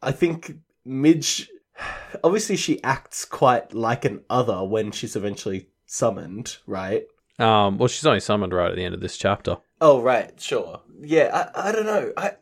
I 0.00 0.12
think 0.12 0.54
Midge, 0.84 1.48
obviously, 2.24 2.56
she 2.56 2.82
acts 2.84 3.24
quite 3.24 3.74
like 3.74 4.04
an 4.04 4.22
other 4.30 4.62
when 4.64 4.92
she's 4.92 5.16
eventually 5.16 5.68
summoned, 5.86 6.58
right? 6.66 7.04
Um 7.38 7.78
well 7.78 7.88
she's 7.88 8.06
only 8.06 8.20
summoned 8.20 8.52
right 8.52 8.70
at 8.70 8.76
the 8.76 8.84
end 8.84 8.94
of 8.94 9.00
this 9.00 9.16
chapter. 9.16 9.58
Oh, 9.80 10.00
right, 10.00 10.40
sure. 10.40 10.80
Yeah, 11.00 11.50
I, 11.56 11.68
I 11.68 11.72
don't 11.72 11.86
know. 11.86 12.12
I, 12.16 12.32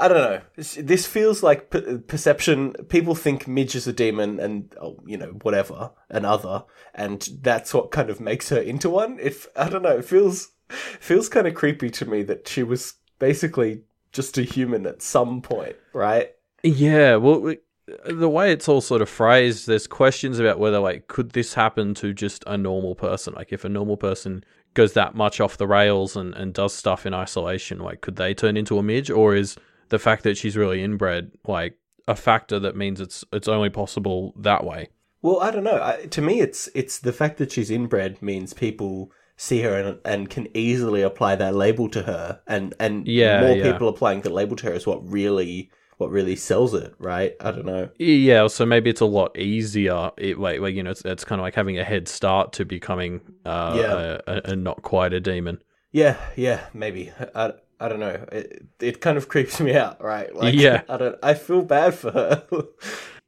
I 0.00 0.08
don't 0.08 0.18
know. 0.18 0.40
This, 0.56 0.74
this 0.82 1.06
feels 1.06 1.44
like 1.44 1.70
p- 1.70 1.98
perception. 1.98 2.72
People 2.88 3.14
think 3.14 3.46
Midge 3.46 3.76
is 3.76 3.86
a 3.86 3.92
demon, 3.92 4.40
and 4.40 4.74
oh, 4.82 4.98
you 5.06 5.16
know, 5.16 5.38
whatever, 5.42 5.92
an 6.10 6.24
other, 6.24 6.64
and 6.92 7.28
that's 7.40 7.72
what 7.72 7.92
kind 7.92 8.10
of 8.10 8.20
makes 8.20 8.48
her 8.48 8.58
into 8.58 8.90
one. 8.90 9.18
If 9.20 9.46
I 9.56 9.68
don't 9.68 9.82
know, 9.82 9.98
it 9.98 10.04
feels 10.04 10.48
feels 10.68 11.28
kind 11.28 11.46
of 11.46 11.54
creepy 11.54 11.88
to 11.90 12.04
me 12.04 12.24
that 12.24 12.48
she 12.48 12.64
was 12.64 12.94
basically 13.20 13.82
just 14.10 14.36
a 14.36 14.42
human 14.42 14.86
at 14.86 15.02
some 15.02 15.40
point, 15.40 15.76
right? 15.92 16.32
Yeah, 16.64 17.16
well, 17.16 17.40
we- 17.40 17.58
the 18.06 18.28
way 18.28 18.52
it's 18.52 18.68
all 18.68 18.80
sort 18.80 19.02
of 19.02 19.08
phrased, 19.08 19.66
there's 19.66 19.86
questions 19.86 20.38
about 20.38 20.58
whether, 20.58 20.78
like, 20.78 21.06
could 21.06 21.30
this 21.30 21.54
happen 21.54 21.94
to 21.94 22.12
just 22.14 22.44
a 22.46 22.56
normal 22.56 22.94
person? 22.94 23.34
Like, 23.34 23.52
if 23.52 23.64
a 23.64 23.68
normal 23.68 23.96
person 23.96 24.44
goes 24.72 24.94
that 24.94 25.14
much 25.14 25.40
off 25.40 25.56
the 25.56 25.66
rails 25.66 26.16
and, 26.16 26.34
and 26.34 26.52
does 26.54 26.74
stuff 26.74 27.06
in 27.06 27.14
isolation, 27.14 27.78
like, 27.78 28.00
could 28.00 28.16
they 28.16 28.34
turn 28.34 28.56
into 28.56 28.78
a 28.78 28.82
midge? 28.82 29.10
Or 29.10 29.34
is 29.34 29.56
the 29.90 29.98
fact 29.98 30.22
that 30.24 30.36
she's 30.36 30.56
really 30.56 30.82
inbred, 30.82 31.32
like, 31.46 31.76
a 32.06 32.14
factor 32.14 32.58
that 32.58 32.76
means 32.76 33.00
it's 33.00 33.24
it's 33.32 33.48
only 33.48 33.70
possible 33.70 34.34
that 34.36 34.64
way? 34.64 34.88
Well, 35.22 35.40
I 35.40 35.50
don't 35.50 35.64
know. 35.64 35.82
I, 35.82 36.06
to 36.06 36.20
me, 36.20 36.40
it's 36.40 36.68
it's 36.74 36.98
the 36.98 37.14
fact 37.14 37.38
that 37.38 37.50
she's 37.50 37.70
inbred 37.70 38.20
means 38.20 38.52
people 38.52 39.10
see 39.36 39.62
her 39.62 39.74
and, 39.74 39.98
and 40.04 40.28
can 40.28 40.46
easily 40.54 41.00
apply 41.00 41.36
that 41.36 41.54
label 41.54 41.88
to 41.88 42.02
her, 42.02 42.40
and 42.46 42.74
and 42.78 43.08
Yeah, 43.08 43.40
more 43.40 43.56
yeah. 43.56 43.72
people 43.72 43.88
applying 43.88 44.20
the 44.20 44.30
label 44.30 44.54
to 44.56 44.66
her 44.66 44.74
is 44.74 44.86
what 44.86 45.10
really 45.10 45.70
what 45.98 46.10
really 46.10 46.36
sells 46.36 46.74
it, 46.74 46.94
right? 46.98 47.34
I 47.40 47.50
don't 47.50 47.66
know. 47.66 47.88
Yeah, 47.98 48.46
so 48.48 48.66
maybe 48.66 48.90
it's 48.90 49.00
a 49.00 49.06
lot 49.06 49.36
easier. 49.38 50.10
It, 50.16 50.38
like, 50.38 50.60
like 50.60 50.74
you 50.74 50.82
know, 50.82 50.90
it's, 50.90 51.04
it's 51.04 51.24
kind 51.24 51.40
of 51.40 51.44
like 51.44 51.54
having 51.54 51.78
a 51.78 51.84
head 51.84 52.08
start 52.08 52.52
to 52.54 52.64
becoming 52.64 53.20
uh, 53.44 53.76
Yeah. 53.80 54.18
a, 54.26 54.32
a, 54.32 54.40
a 54.52 54.56
not 54.56 54.82
quite 54.82 55.12
a 55.12 55.20
demon. 55.20 55.62
Yeah, 55.92 56.16
yeah, 56.36 56.66
maybe. 56.74 57.12
I, 57.34 57.52
I 57.78 57.88
don't 57.88 58.00
know. 58.00 58.24
It, 58.32 58.66
it 58.80 59.00
kind 59.00 59.16
of 59.16 59.28
creeps 59.32 59.60
me 59.60 59.74
out, 59.74 60.02
right? 60.02 60.34
Like, 60.34 60.54
Yeah. 60.54 60.82
I 60.88 60.96
don't. 60.96 61.16
I 61.22 61.34
feel 61.34 61.62
bad 61.62 61.94
for 61.94 62.10
her. 62.10 62.44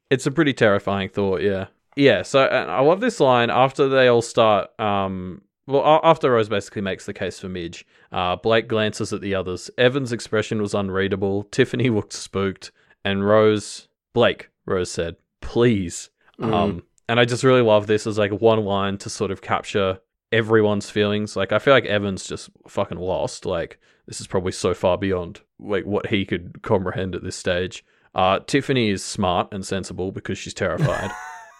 It's 0.08 0.24
a 0.26 0.30
pretty 0.30 0.52
terrifying 0.52 1.08
thought, 1.08 1.42
yeah. 1.42 1.66
Yeah, 1.96 2.22
so 2.22 2.40
I 2.44 2.80
love 2.80 3.00
this 3.00 3.18
line 3.18 3.50
after 3.50 3.88
they 3.88 4.06
all 4.06 4.22
start. 4.22 4.68
Um, 4.78 5.42
well, 5.66 6.00
after 6.02 6.30
Rose 6.30 6.48
basically 6.48 6.82
makes 6.82 7.06
the 7.06 7.12
case 7.12 7.40
for 7.40 7.48
Midge, 7.48 7.86
uh, 8.12 8.36
Blake 8.36 8.68
glances 8.68 9.12
at 9.12 9.20
the 9.20 9.34
others. 9.34 9.70
Evan's 9.76 10.12
expression 10.12 10.62
was 10.62 10.74
unreadable. 10.74 11.44
Tiffany 11.44 11.90
looked 11.90 12.12
spooked, 12.12 12.70
and 13.04 13.26
Rose, 13.26 13.88
Blake, 14.14 14.50
Rose 14.64 14.90
said, 14.90 15.16
"Please." 15.40 16.10
Mm. 16.40 16.52
Um, 16.54 16.82
and 17.08 17.18
I 17.18 17.24
just 17.24 17.44
really 17.44 17.62
love 17.62 17.86
this 17.86 18.06
as 18.06 18.18
like 18.18 18.32
one 18.32 18.64
line 18.64 18.98
to 18.98 19.10
sort 19.10 19.30
of 19.30 19.42
capture 19.42 20.00
everyone's 20.32 20.90
feelings. 20.90 21.36
Like 21.36 21.52
I 21.52 21.58
feel 21.58 21.74
like 21.74 21.84
Evan's 21.84 22.26
just 22.26 22.50
fucking 22.68 22.98
lost. 22.98 23.46
Like 23.46 23.78
this 24.06 24.20
is 24.20 24.26
probably 24.26 24.52
so 24.52 24.74
far 24.74 24.98
beyond 24.98 25.40
like 25.58 25.84
what 25.84 26.06
he 26.06 26.24
could 26.24 26.62
comprehend 26.62 27.14
at 27.14 27.22
this 27.22 27.36
stage. 27.36 27.84
Uh, 28.14 28.38
Tiffany 28.46 28.90
is 28.90 29.04
smart 29.04 29.48
and 29.52 29.64
sensible 29.64 30.10
because 30.10 30.38
she's 30.38 30.54
terrified, 30.54 31.10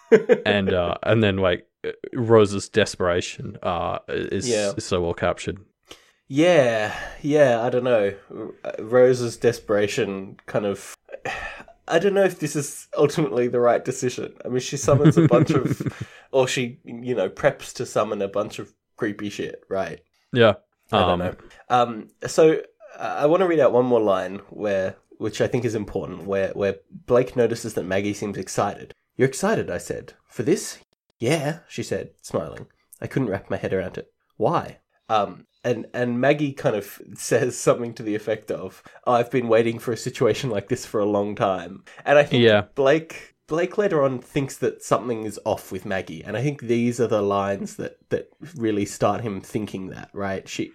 and 0.45 0.73
uh, 0.73 0.95
and 1.03 1.23
then 1.23 1.37
like 1.37 1.67
Rose's 2.13 2.69
desperation 2.69 3.57
uh, 3.63 3.99
is, 4.07 4.47
Yeah. 4.49 4.73
is 4.77 4.85
so 4.85 5.01
well 5.01 5.13
captured. 5.13 5.59
Yeah, 6.29 6.93
yeah, 7.21 7.61
I 7.61 7.69
don't 7.69 7.83
know. 7.85 8.13
Rose's 8.79 9.37
desperation 9.37 10.37
kind 10.45 10.65
of. 10.65 10.95
I 11.87 11.99
don't 11.99 12.13
know 12.13 12.25
if 12.25 12.39
this 12.39 12.55
is 12.57 12.89
ultimately 12.97 13.47
the 13.47 13.61
right 13.61 13.83
decision. 13.83 14.33
I 14.43 14.49
mean, 14.49 14.59
she 14.59 14.75
summons 14.77 15.17
a 15.17 15.27
bunch 15.27 15.51
of. 15.51 15.81
Or 16.33 16.45
she, 16.45 16.77
you 16.83 17.15
know, 17.15 17.29
preps 17.29 17.73
to 17.75 17.85
summon 17.85 18.21
a 18.21 18.27
bunch 18.27 18.59
of 18.59 18.73
creepy 18.97 19.29
shit, 19.29 19.63
right? 19.69 20.01
Yeah, 20.33 20.55
I 20.91 20.99
don't 20.99 21.09
Um, 21.11 21.19
know. 21.19 21.35
Um, 21.69 22.07
so 22.27 22.59
I 22.99 23.25
want 23.27 23.39
to 23.39 23.47
read 23.47 23.61
out 23.61 23.71
one 23.71 23.85
more 23.85 24.01
line 24.01 24.41
where, 24.49 24.97
which 25.19 25.39
I 25.39 25.47
think 25.47 25.63
is 25.63 25.73
important, 25.73 26.25
where 26.25 26.49
where 26.49 26.75
Blake 27.05 27.37
notices 27.37 27.75
that 27.75 27.85
Maggie 27.85 28.13
seems 28.13 28.37
excited. 28.37 28.93
You're 29.15 29.29
excited, 29.29 29.69
I 29.71 29.77
said. 29.77 30.13
For 30.27 30.43
this? 30.43 30.79
Yeah, 31.19 31.59
she 31.67 31.83
said, 31.83 32.11
smiling. 32.21 32.67
I 33.01 33.07
couldn't 33.07 33.29
wrap 33.29 33.49
my 33.49 33.57
head 33.57 33.73
around 33.73 33.97
it. 33.97 34.11
Why? 34.37 34.79
Um, 35.09 35.45
and 35.63 35.87
and 35.93 36.19
Maggie 36.21 36.53
kind 36.53 36.75
of 36.75 37.01
says 37.15 37.57
something 37.57 37.93
to 37.95 38.03
the 38.03 38.15
effect 38.15 38.51
of, 38.51 38.83
oh, 39.05 39.13
"I've 39.13 39.31
been 39.31 39.47
waiting 39.47 39.79
for 39.79 39.91
a 39.91 39.97
situation 39.97 40.49
like 40.49 40.67
this 40.69 40.85
for 40.85 40.99
a 40.99 41.05
long 41.05 41.35
time." 41.35 41.83
And 42.05 42.17
I 42.17 42.23
think 42.23 42.43
Yeah. 42.43 42.63
Blake 42.75 43.35
Blake 43.47 43.77
later 43.77 44.03
on 44.03 44.19
thinks 44.19 44.57
that 44.57 44.83
something 44.83 45.23
is 45.25 45.39
off 45.45 45.71
with 45.71 45.85
Maggie, 45.85 46.23
and 46.23 46.35
I 46.37 46.41
think 46.43 46.61
these 46.61 46.99
are 46.99 47.07
the 47.07 47.21
lines 47.21 47.77
that 47.77 47.97
that 48.09 48.29
really 48.55 48.85
start 48.85 49.21
him 49.21 49.41
thinking 49.41 49.87
that. 49.87 50.09
Right? 50.13 50.47
She 50.47 50.71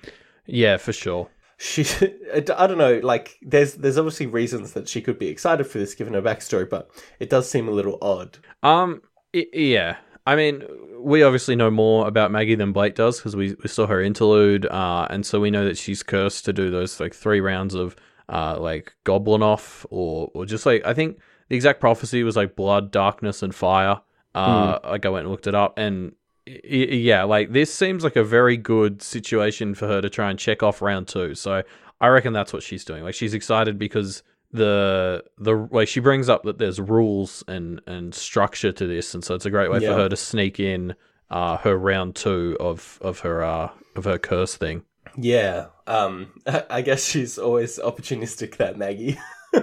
yeah, 0.47 0.77
for 0.79 0.93
sure. 0.93 1.29
she 1.59 1.85
I 2.35 2.41
don't 2.41 2.79
know 2.79 2.99
like 3.03 3.37
there's 3.43 3.75
there's 3.75 3.99
obviously 3.99 4.27
reasons 4.27 4.73
that 4.73 4.89
she 4.89 5.01
could 5.03 5.19
be 5.19 5.29
excited 5.29 5.65
for 5.67 5.79
this 5.79 5.95
given 5.95 6.15
her 6.15 6.23
backstory 6.23 6.69
but 6.69 6.91
it 7.21 7.31
does 7.31 7.49
seem 7.49 7.69
a 7.69 7.73
little 7.73 7.99
odd 8.03 8.39
Um, 8.65 9.03
i 9.35 9.47
yeah. 9.53 9.97
I 10.27 10.37
mean, 10.37 10.63
we 11.01 11.23
obviously 11.23 11.57
know 11.57 11.71
more 11.71 12.07
about 12.07 12.31
Maggie 12.31 12.55
than 12.55 12.73
Blake 12.73 12.95
does 12.95 13.19
because 13.19 13.35
we, 13.35 13.57
we 13.63 13.69
saw 13.69 13.87
her 13.87 14.01
interlude, 14.01 14.67
uh, 14.67 15.07
and 15.11 15.27
so 15.27 15.41
we 15.41 15.51
know 15.51 15.65
that 15.65 15.77
she's 15.77 16.03
cursed 16.03 16.45
to 16.45 16.53
do 16.53 16.71
those 16.71 17.01
like 17.01 17.15
three 17.15 17.41
rounds 17.41 17.75
of 17.75 17.97
uh, 18.29 18.57
like 18.59 18.95
goblin 19.05 19.43
off, 19.43 19.85
or 19.91 20.31
or 20.35 20.47
just 20.47 20.65
like 20.65 20.87
I 20.87 20.95
think 20.95 21.19
the 21.49 21.57
exact 21.57 21.81
prophecy 21.81 22.23
was 22.23 22.37
like 22.37 22.55
blood, 22.55 22.91
darkness, 22.91 23.43
and 23.43 23.55
fire. 23.55 24.01
Uh, 24.35 24.79
like 24.85 25.05
I 25.05 25.09
went 25.09 25.25
and 25.25 25.31
looked 25.31 25.47
it 25.47 25.55
up, 25.55 25.77
and 25.77 26.13
yeah, 26.47 27.25
like 27.25 27.53
this 27.53 27.75
seems 27.75 28.05
like 28.05 28.17
a 28.17 28.25
very 28.25 28.57
good 28.57 29.03
situation 29.03 29.75
for 29.75 29.87
her 29.87 30.01
to 30.01 30.09
try 30.09 30.31
and 30.31 30.39
check 30.39 30.63
off 30.63 30.81
round 30.81 31.09
two. 31.09 31.35
So 31.35 31.63
I 32.01 32.09
reckon 32.09 32.33
that's 32.33 32.53
what 32.53 32.63
she's 32.63 32.85
doing. 32.85 33.03
Like 33.03 33.15
she's 33.15 33.35
excited 33.35 33.79
because 33.79 34.23
the 34.53 35.25
the 35.39 35.69
like 35.71 35.89
she 35.89 36.01
brings 36.01 36.29
up 36.29 36.43
that 36.45 36.59
there's 36.59 36.79
rules 36.81 37.43
and 37.49 37.81
and 37.87 38.15
structure 38.15 38.73
to 38.73 38.87
this, 38.87 39.15
and 39.15 39.25
so 39.25 39.35
it's 39.35 39.47
a 39.47 39.51
great 39.51 39.71
way 39.71 39.79
Yeah. 39.81 39.91
for 39.91 39.95
her 40.03 40.09
to 40.09 40.17
sneak 40.17 40.61
in 40.61 40.95
uh 41.31 41.57
her 41.59 41.77
round 41.77 42.15
two 42.15 42.57
of 42.61 42.99
of 43.01 43.21
her 43.21 43.43
uh 43.43 43.71
of 43.97 44.05
her 44.05 44.19
curse 44.19 44.55
thing. 44.57 44.83
yeah 45.17 45.67
um 45.87 46.31
i 46.71 46.83
guess 46.83 47.05
she's 47.05 47.39
always 47.39 47.79
opportunistic 47.79 48.57
that 48.57 48.77
maggie 48.79 49.19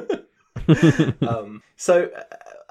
um 1.28 1.62
so 1.76 2.10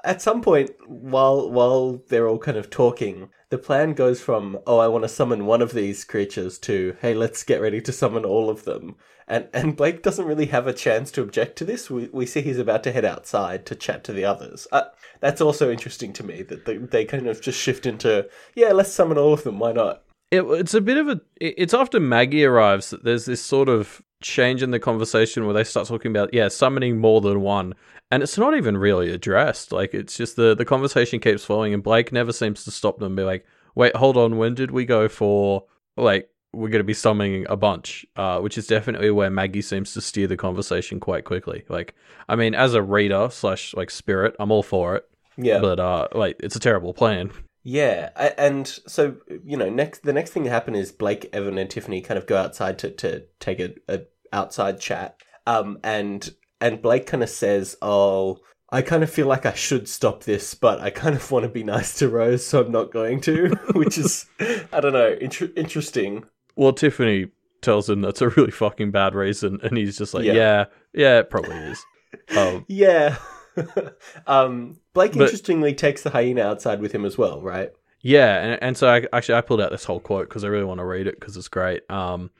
at 0.03 0.21
some 0.21 0.41
point, 0.41 0.71
while 0.87 1.49
while 1.49 2.01
they're 2.07 2.27
all 2.27 2.37
kind 2.37 2.57
of 2.57 2.69
talking, 2.69 3.29
the 3.49 3.57
plan 3.57 3.93
goes 3.93 4.21
from 4.21 4.59
"Oh, 4.65 4.77
I 4.77 4.87
want 4.87 5.03
to 5.03 5.09
summon 5.09 5.45
one 5.45 5.61
of 5.61 5.73
these 5.73 6.03
creatures" 6.03 6.57
to 6.59 6.95
"Hey, 7.01 7.13
let's 7.13 7.43
get 7.43 7.61
ready 7.61 7.81
to 7.81 7.91
summon 7.91 8.25
all 8.25 8.49
of 8.49 8.65
them." 8.65 8.95
And 9.27 9.47
and 9.53 9.75
Blake 9.75 10.01
doesn't 10.01 10.25
really 10.25 10.47
have 10.47 10.67
a 10.67 10.73
chance 10.73 11.11
to 11.11 11.21
object 11.21 11.57
to 11.57 11.65
this. 11.65 11.89
We 11.89 12.09
we 12.11 12.25
see 12.25 12.41
he's 12.41 12.59
about 12.59 12.83
to 12.83 12.91
head 12.91 13.05
outside 13.05 13.65
to 13.67 13.75
chat 13.75 14.03
to 14.05 14.13
the 14.13 14.25
others. 14.25 14.67
Uh, 14.71 14.85
that's 15.19 15.41
also 15.41 15.71
interesting 15.71 16.13
to 16.13 16.23
me 16.23 16.43
that 16.43 16.65
they, 16.65 16.77
they 16.77 17.05
kind 17.05 17.27
of 17.27 17.41
just 17.41 17.59
shift 17.59 17.85
into 17.85 18.27
yeah, 18.55 18.71
let's 18.71 18.91
summon 18.91 19.17
all 19.17 19.33
of 19.33 19.43
them. 19.43 19.59
Why 19.59 19.71
not? 19.71 20.03
It, 20.31 20.43
it's 20.43 20.73
a 20.73 20.81
bit 20.81 20.97
of 20.97 21.09
a. 21.09 21.21
It's 21.41 21.73
after 21.73 21.99
Maggie 21.99 22.45
arrives 22.45 22.91
that 22.91 23.03
there's 23.03 23.25
this 23.25 23.41
sort 23.41 23.69
of 23.69 24.01
change 24.21 24.61
in 24.61 24.71
the 24.71 24.79
conversation 24.79 25.45
where 25.45 25.53
they 25.53 25.63
start 25.63 25.87
talking 25.87 26.11
about 26.11 26.33
yeah 26.33 26.47
summoning 26.47 26.99
more 26.99 27.21
than 27.21 27.41
one, 27.41 27.73
and 28.11 28.23
it's 28.23 28.37
not 28.37 28.55
even 28.55 28.77
really 28.77 29.11
addressed. 29.11 29.71
Like 29.71 29.93
it's 29.93 30.17
just 30.17 30.35
the 30.35 30.55
the 30.55 30.65
conversation 30.65 31.19
keeps 31.19 31.45
flowing, 31.45 31.73
and 31.73 31.83
Blake 31.83 32.11
never 32.11 32.33
seems 32.33 32.63
to 32.65 32.71
stop 32.71 32.99
them. 32.99 33.07
And 33.07 33.15
be 33.15 33.23
like, 33.23 33.45
wait, 33.75 33.95
hold 33.95 34.17
on, 34.17 34.37
when 34.37 34.55
did 34.55 34.71
we 34.71 34.85
go 34.85 35.07
for 35.07 35.65
like 35.97 36.29
we're 36.51 36.69
going 36.69 36.79
to 36.79 36.83
be 36.83 36.93
summoning 36.93 37.45
a 37.49 37.55
bunch, 37.55 38.05
uh, 38.15 38.39
which 38.39 38.57
is 38.57 38.65
definitely 38.65 39.11
where 39.11 39.29
Maggie 39.29 39.61
seems 39.61 39.93
to 39.93 40.01
steer 40.01 40.25
the 40.25 40.37
conversation 40.37 40.99
quite 40.99 41.23
quickly. 41.23 41.63
Like, 41.69 41.93
I 42.27 42.35
mean, 42.35 42.55
as 42.55 42.73
a 42.73 42.81
reader 42.81 43.29
slash 43.31 43.75
like 43.75 43.91
spirit, 43.91 44.35
I'm 44.39 44.51
all 44.51 44.63
for 44.63 44.95
it. 44.95 45.07
Yeah, 45.37 45.59
but 45.59 45.79
uh, 45.79 46.07
like 46.13 46.37
it's 46.39 46.55
a 46.55 46.59
terrible 46.59 46.93
plan. 46.93 47.31
Yeah, 47.63 48.09
I, 48.15 48.29
and 48.37 48.67
so 48.67 49.17
you 49.45 49.57
know, 49.57 49.69
next 49.69 50.03
the 50.03 50.13
next 50.13 50.31
thing 50.31 50.43
to 50.45 50.49
happen 50.49 50.75
is 50.75 50.91
Blake, 50.91 51.29
Evan, 51.31 51.57
and 51.57 51.69
Tiffany 51.69 52.01
kind 52.01 52.17
of 52.17 52.25
go 52.25 52.37
outside 52.37 52.79
to 52.79 52.91
to 52.91 53.23
take 53.39 53.59
a, 53.59 53.73
a 53.87 54.01
outside 54.33 54.79
chat. 54.79 55.21
Um, 55.45 55.79
and 55.83 56.33
and 56.61 56.81
Blake 56.81 57.05
kind 57.05 57.23
of 57.23 57.29
says, 57.29 57.77
"Oh, 57.81 58.39
I 58.69 58.81
kind 58.81 59.03
of 59.03 59.09
feel 59.09 59.27
like 59.27 59.45
I 59.45 59.53
should 59.53 59.87
stop 59.87 60.23
this, 60.23 60.53
but 60.53 60.79
I 60.79 60.89
kind 60.89 61.15
of 61.15 61.31
want 61.31 61.43
to 61.43 61.49
be 61.49 61.63
nice 61.63 61.97
to 61.99 62.09
Rose, 62.09 62.45
so 62.45 62.61
I'm 62.61 62.71
not 62.71 62.91
going 62.91 63.21
to." 63.21 63.49
Which 63.73 63.97
is, 63.97 64.25
I 64.71 64.79
don't 64.79 64.93
know, 64.93 65.15
inter- 65.19 65.51
interesting. 65.55 66.25
Well, 66.55 66.73
Tiffany 66.73 67.27
tells 67.61 67.89
him 67.89 68.01
that's 68.01 68.21
a 68.21 68.29
really 68.29 68.51
fucking 68.51 68.91
bad 68.91 69.15
reason, 69.15 69.59
and 69.63 69.77
he's 69.77 69.97
just 69.97 70.13
like, 70.13 70.25
"Yeah, 70.25 70.33
yeah, 70.33 70.65
yeah 70.93 71.19
it 71.19 71.29
probably 71.29 71.57
is." 71.57 71.83
Um, 72.35 72.65
yeah. 72.67 73.17
um, 74.27 74.77
Blake 74.93 75.13
but, 75.13 75.21
interestingly 75.21 75.75
takes 75.75 76.01
the 76.01 76.09
hyena 76.09 76.41
outside 76.41 76.81
with 76.81 76.91
him 76.91 77.05
as 77.05 77.19
well, 77.19 77.39
right? 77.39 77.71
Yeah, 78.01 78.37
and, 78.37 78.63
and 78.63 78.77
so 78.77 78.89
I, 78.89 79.05
actually 79.13 79.35
I 79.35 79.41
pulled 79.41 79.61
out 79.61 79.71
this 79.71 79.83
whole 79.83 79.99
quote 79.99 80.27
because 80.27 80.43
I 80.43 80.47
really 80.47 80.65
want 80.65 80.79
to 80.79 80.85
read 80.85 81.07
it 81.07 81.19
because 81.19 81.37
it's 81.37 81.47
great. 81.47 81.89
Um, 81.89 82.31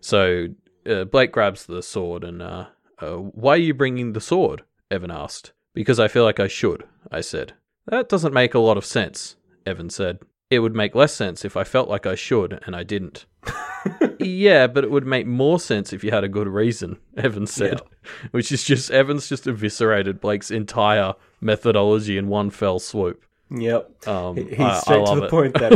so 0.00 0.48
uh, 0.88 1.04
Blake 1.04 1.32
grabs 1.32 1.66
the 1.66 1.82
sword 1.82 2.24
and 2.24 2.42
uh, 2.42 2.66
uh, 3.00 3.16
why 3.16 3.54
are 3.54 3.58
you 3.58 3.74
bringing 3.74 4.12
the 4.12 4.20
sword? 4.20 4.62
Evan 4.90 5.10
asked. 5.10 5.52
Because 5.74 6.00
I 6.00 6.08
feel 6.08 6.24
like 6.24 6.40
I 6.40 6.48
should, 6.48 6.84
I 7.10 7.20
said. 7.20 7.52
That 7.86 8.08
doesn't 8.08 8.32
make 8.32 8.54
a 8.54 8.58
lot 8.58 8.76
of 8.76 8.84
sense, 8.84 9.36
Evan 9.66 9.90
said. 9.90 10.20
It 10.50 10.60
would 10.60 10.74
make 10.74 10.94
less 10.94 11.12
sense 11.12 11.44
if 11.44 11.56
I 11.56 11.64
felt 11.64 11.88
like 11.88 12.06
I 12.06 12.14
should 12.14 12.60
and 12.64 12.74
I 12.74 12.82
didn't. 12.82 13.26
yeah, 14.18 14.66
but 14.66 14.84
it 14.84 14.90
would 14.90 15.06
make 15.06 15.26
more 15.26 15.60
sense 15.60 15.92
if 15.92 16.02
you 16.02 16.10
had 16.10 16.24
a 16.24 16.28
good 16.28 16.48
reason, 16.48 16.98
Evan 17.16 17.46
said. 17.46 17.80
Yeah. 17.80 18.28
Which 18.30 18.52
is 18.52 18.64
just, 18.64 18.90
Evan's 18.90 19.28
just 19.28 19.46
eviscerated 19.46 20.20
Blake's 20.20 20.50
entire 20.50 21.14
methodology 21.40 22.16
in 22.16 22.28
one 22.28 22.50
fell 22.50 22.78
swoop. 22.78 23.22
Yep. 23.50 24.08
Um, 24.08 24.36
He's 24.36 24.58
I, 24.58 24.80
straight 24.80 25.02
I 25.02 25.14
to 25.14 25.20
the 25.20 25.26
it. 25.26 25.30
point, 25.30 25.54
that 25.54 25.72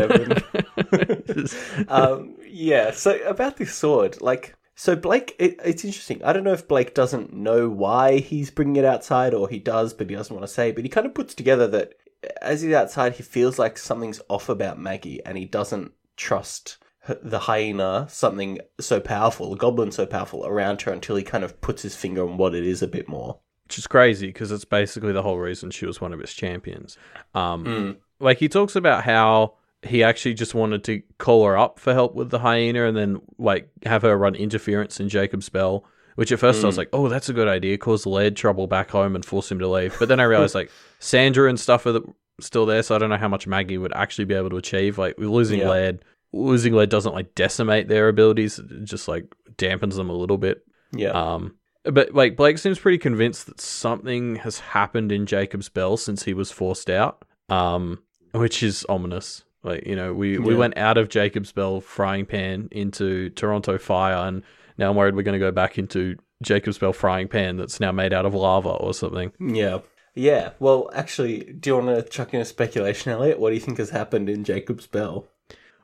Evan. 1.77 1.87
um, 1.89 2.37
yeah, 2.49 2.91
so 2.91 3.21
about 3.23 3.57
this 3.57 3.75
sword, 3.75 4.21
like, 4.21 4.55
so 4.75 4.97
Blake, 4.97 5.37
it, 5.39 5.61
it's 5.65 5.85
interesting. 5.85 6.23
I 6.25 6.33
don't 6.33 6.45
know 6.45 6.53
if 6.53 6.69
Blake 6.69 6.95
doesn't 6.95 7.33
know 7.33 7.69
why 7.69 8.19
he's 8.19 8.51
bringing 8.51 8.77
it 8.77 8.85
outside, 8.85 9.35
or 9.35 9.49
he 9.49 9.59
does, 9.59 9.93
but 9.93 10.09
he 10.09 10.17
doesn't 10.17 10.35
want 10.35 10.47
to 10.47 10.53
say. 10.53 10.73
But 10.73 10.85
he 10.85 10.91
kind 10.91 11.07
of 11.07 11.15
puts 11.15 11.35
together 11.35 11.67
that 11.69 11.95
as 12.41 12.63
he's 12.63 12.73
outside, 12.73 13.15
he 13.15 13.23
feels 13.23 13.59
like 13.59 13.79
something's 13.79 14.21
off 14.29 14.49
about 14.49 14.79
Maggie, 14.79 15.25
and 15.25 15.37
he 15.37 15.45
doesn't 15.45 15.93
trust 16.17 16.79
the 17.23 17.41
hyena, 17.41 18.07
something 18.11 18.59
so 18.79 19.01
powerful, 19.01 19.53
a 19.53 19.57
goblin 19.57 19.91
so 19.91 20.07
powerful 20.07 20.47
around 20.47 20.83
her, 20.83 20.93
until 20.93 21.17
he 21.17 21.23
kind 21.23 21.45
of 21.45 21.61
puts 21.61 21.83
his 21.83 21.97
finger 21.97 22.27
on 22.27 22.37
what 22.37 22.55
it 22.55 22.67
is 22.67 22.83
a 22.83 22.89
bit 22.89 23.09
more. 23.09 23.41
Which 23.65 23.79
is 23.79 23.87
crazy 23.87 24.27
because 24.27 24.51
it's 24.51 24.65
basically 24.65 25.13
the 25.13 25.23
whole 25.23 25.39
reason 25.39 25.71
she 25.71 25.87
was 25.87 26.01
one 26.01 26.13
of 26.13 26.21
his 26.21 26.33
champions. 26.33 26.99
Um, 27.35 27.65
mm. 27.65 27.97
Like 28.19 28.39
he 28.39 28.49
talks 28.49 28.77
about 28.77 29.05
how 29.05 29.55
he 29.83 30.03
actually 30.03 30.35
just 30.35 30.55
wanted 30.55 30.85
to 30.85 31.03
call 31.19 31.45
her 31.47 31.57
up 31.57 31.79
for 31.79 31.95
help 31.95 32.15
with 32.15 32.31
the 32.31 32.39
hyena 32.39 32.87
and 32.87 32.97
then 32.97 33.21
like 33.39 33.71
have 33.85 34.03
her 34.03 34.17
run 34.17 34.35
interference 34.35 35.01
in 35.01 35.09
Jacob's 35.09 35.49
bell. 35.49 35.85
Which 36.17 36.33
at 36.33 36.39
first 36.39 36.61
mm. 36.61 36.65
I 36.65 36.67
was 36.67 36.75
hmm. 36.75 36.81
like, 36.81 36.89
oh, 36.93 37.09
that's 37.09 37.31
a 37.31 37.33
good 37.33 37.49
idea. 37.49 37.79
Cause 37.79 38.05
Laird 38.05 38.37
trouble 38.37 38.67
back 38.67 38.91
home 38.91 39.15
and 39.15 39.25
force 39.25 39.51
him 39.51 39.59
to 39.61 39.69
leave. 39.69 39.97
But 39.99 40.09
then 40.09 40.21
I 40.21 40.25
realized 40.25 40.55
like 40.55 40.71
Sandra 40.99 41.49
and 41.49 41.59
stuff 41.59 41.87
are 41.87 42.01
still 42.41 42.67
there, 42.67 42.83
so 42.83 42.95
I 42.95 42.99
don't 42.99 43.11
know 43.11 43.17
how 43.17 43.29
much 43.29 43.47
Maggie 43.47 43.79
would 43.79 43.95
actually 43.95 44.27
be 44.27 44.35
able 44.35 44.51
to 44.51 44.57
achieve. 44.57 44.99
Like 44.99 45.15
losing 45.19 45.61
yeah. 45.61 45.71
Laird, 45.71 46.05
losing 46.33 46.75
Laird 46.75 46.91
doesn't 46.91 47.15
like 47.15 47.35
decimate 47.35 47.89
their 47.89 48.09
abilities; 48.09 48.59
it 48.59 48.85
just 48.85 49.09
like 49.09 49.35
dampens 49.57 49.95
them 49.95 50.11
a 50.11 50.15
little 50.15 50.37
bit. 50.37 50.63
Yeah. 50.93 51.11
Um. 51.11 51.57
But 51.85 52.15
like 52.15 52.37
Blake 52.37 52.59
seems 52.59 52.79
pretty 52.79 52.99
convinced 52.99 53.47
that 53.47 53.61
something 53.61 54.37
has 54.37 54.59
happened 54.59 55.13
in 55.13 55.25
Jacob's 55.25 55.71
bell 55.71 55.97
since 55.97 56.25
he 56.25 56.35
was 56.35 56.51
forced 56.51 56.91
out. 56.91 57.25
Um, 57.49 58.03
which 58.33 58.63
is 58.63 58.85
ominous. 58.89 59.45
Like 59.63 59.87
you 59.87 59.97
know, 59.97 60.15
we 60.15 60.35
yeah. 60.35 60.45
we 60.45 60.55
went 60.55 60.77
out 60.77 60.99
of 60.99 61.09
Jacob's 61.09 61.53
Bell 61.53 61.81
frying 61.81 62.27
pan 62.27 62.69
into 62.71 63.31
Toronto 63.31 63.79
Fire, 63.79 64.27
and 64.27 64.43
now 64.79 64.91
I'm 64.91 64.97
worried 64.97 65.15
we're 65.15 65.23
going 65.23 65.39
to 65.39 65.45
go 65.45 65.51
back 65.53 65.79
into 65.79 66.17
Jacob's 66.43 66.79
Bell 66.79 66.93
frying 66.93 67.29
pan 67.29 67.57
that's 67.57 67.81
now 67.81 67.93
made 67.93 68.13
out 68.13 68.27
of 68.27 68.35
lava 68.35 68.71
or 68.71 68.95
something. 68.95 69.33
Yeah, 69.39 69.81
yeah. 70.15 70.51
Well, 70.59 70.91
actually, 70.95 71.45
do 71.45 71.71
you 71.71 71.77
want 71.77 71.89
to 71.89 72.03
chuck 72.11 72.33
in 72.33 72.41
a 72.41 72.45
speculation, 72.45 73.13
Elliot? 73.13 73.39
What 73.39 73.51
do 73.51 73.55
you 73.55 73.61
think 73.61 73.79
has 73.79 73.91
happened 73.91 74.29
in 74.29 74.45
Jacob's 74.45 74.87
Bell? 74.87 75.27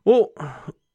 Well, 0.04 0.32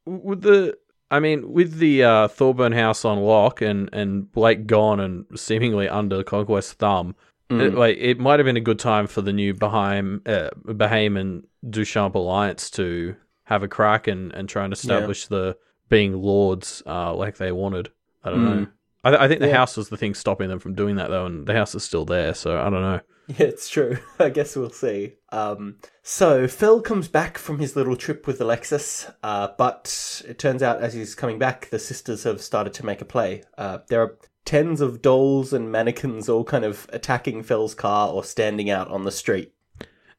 with 0.06 0.41
the 0.41 0.78
I 1.12 1.20
mean, 1.20 1.52
with 1.52 1.80
the 1.80 2.04
uh, 2.04 2.28
Thorburn 2.30 2.72
house 2.72 3.04
on 3.04 3.20
lock 3.20 3.62
and, 3.62 3.89
and 3.91 4.32
Blake 4.32 4.65
gone 4.65 5.02
and 5.02 5.26
seemingly 5.36 5.89
under 5.89 6.24
Conquest 6.24 6.74
thumb, 6.76 7.15
Mm. 7.51 7.61
It, 7.61 7.73
like 7.75 7.97
it 7.99 8.19
might 8.19 8.39
have 8.39 8.45
been 8.45 8.57
a 8.57 8.61
good 8.61 8.79
time 8.79 9.07
for 9.07 9.21
the 9.21 9.33
new 9.33 9.53
Behaim, 9.53 10.27
uh, 10.27 10.49
Behaim 10.65 11.19
and 11.19 11.45
Duchamp 11.65 12.15
alliance 12.15 12.69
to 12.71 13.15
have 13.43 13.63
a 13.63 13.67
crack 13.67 14.07
and, 14.07 14.31
and 14.33 14.47
try 14.47 14.63
and 14.63 14.71
establish 14.71 15.23
yeah. 15.23 15.37
the 15.37 15.57
being 15.89 16.13
lords 16.13 16.81
uh, 16.85 17.13
like 17.13 17.37
they 17.37 17.51
wanted. 17.51 17.89
I 18.23 18.29
don't 18.29 18.39
mm. 18.39 18.61
know. 18.61 18.67
I, 19.03 19.25
I, 19.25 19.27
think 19.27 19.41
the 19.41 19.47
yeah. 19.47 19.57
house 19.57 19.75
was 19.75 19.89
the 19.89 19.97
thing 19.97 20.13
stopping 20.13 20.47
them 20.47 20.59
from 20.59 20.75
doing 20.75 20.95
that 20.95 21.09
though, 21.09 21.25
and 21.25 21.45
the 21.45 21.53
house 21.53 21.75
is 21.75 21.83
still 21.83 22.05
there. 22.05 22.33
So 22.33 22.59
I 22.59 22.69
don't 22.69 22.81
know. 22.81 23.01
Yeah, 23.27 23.45
it's 23.45 23.69
true. 23.69 23.97
I 24.19 24.29
guess 24.29 24.57
we'll 24.57 24.71
see. 24.71 25.13
Um, 25.29 25.77
so 26.03 26.47
Phil 26.49 26.81
comes 26.81 27.07
back 27.07 27.37
from 27.37 27.59
his 27.59 27.77
little 27.77 27.95
trip 27.95 28.27
with 28.27 28.41
Alexis, 28.41 29.09
uh, 29.23 29.49
but 29.57 30.21
it 30.27 30.37
turns 30.37 30.61
out 30.61 30.81
as 30.81 30.95
he's 30.95 31.15
coming 31.15 31.39
back, 31.39 31.69
the 31.69 31.79
sisters 31.79 32.23
have 32.23 32.41
started 32.41 32.73
to 32.73 32.85
make 32.85 32.99
a 32.99 33.05
play. 33.05 33.43
Uh, 33.57 33.77
there 33.87 34.01
are 34.01 34.17
tens 34.45 34.82
of 34.82 35.01
dolls 35.01 35.54
and 35.54 35.71
mannequins 35.71 36.27
all 36.27 36.43
kind 36.43 36.65
of 36.65 36.88
attacking 36.91 37.43
Phil's 37.43 37.75
car 37.75 38.10
or 38.10 38.23
standing 38.23 38.69
out 38.69 38.88
on 38.89 39.04
the 39.04 39.12
street. 39.12 39.54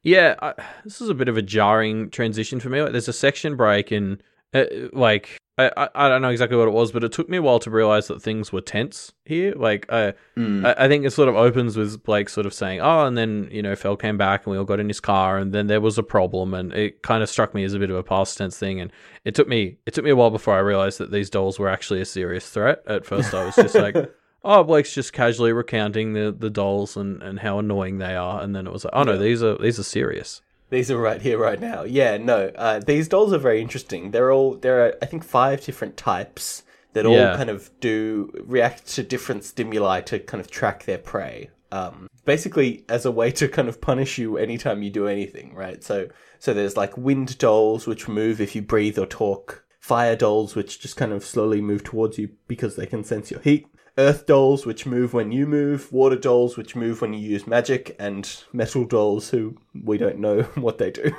Yeah, 0.01 0.35
I, 0.41 0.53
this 0.83 1.01
is 1.01 1.09
a 1.09 1.13
bit 1.13 1.29
of 1.29 1.37
a 1.37 1.41
jarring 1.41 2.09
transition 2.09 2.59
for 2.59 2.69
me. 2.69 2.81
Like, 2.81 2.91
there's 2.91 3.07
a 3.07 3.13
section 3.13 3.55
break, 3.55 3.91
and 3.91 4.21
uh, 4.53 4.65
like 4.91 5.37
I, 5.55 5.87
I 5.93 6.09
don't 6.09 6.23
know 6.23 6.29
exactly 6.29 6.57
what 6.57 6.67
it 6.67 6.73
was, 6.73 6.91
but 6.91 7.03
it 7.03 7.11
took 7.11 7.29
me 7.29 7.37
a 7.37 7.41
while 7.41 7.59
to 7.59 7.69
realize 7.69 8.07
that 8.07 8.23
things 8.23 8.51
were 8.51 8.61
tense 8.61 9.11
here. 9.23 9.53
Like, 9.55 9.85
I, 9.91 10.15
mm. 10.35 10.65
I, 10.65 10.85
I 10.85 10.87
think 10.87 11.05
it 11.05 11.11
sort 11.11 11.29
of 11.29 11.35
opens 11.35 11.77
with 11.77 12.03
Blake 12.03 12.29
sort 12.29 12.47
of 12.47 12.55
saying, 12.55 12.81
"Oh," 12.81 13.05
and 13.05 13.15
then 13.15 13.49
you 13.51 13.61
know, 13.61 13.75
Phil 13.75 13.95
came 13.95 14.17
back 14.17 14.45
and 14.45 14.51
we 14.51 14.57
all 14.57 14.65
got 14.65 14.79
in 14.79 14.87
his 14.87 14.99
car, 14.99 15.37
and 15.37 15.53
then 15.53 15.67
there 15.67 15.79
was 15.81 15.99
a 15.99 16.03
problem, 16.03 16.55
and 16.55 16.73
it 16.73 17.03
kind 17.03 17.21
of 17.21 17.29
struck 17.29 17.53
me 17.53 17.63
as 17.63 17.75
a 17.75 17.79
bit 17.79 17.91
of 17.91 17.95
a 17.95 18.03
past 18.03 18.35
tense 18.35 18.57
thing, 18.57 18.79
and 18.79 18.91
it 19.25 19.35
took 19.35 19.47
me 19.47 19.77
it 19.85 19.93
took 19.93 20.03
me 20.03 20.09
a 20.09 20.15
while 20.15 20.31
before 20.31 20.55
I 20.55 20.59
realized 20.59 20.97
that 20.97 21.11
these 21.11 21.29
dolls 21.29 21.59
were 21.59 21.69
actually 21.69 22.01
a 22.01 22.05
serious 22.05 22.49
threat. 22.49 22.81
At 22.87 23.05
first, 23.05 23.33
I 23.33 23.45
was 23.45 23.55
just 23.55 23.75
like. 23.75 23.95
oh, 24.45 24.61
Blake's 24.61 24.93
just 24.93 25.13
casually 25.13 25.53
recounting 25.53 26.11
the, 26.11 26.35
the 26.37 26.49
dolls 26.49 26.97
and, 26.97 27.23
and 27.23 27.39
how 27.39 27.59
annoying 27.59 27.99
they 27.99 28.13
are, 28.13 28.41
and 28.41 28.53
then 28.53 28.67
it 28.67 28.73
was 28.73 28.83
like, 28.83 28.93
oh 28.93 29.03
no, 29.03 29.17
these 29.17 29.41
are 29.41 29.57
these 29.57 29.79
are 29.79 29.83
serious. 29.83 30.41
These 30.73 30.89
are 30.89 30.97
right 30.97 31.21
here, 31.21 31.37
right 31.37 31.59
now. 31.59 31.83
Yeah, 31.83 32.17
no, 32.17 32.51
uh, 32.55 32.79
these 32.79 33.07
dolls 33.07 33.31
are 33.31 33.37
very 33.37 33.61
interesting. 33.61 34.09
They're 34.09 34.31
all 34.31 34.55
there 34.55 34.83
are 34.83 34.95
I 35.03 35.05
think 35.05 35.23
five 35.23 35.63
different 35.63 35.97
types 35.97 36.63
that 36.93 37.05
all 37.05 37.35
kind 37.37 37.51
of 37.51 37.69
do 37.79 38.31
react 38.43 38.87
to 38.95 39.03
different 39.03 39.43
stimuli 39.43 40.01
to 40.01 40.17
kind 40.17 40.41
of 40.41 40.49
track 40.49 40.85
their 40.85 40.97
prey. 40.97 41.51
Um, 41.71 42.07
basically, 42.25 42.85
as 42.89 43.05
a 43.05 43.11
way 43.11 43.29
to 43.33 43.47
kind 43.47 43.69
of 43.69 43.81
punish 43.81 44.17
you 44.17 44.37
anytime 44.37 44.81
you 44.81 44.89
do 44.89 45.07
anything, 45.07 45.53
right? 45.53 45.83
So, 45.83 46.07
so 46.39 46.55
there's 46.55 46.75
like 46.75 46.97
wind 46.97 47.37
dolls 47.37 47.85
which 47.85 48.07
move 48.07 48.41
if 48.41 48.55
you 48.55 48.63
breathe 48.63 48.97
or 48.97 49.05
talk. 49.05 49.63
Fire 49.79 50.15
dolls 50.15 50.55
which 50.55 50.79
just 50.79 50.97
kind 50.97 51.11
of 51.11 51.23
slowly 51.23 51.61
move 51.61 51.83
towards 51.83 52.17
you 52.17 52.29
because 52.47 52.77
they 52.77 52.87
can 52.87 53.03
sense 53.03 53.29
your 53.29 53.41
heat 53.41 53.67
earth 53.97 54.25
dolls 54.25 54.65
which 54.65 54.85
move 54.85 55.13
when 55.13 55.31
you 55.31 55.45
move, 55.45 55.91
water 55.91 56.15
dolls 56.15 56.57
which 56.57 56.75
move 56.75 57.01
when 57.01 57.13
you 57.13 57.19
use 57.19 57.45
magic, 57.45 57.95
and 57.99 58.43
metal 58.51 58.85
dolls 58.85 59.29
who 59.29 59.55
we 59.83 59.97
don't 59.97 60.19
know 60.19 60.41
what 60.55 60.77
they 60.77 60.91
do. 60.91 61.13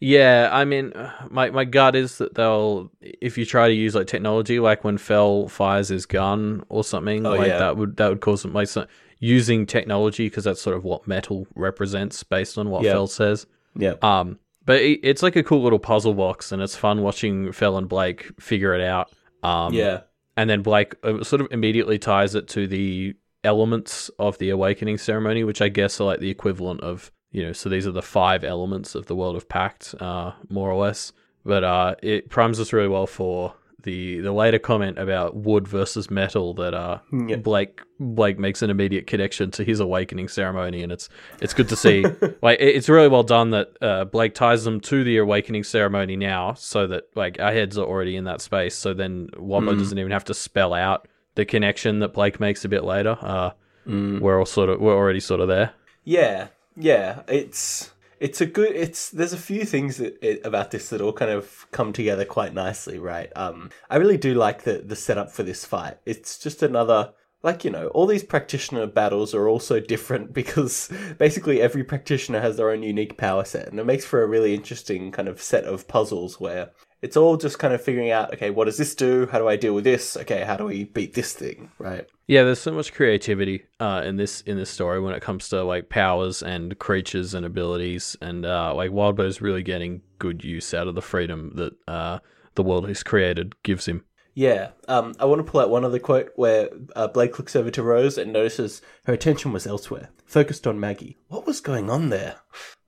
yeah, 0.00 0.48
I 0.52 0.64
mean, 0.64 0.92
my 1.30 1.50
my 1.50 1.64
gut 1.64 1.96
is 1.96 2.18
that 2.18 2.34
they'll 2.34 2.90
if 3.00 3.38
you 3.38 3.44
try 3.44 3.68
to 3.68 3.74
use 3.74 3.94
like 3.94 4.06
technology, 4.06 4.60
like 4.60 4.84
when 4.84 4.98
Fell 4.98 5.48
fires 5.48 5.88
his 5.88 6.06
gun 6.06 6.62
or 6.68 6.84
something, 6.84 7.26
oh, 7.26 7.34
like 7.34 7.48
yeah. 7.48 7.58
that 7.58 7.76
would 7.76 7.96
that 7.96 8.08
would 8.08 8.20
cause 8.20 8.42
them 8.42 8.52
like 8.52 8.68
so, 8.68 8.86
using 9.18 9.66
technology 9.66 10.26
because 10.26 10.44
that's 10.44 10.60
sort 10.60 10.76
of 10.76 10.84
what 10.84 11.06
metal 11.06 11.46
represents 11.54 12.22
based 12.24 12.58
on 12.58 12.68
what 12.70 12.82
Yeah. 12.82 12.92
Fell 12.92 13.06
says. 13.06 13.46
Yeah. 13.76 13.94
Um, 14.02 14.38
but 14.64 14.80
it, 14.80 15.00
it's 15.02 15.22
like 15.22 15.36
a 15.36 15.42
cool 15.42 15.62
little 15.62 15.78
puzzle 15.78 16.14
box, 16.14 16.52
and 16.52 16.60
it's 16.60 16.76
fun 16.76 17.02
watching 17.02 17.52
Fell 17.52 17.78
and 17.78 17.88
Blake 17.88 18.30
figure 18.40 18.74
it 18.74 18.82
out. 18.82 19.10
Um, 19.42 19.72
yeah. 19.72 20.02
And 20.36 20.48
then 20.48 20.62
Blake 20.62 20.94
sort 21.22 21.40
of 21.40 21.48
immediately 21.50 21.98
ties 21.98 22.34
it 22.34 22.48
to 22.48 22.66
the 22.66 23.14
elements 23.44 24.10
of 24.18 24.38
the 24.38 24.50
awakening 24.50 24.98
ceremony, 24.98 25.44
which 25.44 25.60
I 25.60 25.68
guess 25.68 26.00
are 26.00 26.04
like 26.04 26.20
the 26.20 26.30
equivalent 26.30 26.80
of 26.80 27.10
you 27.30 27.42
know. 27.42 27.52
So 27.52 27.68
these 27.68 27.86
are 27.86 27.92
the 27.92 28.02
five 28.02 28.44
elements 28.44 28.94
of 28.94 29.06
the 29.06 29.16
world 29.16 29.36
of 29.36 29.48
Pact, 29.48 29.94
uh, 30.00 30.32
more 30.48 30.70
or 30.70 30.76
less. 30.76 31.12
But 31.44 31.64
uh, 31.64 31.94
it 32.02 32.30
primes 32.30 32.60
us 32.60 32.72
really 32.72 32.88
well 32.88 33.06
for 33.06 33.54
the 33.82 34.20
the 34.20 34.32
later 34.32 34.58
comment 34.58 34.98
about 34.98 35.36
wood 35.36 35.66
versus 35.68 36.10
metal 36.10 36.54
that 36.54 36.74
uh 36.74 36.98
Yeah. 37.26 37.36
Blake 37.36 37.80
Blake 38.00 38.38
makes 38.38 38.62
an 38.62 38.70
immediate 38.70 39.06
connection 39.06 39.50
to 39.52 39.64
his 39.64 39.78
awakening 39.80 40.28
ceremony, 40.28 40.82
and 40.82 40.90
it's 40.90 41.08
it's 41.40 41.54
good 41.54 41.68
to 41.68 41.76
see. 41.76 42.04
like 42.42 42.58
it's 42.60 42.88
really 42.88 43.08
well 43.08 43.22
done 43.22 43.50
that 43.50 43.68
uh, 43.80 44.04
Blake 44.06 44.34
ties 44.34 44.64
them 44.64 44.80
to 44.80 45.04
the 45.04 45.18
awakening 45.18 45.62
ceremony 45.64 46.16
now, 46.16 46.54
so 46.54 46.86
that 46.88 47.04
like 47.14 47.38
our 47.40 47.52
heads 47.52 47.78
are 47.78 47.86
already 47.86 48.16
in 48.16 48.24
that 48.24 48.40
space. 48.40 48.74
So 48.74 48.92
then 48.94 49.28
Wildbow 49.36 49.74
Mm. 49.74 49.78
doesn't 49.78 49.98
even 49.98 50.10
have 50.12 50.24
to 50.24 50.34
spell 50.34 50.74
out 50.74 51.06
the 51.36 51.44
connection 51.44 52.00
that 52.00 52.12
Blake 52.12 52.40
makes 52.40 52.64
a 52.64 52.68
bit 52.68 52.82
later. 52.84 53.16
Uh, 53.20 53.50
Mm. 53.88 54.20
we're 54.20 54.38
all 54.38 54.46
sort 54.46 54.68
of 54.68 54.80
we're 54.80 54.96
already 54.96 55.20
sort 55.20 55.40
of 55.40 55.48
there. 55.48 55.72
Yeah, 56.04 56.48
yeah. 56.76 57.22
It's 57.28 57.91
it's 58.22 58.40
a 58.40 58.46
good. 58.46 58.70
It's 58.76 59.10
there's 59.10 59.32
a 59.32 59.36
few 59.36 59.64
things 59.64 59.96
that, 59.96 60.16
it, 60.22 60.46
about 60.46 60.70
this 60.70 60.90
that 60.90 61.00
all 61.00 61.12
kind 61.12 61.32
of 61.32 61.66
come 61.72 61.92
together 61.92 62.24
quite 62.24 62.54
nicely, 62.54 62.96
right? 62.96 63.32
Um, 63.34 63.70
I 63.90 63.96
really 63.96 64.16
do 64.16 64.32
like 64.34 64.62
the 64.62 64.74
the 64.74 64.94
setup 64.94 65.32
for 65.32 65.42
this 65.42 65.64
fight. 65.64 65.98
It's 66.06 66.38
just 66.38 66.62
another. 66.62 67.12
Like, 67.44 67.64
you 67.64 67.72
know, 67.72 67.88
all 67.88 68.06
these 68.06 68.22
practitioner 68.22 68.86
battles 68.86 69.34
are 69.34 69.48
also 69.48 69.80
different 69.80 70.32
because 70.40 70.88
basically 71.18 71.60
every 71.60 71.82
practitioner 71.82 72.40
has 72.40 72.56
their 72.56 72.70
own 72.70 72.84
unique 72.84 73.18
power 73.18 73.44
set, 73.44 73.66
and 73.66 73.80
it 73.80 73.84
makes 73.86 74.04
for 74.04 74.22
a 74.22 74.28
really 74.28 74.54
interesting 74.54 75.10
kind 75.10 75.26
of 75.26 75.42
set 75.42 75.64
of 75.64 75.88
puzzles 75.88 76.38
where 76.38 76.70
it's 77.02 77.16
all 77.16 77.36
just 77.36 77.58
kind 77.58 77.74
of 77.74 77.82
figuring 77.82 78.12
out, 78.12 78.32
okay, 78.32 78.50
what 78.50 78.66
does 78.66 78.78
this 78.78 78.94
do? 78.94 79.26
How 79.26 79.38
do 79.38 79.48
I 79.48 79.56
deal 79.56 79.74
with 79.74 79.84
this? 79.84 80.16
Okay, 80.16 80.44
how 80.44 80.56
do 80.56 80.64
we 80.64 80.84
beat 80.84 81.14
this 81.14 81.32
thing? 81.32 81.70
Right? 81.78 82.06
Yeah, 82.28 82.44
there's 82.44 82.60
so 82.60 82.72
much 82.72 82.94
creativity 82.94 83.64
uh, 83.80 84.02
in 84.06 84.16
this 84.16 84.40
in 84.42 84.56
this 84.56 84.70
story 84.70 85.00
when 85.00 85.12
it 85.12 85.20
comes 85.20 85.48
to 85.48 85.64
like 85.64 85.88
powers 85.88 86.42
and 86.42 86.78
creatures 86.78 87.34
and 87.34 87.44
abilities, 87.44 88.16
and 88.22 88.46
uh, 88.46 88.72
like 88.74 88.92
Wildbow's 88.92 89.42
really 89.42 89.62
getting 89.64 90.02
good 90.18 90.44
use 90.44 90.72
out 90.72 90.86
of 90.86 90.94
the 90.94 91.02
freedom 91.02 91.52
that 91.56 91.72
uh, 91.88 92.20
the 92.54 92.62
world 92.62 92.86
he's 92.86 93.02
created 93.02 93.60
gives 93.64 93.86
him. 93.86 94.04
Yeah, 94.34 94.70
um, 94.88 95.14
I 95.18 95.26
want 95.26 95.44
to 95.44 95.50
pull 95.50 95.60
out 95.60 95.68
one 95.68 95.84
other 95.84 95.98
quote 95.98 96.30
where 96.36 96.70
uh, 96.96 97.08
Blake 97.08 97.38
looks 97.38 97.54
over 97.54 97.70
to 97.70 97.82
Rose 97.82 98.16
and 98.16 98.32
notices 98.32 98.80
her 99.04 99.12
attention 99.12 99.52
was 99.52 99.66
elsewhere, 99.66 100.08
focused 100.24 100.66
on 100.66 100.80
Maggie. 100.80 101.18
What 101.28 101.46
was 101.46 101.60
going 101.60 101.90
on 101.90 102.08
there? 102.08 102.36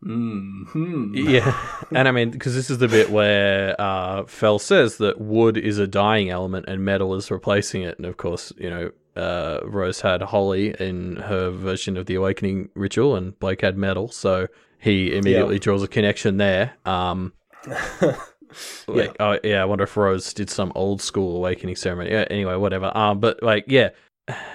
Hmm. 0.04 1.14
Yeah, 1.14 1.56
and 1.90 2.06
I 2.06 2.10
mean 2.10 2.30
because 2.30 2.54
this 2.54 2.68
is 2.70 2.78
the 2.78 2.88
bit 2.88 3.10
where 3.10 3.74
uh, 3.80 4.24
Fell 4.24 4.58
says 4.58 4.98
that 4.98 5.18
wood 5.18 5.56
is 5.56 5.78
a 5.78 5.86
dying 5.86 6.28
element 6.28 6.66
and 6.68 6.84
metal 6.84 7.14
is 7.14 7.30
replacing 7.30 7.82
it, 7.82 7.96
and 7.98 8.06
of 8.06 8.16
course, 8.16 8.52
you 8.56 8.70
know. 8.70 8.90
Uh, 9.16 9.60
Rose 9.62 10.00
had 10.00 10.22
Holly 10.22 10.74
in 10.80 11.14
her 11.14 11.48
version 11.48 11.96
of 11.96 12.06
the 12.06 12.16
awakening 12.16 12.68
ritual, 12.74 13.14
and 13.14 13.38
Blake 13.38 13.60
had 13.60 13.78
metal, 13.78 14.08
so 14.08 14.48
he 14.80 15.14
immediately 15.14 15.60
draws 15.60 15.84
a 15.84 15.86
connection 15.86 16.36
there. 16.38 16.72
Um, 16.84 17.32
like 18.88 19.16
oh 19.20 19.38
yeah 19.42 19.62
i 19.62 19.64
wonder 19.64 19.84
if 19.84 19.96
rose 19.96 20.32
did 20.32 20.48
some 20.50 20.70
old 20.74 21.02
school 21.02 21.36
awakening 21.36 21.76
ceremony 21.76 22.10
yeah, 22.10 22.24
anyway 22.30 22.54
whatever 22.54 22.96
um 22.96 23.18
but 23.18 23.42
like 23.42 23.64
yeah 23.66 23.90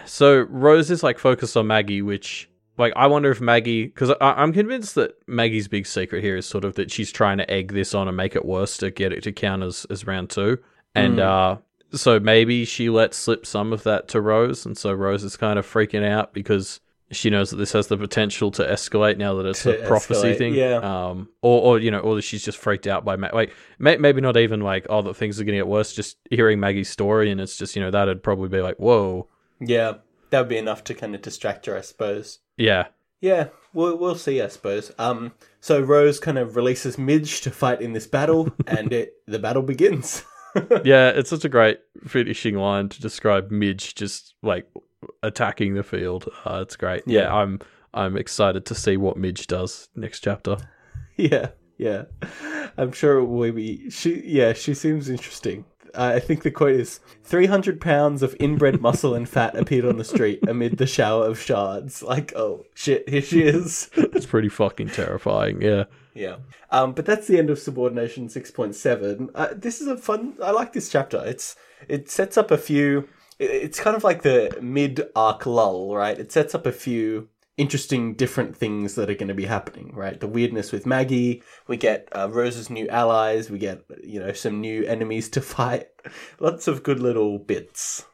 so 0.06 0.42
rose 0.50 0.90
is 0.90 1.04
like 1.04 1.20
focused 1.20 1.58
on 1.58 1.68
maggie 1.68 2.02
which 2.02 2.49
like 2.80 2.92
i 2.96 3.06
wonder 3.06 3.30
if 3.30 3.40
maggie 3.40 3.86
because 3.86 4.12
i'm 4.22 4.52
convinced 4.54 4.96
that 4.96 5.12
maggie's 5.28 5.68
big 5.68 5.86
secret 5.86 6.24
here 6.24 6.36
is 6.38 6.46
sort 6.48 6.64
of 6.66 6.74
that 6.76 6.90
she's 6.92 7.12
trying 7.12 7.38
to 7.38 7.50
egg 7.52 7.74
this 7.74 7.94
on 7.94 8.08
and 8.08 8.18
make 8.18 8.36
it 8.36 8.44
worse 8.46 8.78
to 8.78 8.90
get 8.90 9.14
it 9.14 9.22
to 9.22 9.32
count 9.32 9.62
as, 9.62 9.86
as 9.92 10.08
round 10.08 10.30
two 10.32 10.58
and 10.96 11.18
Mm. 11.18 11.56
uh 11.56 11.58
so 11.92 12.20
maybe 12.20 12.66
she 12.66 12.90
lets 12.90 13.18
slip 13.18 13.46
some 13.46 13.74
of 13.74 13.84
that 13.84 14.08
to 14.10 14.22
rose 14.22 14.66
and 14.66 14.78
so 14.78 14.94
rose 14.94 15.24
is 15.24 15.36
kind 15.38 15.58
of 15.60 15.66
freaking 15.66 16.08
out 16.08 16.34
because 16.34 16.80
she 17.12 17.32
knows 17.32 17.50
that 17.50 17.56
this 17.56 17.72
has 17.72 17.88
the 17.88 17.98
potential 17.98 18.52
to 18.52 18.62
escalate 18.64 19.18
now 19.18 19.34
that 19.34 19.48
it's 19.48 19.64
To 19.64 19.84
a 19.84 19.88
prophecy 19.88 20.28
escalate, 20.28 20.38
thing 20.38 20.54
yeah. 20.54 20.76
um 20.76 21.28
or, 21.42 21.62
or 21.64 21.80
you 21.80 21.90
know 21.90 21.98
or 22.00 22.14
that 22.16 22.22
she's 22.22 22.46
just 22.46 22.60
freaked 22.60 22.86
out 22.86 23.04
by 23.04 23.16
Ma- 23.16 23.32
like 23.34 23.52
may- 23.80 23.98
maybe 23.98 24.22
not 24.22 24.38
even 24.38 24.62
like 24.62 24.86
oh 24.92 25.02
that 25.02 25.16
things 25.16 25.40
are 25.42 25.44
gonna 25.46 25.58
get 25.58 25.68
worse 25.68 25.92
just 25.94 26.18
hearing 26.30 26.60
maggie's 26.60 26.90
story 26.90 27.32
and 27.32 27.42
it's 27.42 27.58
just 27.58 27.76
you 27.76 27.82
know 27.82 27.90
that'd 27.90 28.22
probably 28.22 28.50
be 28.50 28.62
like 28.62 28.76
whoa 28.78 29.28
Yeah, 29.60 29.94
that 30.30 30.40
would 30.40 30.50
be 30.50 30.58
enough 30.58 30.84
to 30.86 30.94
kind 30.94 31.16
of 31.16 31.22
distract 31.22 31.66
her, 31.66 31.78
I 31.78 31.82
suppose. 31.82 32.40
yeah 32.58 32.88
Yeah, 33.22 33.48
we'll 33.74 33.98
we'll 33.98 34.16
see, 34.16 34.42
I 34.42 34.48
suppose. 34.48 34.92
Um, 34.98 35.34
so 35.62 35.80
Rose 35.82 36.20
kind 36.20 36.38
of 36.38 36.56
releases 36.56 36.98
Midge 36.98 37.42
to 37.42 37.52
fight 37.52 37.82
in 37.82 37.94
this 37.94 38.08
battle, 38.08 38.50
and 38.68 38.94
it 38.94 39.14
the 39.28 39.40
battle 39.40 39.64
begins. 39.64 40.24
yeah 40.84 41.10
it's 41.10 41.30
such 41.30 41.46
a 41.46 41.50
great 41.50 41.80
finishing 42.08 42.56
line 42.56 42.90
to 42.90 43.00
describe 43.00 43.52
midge 43.52 43.94
just 43.94 44.34
like 44.42 44.68
attacking 45.22 45.76
the 45.76 45.84
field 45.84 46.28
uh, 46.44 46.58
it's 46.64 46.76
great 46.76 47.04
yeah. 47.06 47.22
Yeah. 47.22 47.36
i'm 47.36 47.60
i'm 47.94 48.18
excited 48.18 48.66
to 48.66 48.74
see 48.74 48.98
what 48.98 49.16
midge 49.16 49.46
does 49.46 49.90
next 49.96 50.22
chapter 50.22 50.58
yeah, 51.20 51.50
yeah. 51.78 52.06
I'm 52.78 52.94
sure 52.94 53.18
it 53.20 53.26
will 53.26 53.52
be. 53.52 53.90
She, 53.90 54.22
yeah, 54.26 54.54
she 54.54 54.74
seems 54.74 55.10
interesting. 55.10 55.66
Uh, 55.96 56.14
I 56.16 56.20
think 56.20 56.44
the 56.44 56.52
quote 56.52 56.72
is 56.80 57.00
300 57.24 57.80
pounds 57.82 58.22
of 58.24 58.36
inbred 58.40 58.82
muscle 58.82 59.14
and 59.16 59.28
fat 59.28 59.56
appeared 59.56 59.86
on 59.86 59.98
the 59.98 60.04
street 60.04 60.40
amid 60.48 60.78
the 60.78 60.88
shower 60.88 61.26
of 61.26 61.40
shards. 61.40 62.02
Like, 62.04 62.34
oh, 62.36 62.66
shit, 62.74 63.08
here 63.10 63.22
she 63.22 63.42
is. 63.44 63.90
it's 63.96 64.26
pretty 64.26 64.50
fucking 64.50 64.90
terrifying 64.90 65.62
yeah 65.62 65.86
yeah. 66.16 66.38
Um, 66.72 66.92
but 66.94 67.06
that's 67.06 67.28
the 67.28 67.38
end 67.38 67.50
of 67.50 67.60
Subordination 67.60 68.28
6.7. 68.28 69.30
Uh, 69.34 69.50
this 69.56 69.80
is 69.80 69.88
a 69.88 69.96
fun. 69.96 70.34
I 70.44 70.52
like 70.52 70.74
this 70.74 70.90
chapter. 70.90 71.24
It's 71.26 71.56
It 71.88 72.10
sets 72.10 72.38
up 72.38 72.52
a 72.52 72.58
few. 72.58 73.08
it- 73.38 73.52
It's 73.52 73.80
kind 73.80 73.96
of 73.96 74.04
like 74.04 74.24
the 74.24 74.58
mid 74.62 75.08
arc 75.16 75.46
lull, 75.46 75.96
right? 75.96 76.20
It 76.20 76.32
sets 76.32 76.54
up 76.54 76.66
a 76.66 76.72
few 76.74 77.30
interesting 77.60 78.14
different 78.14 78.56
things 78.56 78.96
that 78.96 79.10
are 79.10 79.16
going 79.16 79.28
to 79.28 79.34
be 79.34 79.46
happening 79.46 79.92
right 79.94 80.20
the 80.22 80.28
weirdness 80.28 80.72
with 80.72 80.86
maggie 80.86 81.44
we 81.68 81.76
get 81.76 82.08
uh, 82.16 82.28
rose's 82.32 82.70
new 82.70 82.88
allies 82.88 83.50
we 83.50 83.60
get 83.60 83.84
you 84.04 84.20
know 84.20 84.32
some 84.32 84.62
new 84.62 84.86
enemies 84.86 85.30
to 85.30 85.42
fight 85.56 85.90
lots 86.40 86.68
of 86.68 86.84
good 86.84 87.00
little 87.00 87.38
bits 87.38 88.06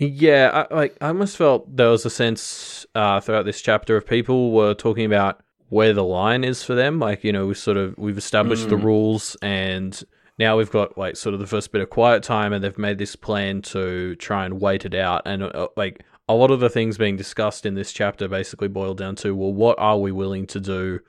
Yeah, 0.00 0.64
I, 0.70 0.74
like 0.74 0.96
I 1.02 1.08
almost 1.08 1.36
felt 1.36 1.76
there 1.76 1.90
was 1.90 2.06
a 2.06 2.10
sense 2.10 2.86
uh, 2.94 3.20
throughout 3.20 3.44
this 3.44 3.60
chapter 3.60 3.98
of 3.98 4.06
people 4.06 4.50
were 4.50 4.72
talking 4.72 5.04
about 5.04 5.42
where 5.68 5.92
the 5.92 6.02
line 6.02 6.42
is 6.42 6.62
for 6.62 6.74
them. 6.74 6.98
Like 6.98 7.22
you 7.22 7.34
know, 7.34 7.46
we 7.46 7.54
sort 7.54 7.76
of 7.76 7.98
we've 7.98 8.16
established 8.16 8.70
the 8.70 8.78
rules, 8.78 9.36
and 9.42 10.02
now 10.38 10.56
we've 10.56 10.70
got 10.70 10.96
like 10.96 11.16
sort 11.16 11.34
of 11.34 11.40
the 11.40 11.46
first 11.46 11.70
bit 11.70 11.82
of 11.82 11.90
quiet 11.90 12.22
time, 12.22 12.54
and 12.54 12.64
they've 12.64 12.78
made 12.78 12.96
this 12.96 13.14
plan 13.14 13.60
to 13.62 14.14
try 14.16 14.46
and 14.46 14.58
wait 14.58 14.86
it 14.86 14.94
out. 14.94 15.20
And 15.26 15.42
uh, 15.42 15.68
like 15.76 16.02
a 16.30 16.34
lot 16.34 16.50
of 16.50 16.60
the 16.60 16.70
things 16.70 16.96
being 16.96 17.16
discussed 17.16 17.66
in 17.66 17.74
this 17.74 17.92
chapter 17.92 18.28
basically 18.28 18.68
boil 18.68 18.94
down 18.94 19.16
to 19.16 19.34
well, 19.34 19.52
what 19.52 19.78
are 19.78 19.98
we 19.98 20.12
willing 20.12 20.46
to 20.46 20.60
do 20.60 21.00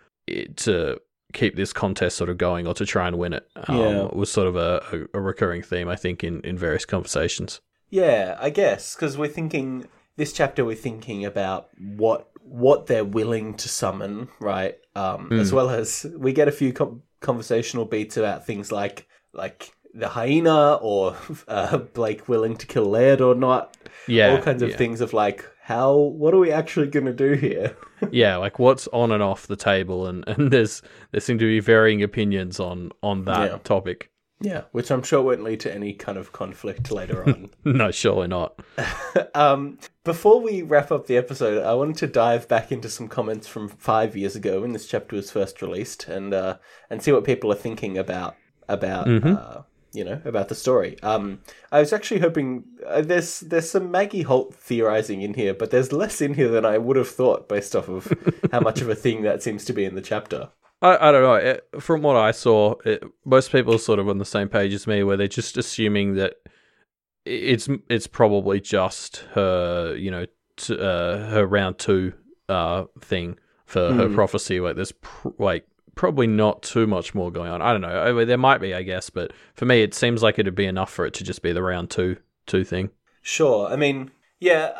to 0.55 0.99
keep 1.33 1.55
this 1.55 1.71
contest 1.71 2.17
sort 2.17 2.29
of 2.29 2.37
going 2.37 2.67
or 2.67 2.73
to 2.73 2.85
try 2.85 3.07
and 3.07 3.17
win 3.17 3.33
it? 3.33 3.47
Um, 3.67 3.77
Yeah. 3.77 4.07
was 4.11 4.31
sort 4.31 4.47
of 4.47 4.55
a, 4.55 5.07
a, 5.13 5.19
recurring 5.19 5.61
theme 5.61 5.87
I 5.87 5.95
think 5.95 6.23
in 6.23 6.41
in 6.41 6.57
various 6.57 6.85
conversations. 6.85 7.61
Yeah, 7.89 8.37
I 8.39 8.49
guess 8.49 8.95
because 8.95 9.17
we're 9.17 9.27
thinking 9.27 9.87
this 10.15 10.33
chapter. 10.33 10.65
We're 10.65 10.75
thinking 10.75 11.25
about 11.25 11.69
what 11.77 12.29
what 12.43 12.87
they're 12.87 13.05
willing 13.05 13.53
to 13.55 13.69
summon, 13.69 14.27
right? 14.39 14.75
Um, 14.95 15.31
As 15.31 15.53
well 15.53 15.69
as 15.69 16.05
we 16.17 16.33
get 16.33 16.47
a 16.47 16.51
few 16.51 16.73
com- 16.73 17.03
conversational 17.21 17.85
beats 17.85 18.17
about 18.17 18.45
things 18.45 18.71
like 18.71 19.07
like 19.33 19.73
the 19.93 20.09
hyena 20.09 20.75
or 20.75 21.15
uh, 21.47 21.77
Blake 21.77 22.27
willing 22.27 22.57
to 22.57 22.65
kill 22.65 22.85
Laird 22.85 23.21
or 23.21 23.35
not. 23.35 23.77
Yeah, 24.07 24.31
all 24.31 24.41
kinds 24.41 24.61
of 24.61 24.71
yeah. 24.71 24.77
things 24.77 25.01
of 25.01 25.13
like 25.13 25.45
how 25.63 25.95
what 25.95 26.33
are 26.33 26.39
we 26.39 26.51
actually 26.51 26.87
going 26.87 27.05
to 27.05 27.13
do 27.13 27.33
here? 27.33 27.75
yeah, 28.11 28.35
like 28.37 28.59
what's 28.59 28.87
on 28.89 29.11
and 29.11 29.21
off 29.23 29.47
the 29.47 29.55
table, 29.55 30.07
and, 30.07 30.27
and 30.27 30.51
there's 30.51 30.81
there 31.11 31.21
seem 31.21 31.37
to 31.37 31.45
be 31.45 31.59
varying 31.59 32.01
opinions 32.03 32.59
on 32.59 32.91
on 33.03 33.25
that 33.25 33.51
Yeah. 33.51 33.57
topic. 33.63 34.09
yeah, 34.41 34.63
which 34.71 34.89
I'm 34.89 35.03
sure 35.03 35.21
won't 35.21 35.43
lead 35.43 35.59
to 35.61 35.73
any 35.73 35.93
kind 35.93 36.17
of 36.17 36.31
conflict 36.31 36.89
later 36.91 37.23
on. 37.23 37.51
No, 37.63 37.91
surely 37.91 38.27
not. 38.27 38.59
um, 39.35 39.77
before 40.03 40.41
we 40.41 40.63
wrap 40.63 40.91
up 40.91 41.05
the 41.05 41.15
episode, 41.15 41.63
I 41.63 41.75
wanted 41.75 41.97
to 41.97 42.07
dive 42.07 42.47
back 42.47 42.71
into 42.71 42.89
some 42.89 43.07
comments 43.07 43.47
from 43.47 43.69
five 43.69 44.17
years 44.17 44.35
ago 44.35 44.61
when 44.61 44.73
this 44.73 44.87
chapter 44.87 45.15
was 45.15 45.29
first 45.29 45.61
released, 45.61 46.07
and 46.07 46.33
uh, 46.33 46.57
and 46.89 47.03
see 47.03 47.11
what 47.11 47.23
people 47.23 47.51
are 47.51 47.55
thinking 47.55 47.99
about 47.99 48.35
about 48.67 49.07
uh, 49.07 49.61
you 49.93 50.03
know 50.03 50.21
about 50.25 50.47
the 50.49 50.55
story. 50.55 50.97
Um, 51.03 51.39
I 51.71 51.79
was 51.79 51.91
actually 51.93 52.21
hoping 52.21 52.63
uh, 52.85 53.01
there's 53.01 53.41
there's 53.41 53.69
some 53.69 53.91
Maggie 53.91 54.21
Holt 54.23 54.55
theorizing 54.55 55.21
in 55.21 55.33
here, 55.33 55.53
but 55.53 55.71
there's 55.71 55.91
less 55.91 56.21
in 56.21 56.33
here 56.33 56.49
than 56.49 56.65
I 56.65 56.77
would 56.77 56.97
have 56.97 57.09
thought 57.09 57.49
based 57.49 57.75
off 57.75 57.89
of 57.89 58.11
how 58.51 58.59
much 58.61 58.81
of 58.81 58.89
a 58.89 58.95
thing 58.95 59.23
that 59.23 59.43
seems 59.43 59.65
to 59.65 59.73
be 59.73 59.85
in 59.85 59.95
the 59.95 60.01
chapter. 60.01 60.49
I, 60.81 61.09
I 61.09 61.11
don't 61.11 61.21
know. 61.21 61.35
It, 61.35 61.67
from 61.79 62.01
what 62.01 62.15
I 62.15 62.31
saw, 62.31 62.75
it, 62.85 63.03
most 63.23 63.51
people 63.51 63.75
are 63.75 63.79
sort 63.79 63.99
of 63.99 64.09
on 64.09 64.17
the 64.17 64.25
same 64.25 64.49
page 64.49 64.73
as 64.73 64.87
me, 64.87 65.03
where 65.03 65.15
they're 65.17 65.27
just 65.27 65.55
assuming 65.57 66.15
that 66.15 66.35
it's 67.25 67.69
it's 67.89 68.07
probably 68.07 68.59
just 68.59 69.17
her, 69.33 69.95
you 69.95 70.09
know, 70.09 70.25
t- 70.57 70.77
uh, 70.79 71.17
her 71.29 71.45
round 71.45 71.77
two 71.77 72.13
uh, 72.49 72.85
thing 72.99 73.37
for 73.65 73.93
her 73.93 74.07
Hmm. 74.07 74.15
prophecy. 74.15 74.59
Like 74.59 74.75
there's 74.75 74.91
pr- 74.93 75.29
like 75.37 75.67
probably 75.95 76.27
not 76.27 76.61
too 76.61 76.87
much 76.87 77.13
more 77.13 77.31
going 77.31 77.51
on. 77.51 77.61
I 77.61 77.71
don't 77.71 77.81
know. 77.81 78.01
I 78.01 78.11
mean, 78.11 78.27
there 78.27 78.37
might 78.37 78.59
be, 78.59 78.73
I 78.73 78.83
guess, 78.83 79.09
but 79.09 79.31
for 79.53 79.65
me, 79.65 79.81
it 79.83 79.93
seems 79.93 80.23
like 80.23 80.39
it'd 80.39 80.55
be 80.55 80.65
enough 80.65 80.91
for 80.91 81.05
it 81.05 81.13
to 81.15 81.23
just 81.23 81.41
be 81.41 81.51
the 81.51 81.63
round 81.63 81.89
two 81.89 82.17
two 82.47 82.63
thing. 82.63 82.89
Sure. 83.21 83.67
I 83.67 83.75
mean, 83.75 84.11
yeah, 84.39 84.73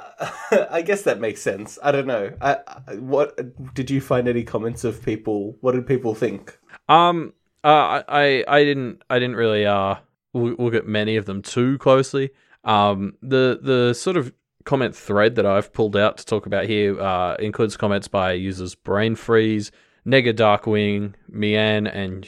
I 0.71 0.81
guess 0.81 1.03
that 1.03 1.19
makes 1.19 1.41
sense. 1.41 1.77
I 1.83 1.91
don't 1.91 2.07
know. 2.07 2.33
I, 2.41 2.57
I, 2.87 2.95
what 2.95 3.73
did 3.73 3.89
you 3.89 4.01
find 4.01 4.27
any 4.27 4.43
comments 4.43 4.83
of 4.83 5.03
people? 5.03 5.55
What 5.61 5.73
did 5.73 5.85
people 5.85 6.15
think? 6.15 6.57
Um, 6.89 7.33
uh, 7.63 8.01
I 8.07 8.43
I 8.47 8.63
didn't 8.63 9.03
I 9.09 9.19
didn't 9.19 9.35
really 9.35 9.65
uh 9.65 9.95
look 10.33 10.73
at 10.73 10.87
many 10.87 11.15
of 11.15 11.25
them 11.25 11.41
too 11.41 11.77
closely. 11.77 12.31
Um, 12.63 13.13
the 13.21 13.59
the 13.61 13.93
sort 13.93 14.17
of 14.17 14.33
comment 14.63 14.95
thread 14.95 15.35
that 15.35 15.45
I've 15.45 15.73
pulled 15.73 15.95
out 15.95 16.17
to 16.17 16.25
talk 16.25 16.45
about 16.45 16.65
here 16.65 16.99
uh 16.99 17.35
includes 17.35 17.77
comments 17.77 18.07
by 18.07 18.33
users 18.33 18.73
Brain 18.73 19.15
Freeze, 19.15 19.71
Nega 20.05 20.33
Darkwing, 20.33 21.13
Mian, 21.29 21.87
and 21.87 22.27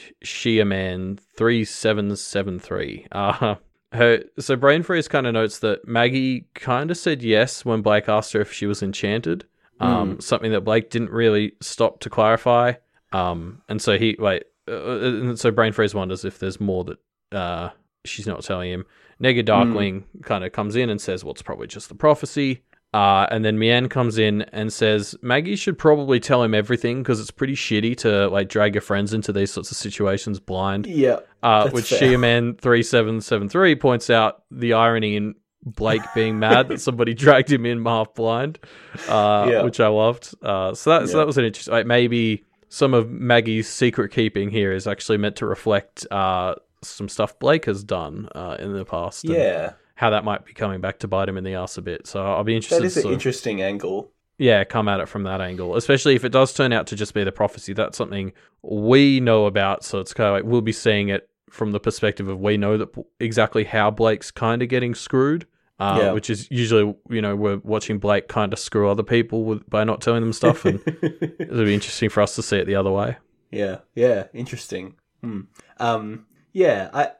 seven 1.64 2.16
seven 2.16 2.58
three. 2.58 3.06
Uh 3.12 3.56
her 3.92 4.24
so 4.38 4.56
Brain 4.56 4.82
Freeze 4.82 5.08
kind 5.08 5.26
of 5.26 5.34
notes 5.34 5.60
that 5.60 5.86
Maggie 5.86 6.46
kind 6.54 6.90
of 6.90 6.96
said 6.96 7.22
yes 7.22 7.64
when 7.64 7.80
Blake 7.82 8.08
asked 8.08 8.32
her 8.32 8.40
if 8.40 8.52
she 8.52 8.66
was 8.66 8.82
enchanted. 8.82 9.44
Um, 9.80 10.20
something 10.20 10.52
that 10.52 10.62
Blake 10.62 10.88
didn't 10.88 11.10
really 11.10 11.52
stop 11.60 12.00
to 12.00 12.10
clarify. 12.10 12.74
Um, 13.12 13.60
and 13.68 13.82
so 13.82 13.98
he 13.98 14.16
wait, 14.18 14.44
uh, 14.68 14.98
and 15.00 15.38
so 15.38 15.50
Brain 15.50 15.72
Freeze 15.72 15.94
wonders 15.94 16.24
if 16.24 16.38
there's 16.38 16.60
more 16.60 16.84
that 16.84 16.98
uh 17.32 17.70
she's 18.04 18.26
not 18.26 18.42
telling 18.42 18.70
him. 18.70 18.84
Nega 19.22 19.44
Darkwing 19.44 20.04
kind 20.22 20.44
of 20.44 20.52
comes 20.52 20.74
in 20.76 20.90
and 20.90 21.00
says, 21.00 21.22
"Well, 21.24 21.32
it's 21.32 21.42
probably 21.42 21.66
just 21.66 21.88
the 21.88 21.94
prophecy." 21.94 22.62
Uh, 22.94 23.26
and 23.32 23.44
then 23.44 23.58
Mian 23.58 23.88
comes 23.88 24.18
in 24.18 24.42
and 24.52 24.72
says 24.72 25.16
Maggie 25.20 25.56
should 25.56 25.76
probably 25.76 26.20
tell 26.20 26.44
him 26.44 26.54
everything 26.54 27.02
because 27.02 27.18
it's 27.20 27.32
pretty 27.32 27.56
shitty 27.56 27.96
to 27.98 28.28
like 28.28 28.48
drag 28.48 28.74
your 28.74 28.82
friends 28.82 29.12
into 29.12 29.32
these 29.32 29.50
sorts 29.50 29.72
of 29.72 29.76
situations 29.76 30.38
blind. 30.38 30.86
Yeah. 30.86 31.18
Uh, 31.42 31.68
which 31.70 31.88
fair. 31.90 31.98
Shiaman 32.00 32.60
three 32.60 32.84
seven 32.84 33.20
seven 33.20 33.48
three 33.48 33.74
points 33.74 34.10
out 34.10 34.44
the 34.52 34.74
irony 34.74 35.16
in 35.16 35.34
Blake 35.64 36.02
being 36.14 36.38
mad 36.38 36.68
that 36.68 36.80
somebody 36.80 37.14
dragged 37.24 37.50
him 37.50 37.66
in 37.66 37.84
half 37.84 38.14
blind, 38.14 38.60
uh, 39.08 39.48
Yeah. 39.50 39.62
which 39.62 39.80
I 39.80 39.88
loved. 39.88 40.32
Uh, 40.40 40.72
so 40.74 40.90
that 40.90 41.08
so 41.08 41.14
Yeah. 41.14 41.18
that 41.22 41.26
was 41.26 41.36
an 41.38 41.46
interesting. 41.46 41.74
Like 41.74 41.86
maybe 41.86 42.44
some 42.68 42.94
of 42.94 43.10
Maggie's 43.10 43.68
secret 43.68 44.12
keeping 44.12 44.50
here 44.50 44.72
is 44.72 44.86
actually 44.86 45.18
meant 45.18 45.34
to 45.36 45.46
reflect 45.46 46.06
uh, 46.12 46.54
some 46.82 47.08
stuff 47.08 47.38
Blake 47.40 47.64
has 47.64 47.82
done 47.82 48.28
uh, 48.36 48.56
in 48.60 48.72
the 48.72 48.84
past. 48.84 49.24
and 49.24 49.32
Yeah. 49.34 49.72
How 49.94 50.10
that 50.10 50.24
might 50.24 50.44
be 50.44 50.52
coming 50.52 50.80
back 50.80 50.98
to 51.00 51.08
bite 51.08 51.28
him 51.28 51.36
in 51.36 51.44
the 51.44 51.54
ass 51.54 51.76
a 51.78 51.82
bit. 51.82 52.06
So 52.06 52.24
I'll 52.24 52.44
be 52.44 52.56
interested. 52.56 52.82
That 52.82 52.86
is 52.86 52.96
an 52.96 53.02
sort 53.02 53.12
of- 53.12 53.18
interesting 53.18 53.62
angle. 53.62 54.10
yeah, 54.38 54.64
come 54.64 54.88
at 54.88 55.00
it 55.00 55.08
from 55.08 55.22
that 55.24 55.40
angle, 55.40 55.76
especially 55.76 56.14
if 56.16 56.24
it 56.24 56.30
does 56.30 56.52
turn 56.52 56.72
out 56.72 56.86
to 56.88 56.96
just 56.96 57.14
be 57.14 57.22
the 57.24 57.32
prophecy. 57.32 57.72
That's 57.72 57.96
something 57.96 58.32
we 58.62 59.20
know 59.20 59.46
about, 59.46 59.84
so 59.84 60.00
it's 60.00 60.12
kind 60.12 60.28
of 60.28 60.34
like 60.34 60.44
we'll 60.50 60.60
be 60.62 60.72
seeing 60.72 61.08
it 61.08 61.28
from 61.50 61.70
the 61.70 61.78
perspective 61.78 62.28
of 62.28 62.40
we 62.40 62.56
know 62.56 62.76
that 62.78 62.88
exactly 63.20 63.62
how 63.62 63.90
Blake's 63.90 64.30
kind 64.32 64.60
of 64.62 64.68
getting 64.68 64.94
screwed. 64.94 65.46
Uh, 65.78 65.98
Yeah. 66.02 66.12
Which 66.12 66.30
is 66.30 66.48
usually, 66.52 66.94
you 67.10 67.20
know, 67.20 67.34
we're 67.34 67.56
watching 67.58 67.98
Blake 67.98 68.28
kind 68.28 68.52
of 68.52 68.58
screw 68.60 68.88
other 68.88 69.02
people 69.02 69.44
with, 69.44 69.68
by 69.68 69.82
not 69.84 70.00
telling 70.00 70.20
them 70.22 70.32
stuff, 70.32 70.64
and 70.64 70.80
it'll 71.38 71.64
be 71.64 71.74
interesting 71.74 72.08
for 72.10 72.20
us 72.22 72.34
to 72.36 72.42
see 72.42 72.56
it 72.58 72.64
the 72.66 72.76
other 72.76 72.90
way. 72.92 73.16
Yeah, 73.50 73.78
yeah, 73.94 74.26
interesting. 74.32 74.94
Hmm. 75.22 75.40
Um, 75.78 76.26
yeah, 76.52 76.90
I, 76.92 77.10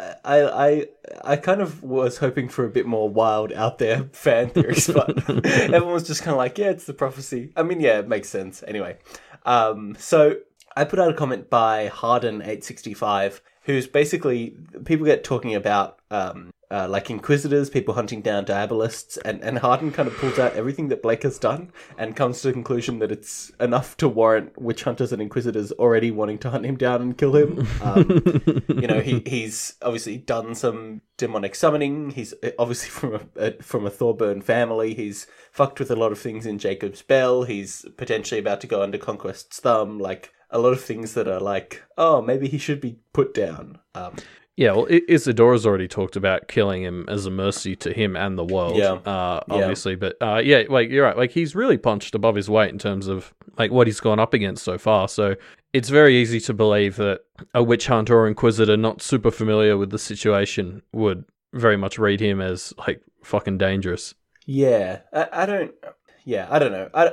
I, 0.00 0.16
I, 0.24 0.86
I 1.24 1.36
kind 1.36 1.60
of 1.60 1.82
was 1.82 2.18
hoping 2.18 2.48
for 2.48 2.64
a 2.64 2.68
bit 2.68 2.86
more 2.86 3.08
wild, 3.08 3.52
out 3.52 3.78
there 3.78 4.04
fan 4.12 4.50
theories, 4.50 4.86
but 4.86 5.28
everyone 5.46 5.92
was 5.94 6.06
just 6.06 6.22
kind 6.22 6.32
of 6.32 6.38
like, 6.38 6.58
yeah, 6.58 6.70
it's 6.70 6.86
the 6.86 6.94
prophecy. 6.94 7.52
I 7.56 7.62
mean, 7.62 7.80
yeah, 7.80 7.98
it 7.98 8.08
makes 8.08 8.28
sense. 8.28 8.62
Anyway, 8.66 8.98
um, 9.44 9.96
so 9.98 10.36
I 10.76 10.84
put 10.84 10.98
out 10.98 11.10
a 11.10 11.14
comment 11.14 11.50
by 11.50 11.88
Harden865, 11.88 13.40
who's 13.62 13.86
basically 13.88 14.56
people 14.84 15.04
get 15.04 15.24
talking 15.24 15.54
about 15.54 15.98
um, 16.10 16.50
uh, 16.70 16.86
like 16.88 17.08
inquisitors, 17.10 17.70
people 17.70 17.94
hunting 17.94 18.20
down 18.20 18.44
diabolists, 18.44 19.16
and, 19.18 19.42
and 19.42 19.58
Harden 19.58 19.90
kind 19.90 20.06
of 20.06 20.16
pulls 20.16 20.38
out 20.38 20.52
everything 20.54 20.88
that 20.88 21.02
Blake 21.02 21.22
has 21.22 21.38
done 21.38 21.72
and 21.96 22.14
comes 22.14 22.42
to 22.42 22.48
the 22.48 22.52
conclusion 22.52 22.98
that 22.98 23.10
it's 23.10 23.50
enough 23.58 23.96
to 23.96 24.08
warrant 24.08 24.60
witch 24.60 24.84
hunters 24.84 25.12
and 25.12 25.22
inquisitors 25.22 25.72
already 25.72 26.10
wanting 26.10 26.38
to 26.38 26.50
hunt 26.50 26.66
him 26.66 26.76
down 26.76 27.00
and 27.00 27.18
kill 27.18 27.34
him. 27.36 27.66
Um, 27.82 28.22
you 28.68 28.86
know, 28.86 29.00
he 29.00 29.22
he's 29.24 29.74
obviously 29.80 30.18
done 30.18 30.54
some 30.54 31.00
demonic 31.16 31.54
summoning. 31.54 32.10
He's 32.10 32.34
uh, 32.42 32.50
obviously 32.58 32.90
from 32.90 33.14
a, 33.14 33.46
a 33.46 33.62
from 33.62 33.86
a 33.86 33.90
Thorburn 33.90 34.42
family. 34.42 34.94
He's 34.94 35.26
fucked 35.52 35.78
with 35.78 35.90
a 35.90 35.96
lot 35.96 36.12
of 36.12 36.18
things 36.18 36.44
in 36.44 36.58
Jacob's 36.58 37.02
Bell. 37.02 37.44
He's 37.44 37.86
potentially 37.96 38.40
about 38.40 38.60
to 38.60 38.66
go 38.66 38.82
under 38.82 38.98
Conquest's 38.98 39.60
thumb. 39.60 39.98
Like 39.98 40.32
a 40.50 40.58
lot 40.58 40.72
of 40.72 40.82
things 40.82 41.14
that 41.14 41.28
are 41.28 41.40
like, 41.40 41.82
oh, 41.96 42.22
maybe 42.22 42.48
he 42.48 42.58
should 42.58 42.80
be 42.80 42.98
put 43.12 43.34
down. 43.34 43.78
Um, 43.94 44.16
Yeah, 44.58 44.72
well, 44.72 44.86
Isadora's 44.90 45.64
already 45.64 45.86
talked 45.86 46.16
about 46.16 46.48
killing 46.48 46.82
him 46.82 47.04
as 47.08 47.26
a 47.26 47.30
mercy 47.30 47.76
to 47.76 47.92
him 47.92 48.16
and 48.16 48.36
the 48.36 48.44
world. 48.44 48.76
Yeah. 48.76 48.94
uh, 48.94 49.40
Yeah. 49.46 49.54
obviously, 49.54 49.94
but 49.94 50.16
uh, 50.20 50.42
yeah, 50.44 50.64
like 50.68 50.90
you're 50.90 51.04
right. 51.04 51.16
Like 51.16 51.30
he's 51.30 51.54
really 51.54 51.78
punched 51.78 52.16
above 52.16 52.34
his 52.34 52.50
weight 52.50 52.70
in 52.70 52.78
terms 52.78 53.06
of 53.06 53.32
like 53.56 53.70
what 53.70 53.86
he's 53.86 54.00
gone 54.00 54.18
up 54.18 54.34
against 54.34 54.64
so 54.64 54.76
far. 54.76 55.06
So 55.06 55.36
it's 55.72 55.90
very 55.90 56.16
easy 56.16 56.40
to 56.40 56.54
believe 56.54 56.96
that 56.96 57.20
a 57.54 57.62
witch 57.62 57.86
hunter 57.86 58.18
or 58.18 58.26
inquisitor 58.26 58.76
not 58.76 59.00
super 59.00 59.30
familiar 59.30 59.76
with 59.76 59.90
the 59.90 59.98
situation 59.98 60.82
would 60.92 61.24
very 61.52 61.76
much 61.76 61.96
read 61.96 62.18
him 62.18 62.40
as 62.40 62.74
like 62.78 63.00
fucking 63.22 63.58
dangerous. 63.58 64.12
Yeah, 64.44 65.02
I, 65.12 65.28
I 65.32 65.46
don't. 65.46 65.72
Yeah, 66.24 66.48
I 66.50 66.58
don't 66.58 66.72
know. 66.72 66.90
I, 66.92 67.12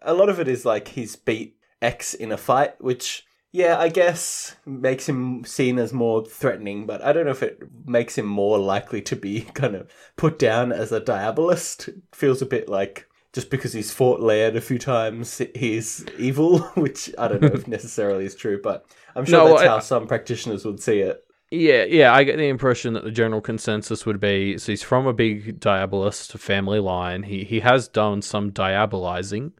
a 0.00 0.14
lot 0.14 0.30
of 0.30 0.40
it 0.40 0.48
is 0.48 0.64
like 0.64 0.88
he's 0.88 1.14
beat 1.14 1.58
X 1.82 2.14
in 2.14 2.32
a 2.32 2.38
fight, 2.38 2.80
which 2.80 3.26
yeah, 3.52 3.78
I 3.78 3.88
guess 3.88 4.56
makes 4.66 5.08
him 5.08 5.44
seen 5.44 5.78
as 5.78 5.92
more 5.92 6.24
threatening. 6.24 6.86
But 6.86 7.02
I 7.02 7.12
don't 7.12 7.24
know 7.24 7.30
if 7.32 7.42
it 7.42 7.60
makes 7.86 8.16
him 8.18 8.26
more 8.26 8.58
likely 8.58 9.00
to 9.02 9.16
be 9.16 9.40
kind 9.54 9.74
of 9.74 9.90
put 10.16 10.38
down 10.38 10.72
as 10.72 10.92
a 10.92 11.00
diabolist. 11.00 11.88
It 11.88 11.96
feels 12.12 12.42
a 12.42 12.46
bit 12.46 12.68
like 12.68 13.08
just 13.32 13.50
because 13.50 13.72
he's 13.72 13.92
fought 13.92 14.20
Laird 14.20 14.56
a 14.56 14.60
few 14.60 14.78
times, 14.78 15.42
he's 15.54 16.04
evil, 16.18 16.58
which 16.74 17.10
I 17.18 17.28
don't 17.28 17.42
know 17.42 17.48
if 17.52 17.68
necessarily 17.68 18.24
is 18.24 18.34
true. 18.34 18.60
But 18.62 18.86
I'm 19.14 19.24
sure 19.24 19.38
No, 19.38 19.48
that's 19.50 19.62
I- 19.62 19.66
how 19.68 19.80
some 19.80 20.06
practitioners 20.06 20.64
would 20.64 20.80
see 20.82 21.00
it. 21.00 21.22
Yeah, 21.52 21.84
yeah, 21.84 22.12
I 22.12 22.24
get 22.24 22.38
the 22.38 22.48
impression 22.48 22.94
that 22.94 23.04
the 23.04 23.10
general 23.12 23.40
consensus 23.40 24.04
would 24.04 24.18
be 24.18 24.58
so 24.58 24.72
he's 24.72 24.82
from 24.82 25.06
a 25.06 25.12
big 25.12 25.60
diabolist 25.60 26.36
family 26.40 26.80
line. 26.80 27.22
He 27.22 27.44
he 27.44 27.60
has 27.60 27.86
done 27.86 28.20
some 28.20 28.50
diabolizing. 28.50 29.52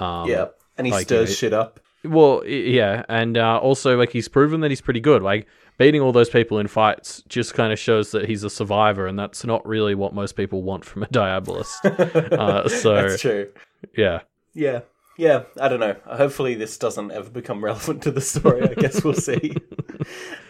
Um, 0.00 0.28
yeah, 0.28 0.46
and 0.76 0.84
he 0.88 0.92
like, 0.92 1.06
stirs 1.06 1.28
you 1.28 1.32
know, 1.32 1.36
shit 1.36 1.52
up. 1.52 1.78
Well, 2.08 2.42
yeah, 2.46 3.04
and 3.08 3.36
uh, 3.38 3.58
also 3.58 3.96
like 3.96 4.10
he's 4.10 4.28
proven 4.28 4.60
that 4.62 4.70
he's 4.70 4.80
pretty 4.80 5.00
good. 5.00 5.22
Like 5.22 5.46
beating 5.78 6.00
all 6.00 6.12
those 6.12 6.28
people 6.30 6.58
in 6.58 6.66
fights 6.66 7.22
just 7.28 7.54
kind 7.54 7.72
of 7.72 7.78
shows 7.78 8.10
that 8.12 8.26
he's 8.28 8.42
a 8.44 8.50
survivor, 8.50 9.06
and 9.06 9.18
that's 9.18 9.44
not 9.44 9.66
really 9.66 9.94
what 9.94 10.14
most 10.14 10.32
people 10.36 10.62
want 10.62 10.84
from 10.84 11.02
a 11.02 11.06
diabolist. 11.12 11.84
uh, 11.84 12.68
so 12.68 12.94
That's 12.94 13.20
true. 13.20 13.48
yeah, 13.96 14.20
Yeah. 14.54 14.80
Yeah, 15.20 15.42
I 15.60 15.66
don't 15.66 15.80
know. 15.80 15.96
Hopefully, 16.06 16.54
this 16.54 16.78
doesn't 16.78 17.10
ever 17.10 17.28
become 17.28 17.64
relevant 17.64 18.04
to 18.04 18.12
the 18.12 18.20
story. 18.20 18.62
I 18.62 18.74
guess 18.74 19.02
we'll 19.04 19.14
see. 19.14 19.54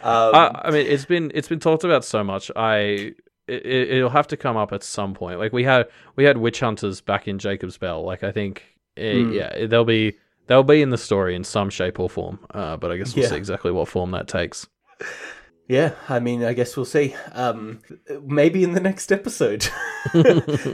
Um, 0.02 0.34
I, 0.34 0.60
I 0.66 0.70
mean 0.70 0.86
it's 0.86 1.04
been 1.06 1.32
it's 1.34 1.48
been 1.48 1.58
talked 1.58 1.82
about 1.82 2.04
so 2.04 2.22
much. 2.22 2.50
I 2.54 3.12
it, 3.48 3.66
it'll 3.66 4.10
have 4.10 4.28
to 4.28 4.36
come 4.36 4.56
up 4.56 4.72
at 4.72 4.82
some 4.84 5.14
point. 5.14 5.38
Like 5.40 5.52
we 5.52 5.64
had 5.64 5.88
we 6.14 6.22
had 6.24 6.36
witch 6.36 6.60
hunters 6.60 7.00
back 7.00 7.26
in 7.26 7.38
Jacob's 7.38 7.76
Bell. 7.78 8.04
Like 8.04 8.22
I 8.22 8.30
think 8.30 8.62
eh, 8.96 9.22
Hmm. 9.22 9.32
yeah 9.32 9.66
they'll 9.66 9.84
be 9.84 10.16
they'll 10.48 10.62
be 10.64 10.82
in 10.82 10.90
the 10.90 10.98
story 10.98 11.34
in 11.36 11.44
some 11.44 11.70
shape 11.70 12.00
or 12.00 12.10
form. 12.10 12.40
Uh, 12.50 12.76
but 12.76 12.90
I 12.90 12.96
guess 12.96 13.14
we'll 13.14 13.22
Yeah. 13.24 13.30
see 13.30 13.36
exactly 13.36 13.70
what 13.70 13.86
form 13.88 14.10
that 14.10 14.26
takes. 14.28 14.66
yeah, 15.68 15.92
I 16.08 16.18
mean, 16.18 16.42
I 16.44 16.54
guess 16.54 16.76
we'll 16.76 16.86
see. 16.86 17.14
Um, 17.32 17.80
maybe 18.22 18.64
in 18.64 18.72
the 18.72 18.80
next 18.80 19.12
episode. 19.12 19.68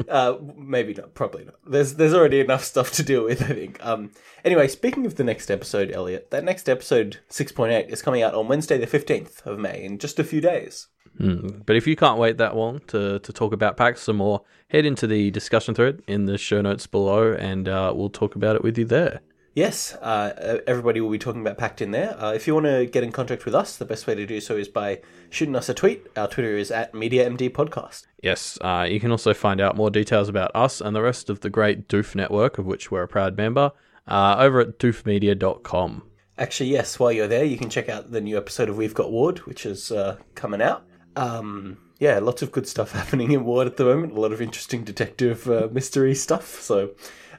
uh, 0.09 0.35
maybe 0.57 0.95
not. 0.95 1.15
Probably 1.15 1.45
not. 1.45 1.57
There's 1.67 1.95
there's 1.95 2.15
already 2.15 2.41
enough 2.41 2.65
stuff 2.65 2.93
to 2.93 3.03
deal 3.03 3.25
with. 3.25 3.43
I 3.43 3.47
think. 3.55 3.85
Um, 3.85 4.11
anyway, 4.45 4.69
speaking 4.69 5.05
of 5.07 5.17
the 5.17 5.25
next 5.25 5.51
episode, 5.51 5.91
Elliot, 5.91 6.31
that 6.31 6.45
next 6.45 6.69
episode 6.69 7.19
six 7.29 7.53
point 7.53 7.73
eight 7.73 7.91
is 7.91 8.03
coming 8.03 8.23
out 8.23 8.35
on 8.35 8.49
Wednesday, 8.49 8.79
the 8.79 8.87
fifteenth 8.87 9.45
of 9.47 9.59
May, 9.59 9.85
in 9.85 9.99
just 9.99 10.19
a 10.19 10.25
few 10.25 10.41
days. 10.41 10.87
Hmm. 11.19 11.61
But 11.65 11.77
if 11.77 11.87
you 11.87 11.95
can't 11.95 12.19
wait 12.19 12.39
that 12.39 12.57
long 12.57 12.81
to, 12.89 13.21
to 13.21 13.33
talk 13.33 13.53
about 13.53 13.77
Pact 13.77 13.99
some 14.01 14.17
more, 14.17 14.43
head 14.69 14.85
into 14.85 15.07
the 15.07 15.31
discussion 15.31 15.73
thread 15.73 16.03
in 16.09 16.25
the 16.25 16.37
show 16.37 16.61
notes 16.61 16.89
below 16.89 17.33
and 17.35 17.69
uh, 17.69 17.93
we'll 17.95 18.11
talk 18.11 18.35
about 18.35 18.57
it 18.57 18.65
with 18.65 18.77
you 18.77 18.85
there. 18.85 19.21
Yes, 19.55 19.95
uh, 20.03 20.59
everybody 20.67 21.01
will 21.01 21.11
be 21.11 21.19
talking 21.19 21.41
about 21.41 21.59
Pact 21.59 21.81
in 21.81 21.93
there. 21.93 22.21
Uh, 22.21 22.33
if 22.33 22.49
you 22.49 22.55
want 22.55 22.67
to 22.67 22.87
get 22.87 23.05
in 23.05 23.13
contact 23.13 23.45
with 23.45 23.55
us, 23.55 23.77
the 23.77 23.85
best 23.85 24.05
way 24.05 24.17
to 24.17 24.27
do 24.27 24.41
so 24.41 24.57
is 24.57 24.67
by 24.67 25.01
shooting 25.31 25.55
us 25.55 25.69
a 25.69 25.75
tweet. 25.75 26.09
Our 26.17 26.27
Twitter 26.27 26.57
is 26.57 26.73
at 26.73 26.93
MediaMD 26.93 27.51
Podcast. 27.51 28.07
Yes, 28.21 28.59
uh, 28.63 28.85
you 28.89 28.99
can 28.99 29.13
also 29.13 29.33
find 29.33 29.61
out 29.61 29.77
more 29.77 29.91
details 29.91 30.29
about 30.29 30.51
us 30.57 30.81
and 30.81 30.95
the 30.95 31.03
rest 31.03 31.31
of 31.31 31.41
the 31.41 31.51
great 31.51 31.87
Doof 31.87 32.17
network, 32.17 32.59
of 32.59 32.67
which 32.67 32.91
we're 32.91 33.05
a 33.05 33.09
proud 33.09 33.37
member, 33.37 33.71
uh, 34.09 34.35
over 34.41 34.59
at 34.59 34.81
doofmedia.com. 34.81 36.03
Actually, 36.37 36.71
yes, 36.71 36.99
while 36.99 37.13
you're 37.13 37.29
there, 37.29 37.45
you 37.45 37.57
can 37.57 37.71
check 37.71 37.89
out 37.89 38.11
the 38.11 38.21
new 38.21 38.37
episode 38.37 38.69
of 38.69 38.77
We've 38.77 38.93
Got 38.93 39.13
Ward, 39.13 39.39
which 39.47 39.65
is 39.65 39.93
uh, 39.93 40.17
coming 40.35 40.63
out. 40.63 40.85
Um, 41.15 41.79
yeah, 42.01 42.19
lots 42.19 42.43
of 42.43 42.51
good 42.51 42.67
stuff 42.67 42.91
happening 43.01 43.31
in 43.31 43.45
Ward 43.45 43.69
at 43.69 43.77
the 43.77 43.85
moment. 43.85 44.15
A 44.15 44.21
lot 44.21 44.33
of 44.33 44.43
interesting 44.43 44.83
detective 44.83 45.49
uh, 45.49 45.69
mystery 45.71 46.17
stuff. 46.17 46.61
So 46.61 46.91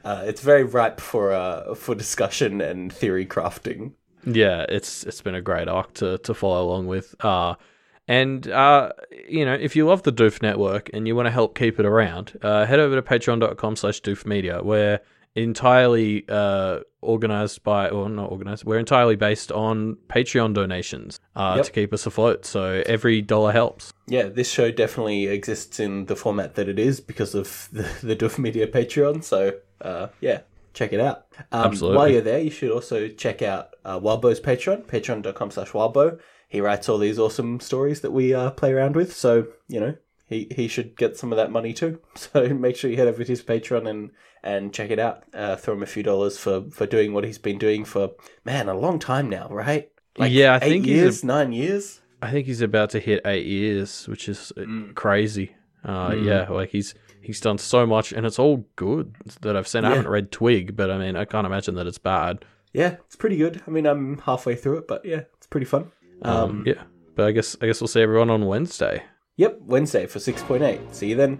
uh, 0.08 0.22
it's 0.30 0.40
very 0.40 0.64
ripe 0.78 1.00
for 1.00 1.24
uh, 1.32 1.74
for 1.74 1.94
discussion 1.94 2.60
and 2.60 2.92
theory 2.92 3.26
crafting. 3.26 3.92
Yeah, 4.24 4.64
it's 4.68 5.04
it's 5.08 5.20
been 5.26 5.34
a 5.34 5.42
great 5.50 5.68
arc 5.68 5.94
to 5.94 6.18
to 6.18 6.32
follow 6.34 6.62
along 6.66 6.86
with. 6.86 7.14
Uh, 7.20 7.54
and 8.08 8.46
uh, 8.48 8.92
you 9.28 9.44
know, 9.44 9.54
if 9.54 9.74
you 9.76 9.86
love 9.86 10.02
the 10.02 10.12
Doof 10.12 10.40
Network 10.42 10.90
and 10.94 11.06
you 11.08 11.16
want 11.16 11.26
to 11.26 11.32
help 11.32 11.58
keep 11.58 11.80
it 11.80 11.86
around, 11.86 12.38
uh, 12.42 12.64
head 12.64 12.78
over 12.78 12.94
to 12.94 13.02
patreon.com 13.02 13.76
slash 13.76 14.00
doofmedia, 14.00 14.62
where 14.62 15.00
entirely 15.34 16.24
uh, 16.28 16.80
organized 17.02 17.62
by, 17.62 17.88
or 17.88 18.08
not 18.08 18.30
organized, 18.30 18.64
we're 18.64 18.78
entirely 18.78 19.16
based 19.16 19.52
on 19.52 19.96
Patreon 20.08 20.54
donations 20.54 21.20
uh, 21.34 21.54
Yep. 21.56 21.66
to 21.66 21.72
keep 21.72 21.92
us 21.92 22.06
afloat. 22.06 22.46
So 22.46 22.82
every 22.86 23.22
dollar 23.22 23.52
helps. 23.52 23.92
Yeah, 24.08 24.24
this 24.28 24.50
show 24.50 24.70
definitely 24.70 25.26
exists 25.26 25.78
in 25.78 26.06
the 26.06 26.16
format 26.16 26.54
that 26.54 26.68
it 26.68 26.78
is 26.78 27.00
because 27.00 27.34
of 27.34 27.68
the, 27.72 27.82
the 28.02 28.16
Doof 28.16 28.38
Media 28.38 28.66
Patreon. 28.66 29.22
So, 29.22 29.52
uh, 29.80 30.08
yeah, 30.20 30.40
check 30.74 30.92
it 30.92 31.00
out. 31.00 31.26
Um, 31.52 31.66
Absolutely. 31.66 31.96
While 31.98 32.08
you're 32.08 32.20
there, 32.22 32.40
you 32.40 32.50
should 32.50 32.70
also 32.70 33.08
check 33.08 33.42
out 33.42 33.70
uh, 33.84 33.98
Wildbow's 34.00 34.40
Patreon, 34.40 34.84
patreon.com 34.84 35.50
slash 35.50 35.70
Wildbow. 35.70 36.18
He 36.48 36.60
writes 36.60 36.88
all 36.88 36.98
these 36.98 37.18
awesome 37.18 37.60
stories 37.60 38.00
that 38.02 38.12
we 38.12 38.32
uh, 38.34 38.50
play 38.50 38.72
around 38.72 38.94
with. 38.96 39.14
So, 39.14 39.48
you 39.68 39.80
know, 39.80 39.96
he, 40.28 40.48
he 40.54 40.68
should 40.68 40.96
get 40.96 41.16
some 41.16 41.32
of 41.32 41.36
that 41.36 41.50
money 41.50 41.72
too. 41.72 42.00
So 42.16 42.48
make 42.48 42.76
sure 42.76 42.90
you 42.90 42.96
head 42.96 43.08
over 43.08 43.22
to 43.24 43.28
his 43.28 43.42
Patreon 43.42 43.88
and, 43.88 44.10
and 44.42 44.72
check 44.72 44.90
it 44.90 44.98
out. 44.98 45.24
Uh, 45.34 45.56
throw 45.56 45.74
him 45.74 45.82
a 45.82 45.86
few 45.86 46.02
dollars 46.02 46.38
for, 46.38 46.62
for 46.70 46.86
doing 46.86 47.12
what 47.12 47.24
he's 47.24 47.38
been 47.38 47.58
doing 47.58 47.84
for, 47.84 48.12
man, 48.44 48.68
a 48.68 48.74
long 48.74 48.98
time 48.98 49.28
now, 49.28 49.48
right? 49.50 49.90
Yeah, 50.18 50.54
I 50.54 50.56
eight 50.64 50.68
think 50.70 50.86
he's 50.86 50.94
a- 50.98 51.02
years, 51.02 51.24
nine 51.24 51.52
years. 51.52 52.00
I 52.22 52.30
think 52.30 52.46
he's 52.46 52.62
about 52.62 52.90
to 52.90 53.00
hit 53.00 53.20
eight 53.26 53.44
years, 53.44 54.08
which 54.08 54.28
is 54.28 54.50
uh, 54.56 54.64
crazy. 54.94 55.54
Uh, 55.84 56.14
Yeah, 56.18 56.48
like 56.48 56.70
he's 56.70 56.94
he's 57.26 57.40
done 57.40 57.58
so 57.58 57.86
much, 57.86 58.12
and 58.12 58.24
it's 58.24 58.38
all 58.38 58.66
good 58.76 59.14
that 59.42 59.56
I've 59.56 59.68
seen. 59.68 59.84
I 59.84 59.90
haven't 59.90 60.08
read 60.08 60.30
Twig, 60.32 60.76
but 60.76 60.90
I 60.90 60.98
mean, 60.98 61.16
I 61.16 61.24
can't 61.24 61.46
imagine 61.46 61.74
that 61.74 61.86
it's 61.86 61.98
bad. 61.98 62.44
Yeah, 62.72 62.96
it's 63.06 63.16
pretty 63.16 63.36
good. 63.36 63.62
I 63.66 63.70
mean, 63.70 63.86
I'm 63.86 64.18
halfway 64.18 64.54
through 64.54 64.78
it, 64.78 64.88
but 64.88 65.04
yeah, 65.04 65.22
it's 65.36 65.46
pretty 65.46 65.66
fun. 65.66 65.90
Um, 66.22 66.62
yeah, 66.66 66.82
but 67.14 67.26
I 67.26 67.32
guess 67.32 67.56
I 67.60 67.66
guess 67.66 67.80
we'll 67.80 67.88
see 67.88 68.00
everyone 68.02 68.30
on 68.30 68.46
Wednesday. 68.46 69.02
Yep, 69.36 69.58
Wednesday 69.62 70.06
for 70.06 70.18
6.8. 70.18 70.94
See 70.94 71.10
you 71.10 71.16
then. 71.16 71.38